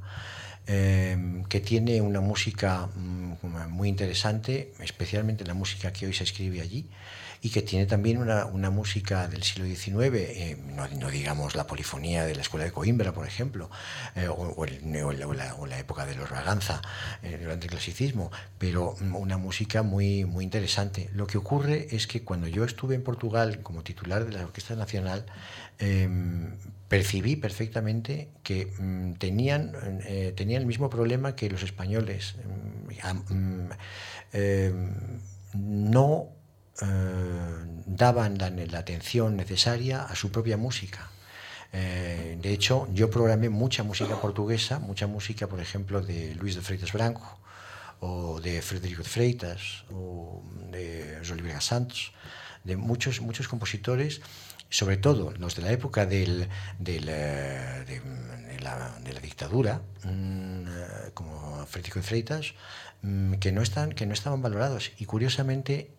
eh, 0.67 1.43
que 1.49 1.61
tiene 1.61 2.01
una 2.01 2.21
música 2.21 2.89
mm, 2.95 3.69
muy 3.71 3.89
interesante, 3.89 4.73
especialmente 4.81 5.45
la 5.45 5.55
música 5.55 5.93
que 5.93 6.07
hoy 6.07 6.13
se 6.13 6.25
escribe 6.25 6.61
allí, 6.61 6.89
y 7.41 7.51
que 7.51 7.63
tiene 7.63 7.87
también 7.87 8.19
una, 8.19 8.47
una 8.47 8.71
música 8.71 9.29
del 9.29 9.43
siglo 9.43 9.65
XIX, 9.67 10.15
eh, 10.15 10.57
no, 10.99 11.11
digamos 11.11 11.55
la 11.55 11.67
polifonía 11.67 12.25
de 12.25 12.35
la 12.35 12.43
Escuela 12.43 12.65
de 12.65 12.73
Coimbra, 12.73 13.13
por 13.13 13.27
ejemplo, 13.27 13.71
eh, 14.17 14.29
o, 14.29 14.67
la, 14.67 15.79
época 15.79 16.07
de 16.07 16.17
los 16.17 16.29
Raganza 16.29 16.83
eh, 17.23 17.39
durante 17.41 17.67
el 17.67 17.71
clasicismo, 17.71 18.31
pero 18.59 18.97
una 19.13 19.39
música 19.39 19.83
muy, 19.83 20.25
muy 20.25 20.45
interesante. 20.45 21.11
Lo 21.15 21.27
que 21.27 21.39
ocurre 21.39 21.89
es 21.91 22.07
que 22.07 22.23
cuando 22.25 22.49
yo 22.49 22.65
estuve 22.65 22.95
en 22.95 23.03
Portugal 23.03 23.61
como 23.63 23.83
titular 23.83 24.25
de 24.25 24.33
la 24.33 24.43
Orquesta 24.45 24.75
Nacional, 24.75 25.27
em, 25.79 26.57
percibí 26.89 27.37
perfectamente 27.37 28.29
que 28.43 28.67
mm, 28.67 29.13
tenían, 29.15 29.73
tenían 30.35 30.63
el 30.63 30.67
mismo 30.67 30.91
problema 30.91 31.37
que 31.37 31.51
los 31.51 31.63
españoles. 31.63 32.35
Mm, 33.31 33.71
em, 34.33 35.21
no 35.55 36.38
eh, 36.81 36.87
daban 37.87 38.39
la, 38.39 38.79
atención 38.79 39.37
necesaria 39.37 40.05
a 40.05 40.15
su 40.15 40.31
propia 40.31 40.57
música. 40.57 41.11
Eh, 41.73 42.39
de 42.41 42.53
hecho, 42.53 42.89
yo 42.95 43.11
programé 43.11 43.49
mucha 43.49 43.83
música 43.83 44.21
portuguesa, 44.21 44.79
mucha 44.79 45.07
música, 45.07 45.47
por 45.49 45.61
ejemplo, 45.61 46.01
de 46.01 46.35
Luis 46.37 46.55
de 46.55 46.63
Freitas 46.63 46.93
Branco, 46.93 47.39
o 48.01 48.41
de 48.41 48.63
Frederico 48.63 49.03
de 49.03 49.09
Freitas, 49.09 49.85
o 49.93 50.43
de 50.71 51.19
José 51.27 51.61
Santos, 51.61 52.13
de 52.65 52.77
muchos, 52.77 53.21
muchos 53.21 53.49
compositores, 53.49 54.21
sobre 54.71 54.99
todo 54.99 55.33
los 55.39 55.57
de 55.57 55.63
la 55.63 55.73
época 55.73 56.07
del, 56.07 56.49
eh, 56.85 57.85
de, 57.87 58.61
la, 58.61 59.21
dictadura, 59.21 59.83
mm, 60.05 61.11
como 61.15 61.67
Frederico 61.67 61.99
de 61.99 62.05
Freitas, 62.05 62.55
mm, 63.03 63.35
que, 63.35 63.51
no 63.51 63.63
están, 63.63 63.93
que 63.93 64.07
no 64.07 64.13
estaban 64.13 64.43
valorados. 64.43 64.93
Y 64.99 65.07
curiosamente, 65.07 65.91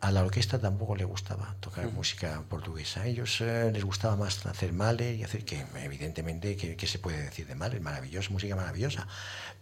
a 0.00 0.12
la 0.12 0.22
orquesta 0.22 0.60
tampoco 0.60 0.94
le 0.94 1.04
gustaba 1.04 1.56
tocar 1.60 1.90
música 1.92 2.42
portuguesa. 2.48 3.02
A 3.02 3.06
ellos 3.06 3.40
eh, 3.40 3.70
les 3.72 3.84
gustaba 3.84 4.16
más 4.16 4.46
hacer 4.46 4.72
Mahler 4.72 5.16
y 5.16 5.24
hacer 5.24 5.44
que, 5.44 5.64
evidentemente, 5.76 6.56
¿qué 6.56 6.86
se 6.86 6.98
puede 7.00 7.20
decir 7.22 7.46
de 7.46 7.56
Mahler? 7.56 7.80
Maravillosa, 7.80 8.30
música 8.30 8.54
maravillosa. 8.54 9.08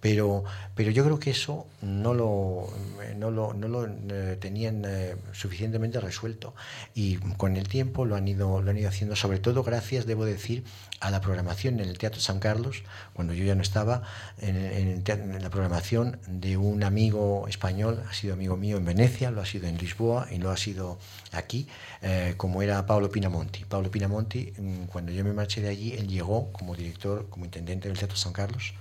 Pero, 0.07 0.45
pero 0.77 0.93
yo 0.93 1.03
creo 1.05 1.19
que 1.19 1.31
eso 1.31 1.67
no 1.83 2.15
lo, 2.15 2.73
no 3.17 3.33
lo, 3.33 3.55
no 3.55 3.67
lo 3.67 3.87
eh, 3.87 4.37
tenían 4.41 4.85
eh, 4.87 5.17
suficientemente 5.33 5.99
resuelto. 5.99 6.55
Y 6.95 7.17
con 7.17 7.57
el 7.57 7.67
tiempo 7.67 8.05
lo 8.05 8.15
han, 8.15 8.29
ido, 8.29 8.63
lo 8.63 8.71
han 8.71 8.79
ido 8.79 8.89
haciendo, 8.89 9.17
sobre 9.17 9.41
todo 9.41 9.65
gracias, 9.65 10.07
debo 10.07 10.25
decir, 10.25 10.63
a 11.01 11.11
la 11.11 11.21
programación 11.21 11.81
en 11.81 11.89
el 11.89 11.99
Teatro 11.99 12.21
San 12.21 12.39
Carlos, 12.39 12.85
cuando 13.15 13.35
yo 13.35 13.45
ya 13.45 13.57
no 13.57 13.63
estaba, 13.63 14.03
en, 14.39 15.03
la 15.43 15.51
programación 15.51 16.21
de 16.29 16.57
un 16.57 16.85
amigo 16.85 17.49
español, 17.49 18.05
ha 18.09 18.15
sido 18.15 18.35
amigo 18.35 18.57
mío 18.57 18.77
en 18.77 18.85
Venecia, 18.85 19.33
lo 19.33 19.41
ha 19.41 19.47
sido 19.47 19.67
en 19.67 19.77
Lisboa, 19.77 20.29
y 20.31 20.39
lo 20.39 20.53
ha 20.53 20.57
sido 20.57 21.01
aquí, 21.33 21.67
eh, 22.01 22.35
como 22.37 22.63
era 22.63 22.87
Pablo 22.87 23.11
Pinamonti. 23.11 23.65
Pablo 23.65 23.91
Pinamonti, 23.91 24.53
mm, 24.57 24.85
cuando 24.85 25.11
yo 25.11 25.25
me 25.25 25.33
marché 25.33 25.61
de 25.61 25.69
allí, 25.69 25.95
él 25.95 26.07
llegó 26.07 26.53
como 26.53 26.77
director, 26.77 27.29
como 27.29 27.45
intendente 27.45 27.89
del 27.89 27.99
Teatro 27.99 28.17
San 28.17 28.33
Carlos 28.33 28.73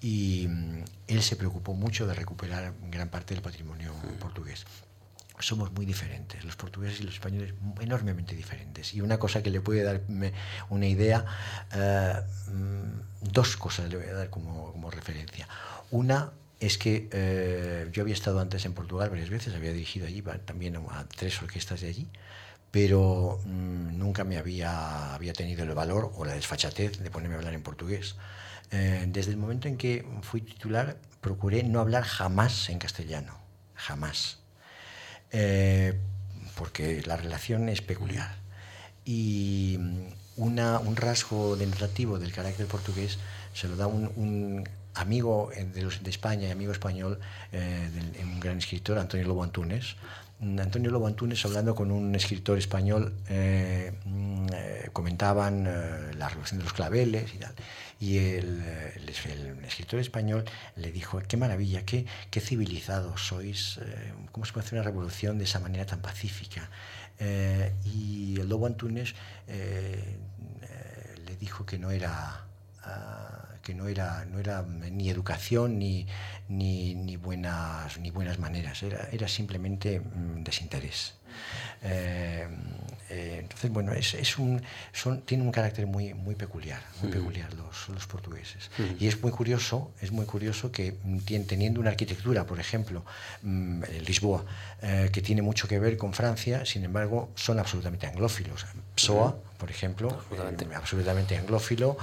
y 0.00 0.46
mm, 0.48 0.84
él 1.08 1.22
se 1.22 1.36
preocupó 1.36 1.74
mucho 1.74 2.06
de 2.06 2.14
recuperar 2.14 2.74
gran 2.90 3.08
parte 3.08 3.34
del 3.34 3.42
patrimonio 3.42 3.92
portugués 4.18 4.64
somos 5.42 5.72
muy 5.72 5.86
diferentes, 5.86 6.44
los 6.44 6.56
portugueses 6.56 7.00
y 7.00 7.04
los 7.04 7.14
españoles 7.14 7.54
enormemente 7.80 8.34
diferentes. 8.34 8.94
Y 8.94 9.00
una 9.00 9.18
cosa 9.18 9.42
que 9.42 9.50
le 9.50 9.60
puede 9.60 9.82
dar 9.82 10.02
una 10.68 10.86
idea, 10.86 11.24
eh, 11.72 12.14
mm, 12.48 13.30
dos 13.32 13.56
cosas 13.56 13.88
le 13.90 13.96
voy 13.96 14.06
a 14.06 14.14
dar 14.14 14.30
como, 14.30 14.72
como 14.72 14.90
referencia. 14.90 15.48
Una, 15.90 16.32
es 16.60 16.76
que 16.76 17.08
eh, 17.10 17.88
yo 17.92 18.02
había 18.02 18.14
estado 18.14 18.40
antes 18.40 18.64
en 18.66 18.74
Portugal 18.74 19.08
varias 19.08 19.30
veces, 19.30 19.54
había 19.54 19.72
dirigido 19.72 20.06
allí 20.06 20.22
también 20.44 20.76
a 20.76 21.06
tres 21.08 21.40
orquestas 21.40 21.80
de 21.80 21.88
allí, 21.88 22.08
pero 22.70 23.40
mm, 23.44 23.98
nunca 23.98 24.24
me 24.24 24.36
había, 24.36 25.14
había 25.14 25.32
tenido 25.32 25.62
el 25.62 25.74
valor 25.74 26.12
o 26.16 26.24
la 26.24 26.34
desfachatez 26.34 26.98
de 26.98 27.10
ponerme 27.10 27.36
a 27.36 27.38
hablar 27.38 27.54
en 27.54 27.62
portugués. 27.62 28.16
Eh, 28.70 29.04
desde 29.08 29.32
el 29.32 29.36
momento 29.36 29.68
en 29.68 29.76
que 29.76 30.06
fui 30.22 30.40
titular, 30.42 30.96
procuré 31.20 31.62
no 31.62 31.80
hablar 31.80 32.04
jamás 32.04 32.68
en 32.70 32.78
castellano, 32.78 33.36
jamás, 33.74 34.38
eh, 35.32 35.98
porque 36.56 37.02
la 37.04 37.16
relación 37.16 37.68
es 37.68 37.82
peculiar. 37.82 38.36
Y 39.04 39.76
mm, 39.78 40.06
una, 40.36 40.78
un 40.78 40.96
rasgo 40.96 41.56
denotativo 41.56 42.18
del 42.18 42.32
carácter 42.32 42.66
portugués 42.66 43.18
se 43.54 43.68
lo 43.68 43.76
da 43.76 43.86
un, 43.86 44.10
un 44.16 44.64
amigo 44.94 45.50
eh, 45.52 45.64
de, 45.64 45.82
los, 45.82 46.02
de 46.02 46.10
España 46.10 46.48
y 46.48 46.50
amigo 46.50 46.72
español, 46.72 47.18
eh, 47.52 47.88
un 48.22 48.40
gran 48.40 48.58
escritor, 48.58 48.98
Antonio 48.98 49.26
Lobo 49.26 49.42
Antunes. 49.42 49.96
Mm, 50.40 50.58
Antonio 50.58 50.90
Lobo 50.90 51.06
Antunes, 51.06 51.44
hablando 51.44 51.74
con 51.74 51.90
un 51.90 52.14
escritor 52.14 52.58
español, 52.58 53.14
eh, 53.28 53.92
mm, 54.06 54.46
comentaban 54.92 55.64
la 56.18 56.28
revolución 56.28 56.58
de 56.58 56.64
los 56.64 56.72
claveles 56.72 57.34
y 57.34 57.38
tal. 57.38 57.54
Y 58.00 58.18
el, 58.18 58.62
el, 58.96 59.08
escritor 59.64 60.00
español 60.00 60.44
le 60.76 60.90
dijo, 60.90 61.20
qué 61.28 61.36
maravilla, 61.36 61.84
qué, 61.84 62.06
qué 62.30 62.40
civilizados 62.40 63.26
sois, 63.26 63.78
cómo 64.32 64.46
se 64.46 64.52
puede 64.52 64.66
hacer 64.66 64.78
una 64.78 64.84
revolución 64.84 65.38
de 65.38 65.44
esa 65.44 65.60
manera 65.60 65.84
tan 65.86 66.00
pacífica. 66.00 66.70
y 67.84 68.40
el 68.40 68.48
Lobo 68.48 68.66
Antunes 68.66 69.14
le 69.46 71.36
dijo 71.38 71.66
que 71.66 71.78
no 71.78 71.90
era... 71.90 72.46
Ah, 72.82 73.50
que 73.62 73.74
no 73.74 73.88
era, 73.88 74.24
no 74.24 74.38
era 74.38 74.62
ni 74.62 75.10
educación 75.10 75.78
ni, 75.78 76.06
ni, 76.50 77.16
buenas, 77.16 77.98
ni 77.98 78.10
buenas 78.10 78.38
maneras, 78.38 78.82
era, 78.82 79.08
era 79.12 79.28
simplemente 79.28 80.00
mm, 80.00 80.42
desinterés. 80.42 81.14
Eh, 81.82 82.46
eh, 83.08 83.38
entonces, 83.40 83.70
bueno, 83.70 83.92
es, 83.92 84.14
es 84.14 84.38
un, 84.38 84.60
son, 84.92 85.22
un 85.30 85.52
carácter 85.52 85.86
muy, 85.86 86.12
muy 86.12 86.34
peculiar, 86.34 86.82
muy 87.02 87.10
peculiar 87.10 87.52
los, 87.54 87.88
los 87.88 88.06
portugueses. 88.06 88.70
Y 88.98 89.06
es 89.06 89.20
muy 89.22 89.30
curioso, 89.30 89.92
es 90.00 90.12
muy 90.12 90.26
curioso 90.26 90.70
que 90.70 90.96
mm, 91.02 91.18
teniendo 91.46 91.80
una 91.80 91.90
arquitectura, 91.90 92.44
por 92.46 92.60
ejemplo, 92.60 93.04
mm, 93.42 93.82
Lisboa, 94.06 94.44
eh, 94.82 95.10
que 95.12 95.22
tiene 95.22 95.42
mucho 95.42 95.66
que 95.68 95.78
ver 95.78 95.96
con 95.96 96.12
Francia, 96.12 96.64
sin 96.66 96.84
embargo, 96.84 97.30
son 97.34 97.58
absolutamente 97.58 98.06
anglófilos. 98.06 98.66
Psoa, 98.96 99.36
por 99.60 99.70
ejemplo, 99.70 100.08
absolutamente, 100.74 101.36
anglófilo. 101.36 101.96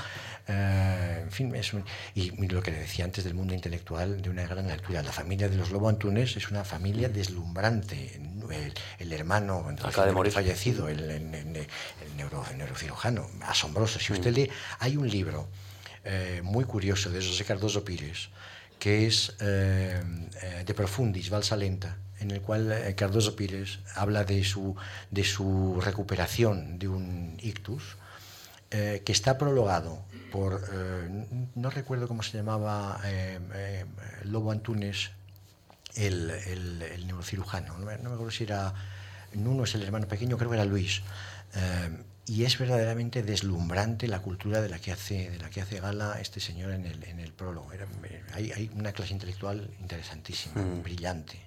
en 0.47 1.32
fin, 1.32 1.53
es 1.55 1.74
y, 2.16 2.32
lo 2.47 2.62
que 2.62 2.72
le 2.72 2.80
decía 2.80 3.03
antes 3.03 3.24
del 3.24 3.34
mundo 3.34 3.53
intelectual 3.53 4.22
de 4.22 4.30
una 4.30 4.47
gran 4.47 4.70
altura. 4.70 5.01
La 5.03 5.12
familia 5.12 5.49
de 5.49 5.58
los 5.58 5.72
Lobo 5.72 5.89
Antunes 5.89 6.38
es 6.38 6.49
una 6.49 6.64
familia 6.64 7.10
deslumbrante. 7.10 8.22
El, 8.99 9.12
hermano 9.12 9.66
Acaba 9.84 10.08
de 10.08 10.14
morir. 10.14 10.32
fallecido, 10.32 10.88
el, 10.88 11.10
el, 11.10 11.68
neurocirujano, 12.58 13.28
asombroso. 13.41 13.99
Si 13.99 14.14
usted 14.14 14.34
lee, 14.34 14.49
hay 14.80 14.95
un 14.95 15.10
libro 15.10 15.49
eh, 16.10 16.41
muy 16.41 16.64
curioso 16.64 17.10
de 17.10 17.20
José 17.20 17.43
Cardoso 17.43 17.84
Pires, 17.84 18.30
que 18.80 19.08
es 19.08 19.36
eh, 19.41 20.01
eh, 20.41 20.64
De 20.66 20.74
Profundis, 20.74 21.30
Valsa 21.30 21.58
Lenta, 21.58 21.97
en 22.20 22.32
el 22.32 22.41
cual 22.41 22.74
Cardoso 22.95 23.36
Pires 23.36 23.80
habla 23.95 24.24
de 24.24 24.43
su, 24.43 24.76
de 25.11 25.24
su 25.24 25.80
recuperación 25.82 26.80
de 26.80 26.88
un 26.88 27.38
ictus, 27.41 27.97
que 28.70 29.11
está 29.11 29.38
prologado 29.38 30.03
por, 30.32 30.61
no 31.55 31.70
recuerdo 31.70 32.07
cómo 32.07 32.22
se 32.22 32.38
llamaba, 32.38 32.99
Lobo 34.24 34.51
Antunes, 34.51 35.11
el, 35.95 36.30
el, 36.30 37.07
neurocirujano, 37.07 37.78
no 37.78 37.86
me, 37.86 37.93
acuerdo 37.93 38.32
si 38.32 38.43
era, 38.43 38.74
Nuno 39.34 39.63
es 39.63 39.76
el 39.76 39.84
hermano 39.84 40.07
pequeño, 40.07 40.38
creo 40.38 40.49
que 40.49 40.57
era 40.57 40.65
Luis 40.65 41.01
y 42.28 42.43
es 42.43 42.57
verdaderamente 42.57 43.24
deslumbrante 43.24 44.07
la 44.07 44.20
cultura 44.20 44.61
de 44.61 44.68
la 44.68 44.80
que 44.80 44.91
hace, 44.91 45.30
de 45.30 45.39
la 45.39 45.49
que 45.49 45.61
hace 45.61 45.80
gala 45.80 46.20
este 46.20 46.41
señor 46.41 46.74
en 46.74 46.86
el, 46.86 47.03
en 47.05 47.20
el 47.20 47.32
prólogo. 47.32 47.70
hay, 48.34 48.51
hay, 48.51 48.70
una 48.76 48.91
clase 48.91 49.13
intelectual 49.13 49.70
interesantísima, 49.80 50.61
mm. 50.61 50.84
brillante. 50.84 51.39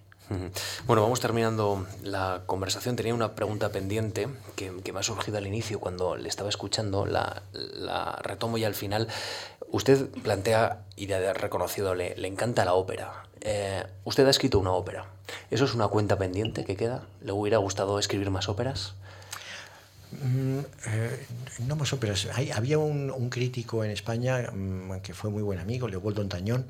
Bueno, 0.87 1.03
vamos 1.03 1.19
terminando 1.19 1.87
la 2.05 2.43
conversación. 2.47 2.95
Tenía 2.95 3.15
una 3.15 3.35
pregunta 3.35 3.71
pendiente 3.71 4.29
que, 4.55 4.73
que, 4.85 4.93
me 4.93 5.01
ha 5.01 5.03
surgido 5.03 5.39
al 5.39 5.47
inicio 5.47 5.81
cuando 5.81 6.17
le 6.17 6.29
estaba 6.29 6.49
escuchando, 6.49 7.05
la, 7.05 7.43
la 7.53 8.17
retomo 8.23 8.57
y 8.57 8.65
al 8.65 8.75
final. 8.75 9.09
Usted 9.73 10.09
plantea, 10.23 10.83
y 10.97 11.11
ha 11.13 11.33
reconocido, 11.33 11.95
le, 11.95 12.17
le 12.17 12.29
encanta 12.29 12.65
la 12.65 12.75
ópera. 12.75 13.25
Eh, 13.41 13.85
usted 14.05 14.27
ha 14.27 14.31
escrito 14.31 14.59
una 14.59 14.73
ópera. 14.73 15.07
¿Eso 15.51 15.65
es 15.65 15.75
una 15.75 15.89
cuenta 15.89 16.17
pendiente 16.17 16.65
que 16.65 16.77
queda? 16.77 17.03
¿Le 17.23 17.33
hubiera 17.33 17.59
gustado 17.59 17.99
escribir 17.99 18.31
más 18.31 18.49
óperas? 18.49 18.95
Mm, 20.13 20.61
eh, 20.87 21.27
no 21.67 21.77
más 21.77 21.93
óperas. 21.93 22.27
había 22.55 22.79
un, 22.79 23.31
crítico 23.31 23.85
en 23.85 23.91
España 23.91 24.51
mm, 24.53 25.01
que 25.03 25.15
fue 25.15 25.31
muy 25.31 25.43
buen 25.43 25.59
amigo, 25.59 25.89
Leopoldo 25.89 26.21
Antañón, 26.21 26.67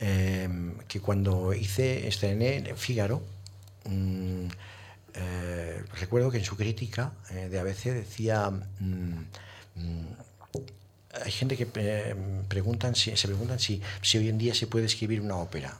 eh, 0.00 0.48
que 0.88 1.00
cuando 1.00 1.54
hice, 1.54 2.06
estrené 2.08 2.74
Fígaro, 2.76 3.22
mm, 3.84 4.46
eh, 5.14 5.82
recuerdo 5.98 6.30
que 6.30 6.38
en 6.38 6.44
su 6.44 6.56
crítica 6.56 7.12
de 7.30 7.58
ABC 7.58 7.92
decía... 7.92 8.50
hay 11.24 11.32
gente 11.32 11.56
que 11.56 11.66
preguntan 12.48 12.94
si, 12.94 13.16
se 13.16 13.26
preguntan 13.26 13.58
si, 13.58 13.80
si 14.02 14.18
hoy 14.18 14.28
en 14.28 14.38
día 14.38 14.54
se 14.54 14.66
puede 14.66 14.86
escribir 14.86 15.20
una 15.20 15.36
ópera. 15.36 15.78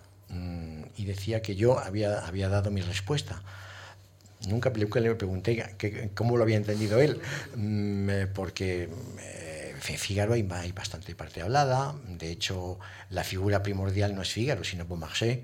y 0.97 1.05
decía 1.05 1.43
que 1.43 1.55
yo 1.57 1.79
había, 1.79 2.27
había 2.27 2.49
dado 2.49 2.71
mi 2.71 2.81
respuesta 2.81 3.43
Nunca, 4.49 4.71
le 4.71 5.15
pregunté 5.15 5.75
cómo 6.15 6.37
lo 6.37 6.43
había 6.43 6.57
entendido 6.57 7.01
él, 7.01 7.21
mm, 7.57 8.11
eh, 8.11 8.27
porque 8.33 8.89
eh, 9.21 9.46
Fígaro 9.81 10.35
hay, 10.35 10.47
hay, 10.51 10.73
bastante 10.73 11.15
parte 11.15 11.43
hablada. 11.43 11.95
De 12.09 12.31
hecho, 12.31 12.79
la 13.11 13.25
figura 13.25 13.63
primordial 13.63 14.15
no 14.15 14.23
es 14.23 14.33
Fígaro, 14.33 14.65
sino 14.65 14.85
Beaumarchais. 14.85 15.41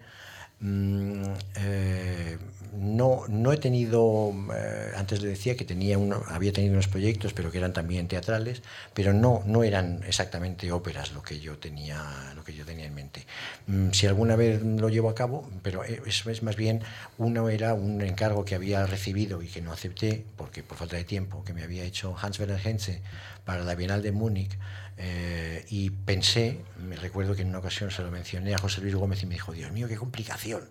Mm, 0.64 1.24
eh, 1.56 2.38
no, 2.78 3.24
no 3.28 3.52
he 3.52 3.56
tenido, 3.56 4.32
eh, 4.54 4.92
antes 4.96 5.20
le 5.20 5.28
decía 5.30 5.56
que 5.56 5.64
tenía 5.64 5.98
uno, 5.98 6.22
había 6.28 6.52
tenido 6.52 6.74
unos 6.74 6.86
proyectos, 6.86 7.32
pero 7.34 7.50
que 7.50 7.58
eran 7.58 7.72
también 7.72 8.06
teatrales, 8.06 8.62
pero 8.94 9.12
no, 9.12 9.42
no 9.44 9.64
eran 9.64 10.04
exactamente 10.06 10.70
óperas 10.70 11.12
lo 11.14 11.22
que 11.22 11.40
yo 11.40 11.58
tenía, 11.58 12.32
lo 12.36 12.44
que 12.44 12.54
yo 12.54 12.64
tenía 12.64 12.86
en 12.86 12.94
mente. 12.94 13.26
Mm, 13.66 13.90
si 13.90 14.06
alguna 14.06 14.36
vez 14.36 14.62
lo 14.62 14.88
llevo 14.88 15.10
a 15.10 15.16
cabo, 15.16 15.50
pero 15.64 15.82
eso 15.82 16.30
es 16.30 16.44
más 16.44 16.54
bien, 16.54 16.82
uno 17.18 17.48
era 17.48 17.74
un 17.74 18.00
encargo 18.00 18.44
que 18.44 18.54
había 18.54 18.86
recibido 18.86 19.42
y 19.42 19.48
que 19.48 19.62
no 19.62 19.72
acepté, 19.72 20.24
porque 20.36 20.62
por 20.62 20.78
falta 20.78 20.94
de 20.96 21.04
tiempo, 21.04 21.42
que 21.44 21.54
me 21.54 21.64
había 21.64 21.82
hecho 21.82 22.14
Hans 22.16 22.38
Werner 22.38 22.60
Henze 22.64 23.02
para 23.45 23.64
la 23.64 23.74
Bienal 23.74 24.03
de 24.03 24.12
Múnich, 24.12 24.59
eh, 24.99 25.64
y 25.70 25.90
pensé, 25.90 26.61
me 26.78 26.97
recuerdo 26.97 27.34
que 27.34 27.43
en 27.43 27.49
una 27.49 27.59
ocasión 27.59 27.90
se 27.90 28.03
lo 28.03 28.11
mencioné 28.11 28.55
a 28.55 28.59
José 28.59 28.80
Luis 28.82 28.95
Gómez 28.95 29.22
y 29.22 29.26
me 29.26 29.34
dijo, 29.34 29.53
Dios 29.53 29.72
mío, 29.72 29.88
qué 29.88 29.97
complicación. 29.97 30.62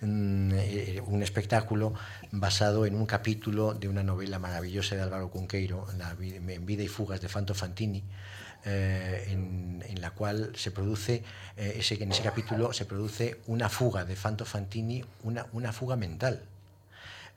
Mm, 0.00 0.50
eh, 0.54 1.02
un 1.06 1.22
espectáculo 1.22 1.94
basado 2.32 2.84
en 2.84 2.94
un 2.94 3.06
capítulo 3.06 3.74
de 3.74 3.88
una 3.88 4.02
novela 4.02 4.38
maravillosa 4.38 4.96
de 4.96 5.02
Álvaro 5.02 5.30
Cunqueiro, 5.30 5.86
En 5.90 6.66
vida 6.66 6.82
y 6.82 6.88
fugas 6.88 7.20
de 7.20 7.28
Fanto 7.28 7.54
Fantini, 7.54 8.02
eh, 8.64 9.28
en, 9.30 10.00
la 10.00 10.10
cual 10.10 10.52
se 10.56 10.70
produce, 10.70 11.22
ese, 11.56 12.02
en 12.02 12.12
ese 12.12 12.22
capítulo 12.22 12.72
se 12.72 12.86
produce 12.86 13.40
una 13.46 13.68
fuga 13.68 14.04
de 14.04 14.16
Fanto 14.16 14.44
Fantini, 14.44 15.04
una, 15.22 15.46
una 15.52 15.72
fuga 15.72 15.96
mental. 15.96 16.42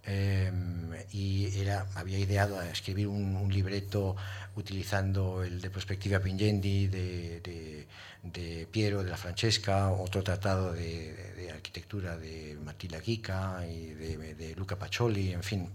Y 0.06 1.60
era, 1.60 1.86
había 1.96 2.20
ideado 2.20 2.60
a 2.60 2.70
escribir 2.70 3.08
un, 3.08 3.36
un 3.36 3.54
libreto 3.54 4.16
utilizando 4.56 5.44
el 5.44 5.62
de 5.62 5.70
Prospectiva 5.70 6.20
Pingendi 6.20 6.88
de, 6.88 7.86
de, 8.24 8.68
Piero, 8.72 9.04
de 9.04 9.10
la 9.10 9.18
Francesca, 9.18 9.90
otro 9.92 10.24
tratado 10.24 10.74
de, 10.74 11.52
arquitectura 11.54 12.18
de 12.18 12.58
Matila 12.64 13.00
Gica 13.00 13.66
y 13.68 13.88
de, 13.88 14.54
Luca 14.56 14.78
Pacioli, 14.78 15.32
en 15.32 15.44
fin. 15.44 15.70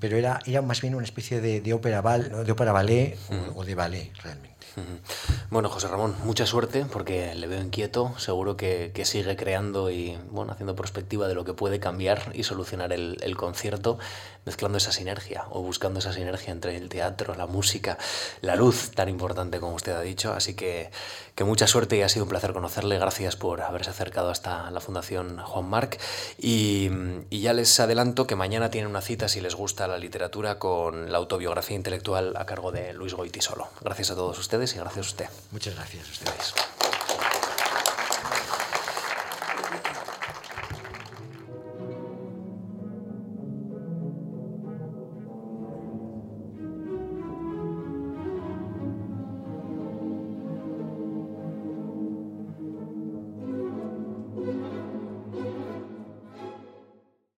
Pero 0.00 0.16
era, 0.16 0.40
era 0.46 0.62
más 0.62 0.80
bien 0.80 0.94
una 0.94 1.04
especie 1.04 1.40
de, 1.40 1.72
ópera, 1.72 2.02
de 2.02 2.52
ópera 2.52 2.72
ballet 2.72 3.18
o 3.54 3.64
de 3.64 3.74
ballet 3.74 4.12
realmente. 4.22 4.51
Bueno, 5.50 5.68
José 5.68 5.88
Ramón, 5.88 6.14
mucha 6.24 6.46
suerte 6.46 6.86
porque 6.90 7.34
le 7.34 7.46
veo 7.46 7.60
inquieto, 7.60 8.14
seguro 8.18 8.56
que, 8.56 8.92
sigue 9.04 9.36
creando 9.36 9.90
y 9.90 10.18
bueno, 10.30 10.52
haciendo 10.52 10.74
perspectiva 10.74 11.28
de 11.28 11.34
lo 11.34 11.44
que 11.44 11.52
puede 11.52 11.78
cambiar 11.78 12.32
y 12.34 12.44
solucionar 12.44 12.92
el, 12.92 13.18
el, 13.20 13.36
concierto, 13.36 13.98
mezclando 14.44 14.78
esa 14.78 14.92
sinergia 14.92 15.44
o 15.50 15.62
buscando 15.62 16.00
esa 16.00 16.12
sinergia 16.12 16.52
entre 16.52 16.76
el 16.76 16.88
teatro, 16.88 17.34
la 17.34 17.46
música, 17.46 17.98
la 18.40 18.56
luz 18.56 18.90
tan 18.90 19.08
importante 19.08 19.60
como 19.60 19.74
usted 19.74 19.92
ha 19.92 20.00
dicho. 20.00 20.32
Así 20.32 20.54
que, 20.54 20.90
que 21.34 21.44
mucha 21.44 21.66
suerte 21.66 21.96
y 21.96 22.02
ha 22.02 22.08
sido 22.08 22.24
un 22.24 22.28
placer 22.28 22.52
conocerle. 22.52 22.98
Gracias 22.98 23.36
por 23.36 23.62
haberse 23.62 23.90
acercado 23.90 24.30
hasta 24.30 24.70
la 24.70 24.80
Fundación 24.80 25.38
Juan 25.38 25.66
Marc. 25.66 26.00
Y, 26.38 26.90
y 27.30 27.40
ya 27.40 27.52
les 27.52 27.78
adelanto 27.80 28.26
que 28.26 28.36
mañana 28.36 28.70
tienen 28.70 28.90
una 28.90 29.00
cita, 29.00 29.28
si 29.28 29.40
les 29.40 29.54
gusta 29.54 29.86
la 29.86 29.98
literatura, 29.98 30.58
con 30.58 31.12
la 31.12 31.18
autobiografía 31.18 31.76
intelectual 31.76 32.36
a 32.36 32.46
cargo 32.46 32.72
de 32.72 32.92
Luis 32.92 33.14
Goitisolo. 33.14 33.68
Gracias 33.80 34.10
a 34.10 34.14
todos 34.14 34.38
ustedes 34.38 34.74
y 34.74 34.78
gracias 34.78 35.06
a 35.06 35.10
usted. 35.10 35.26
Muchas 35.50 35.74
gracias 35.74 36.08
a 36.08 36.10
ustedes. 36.10 36.91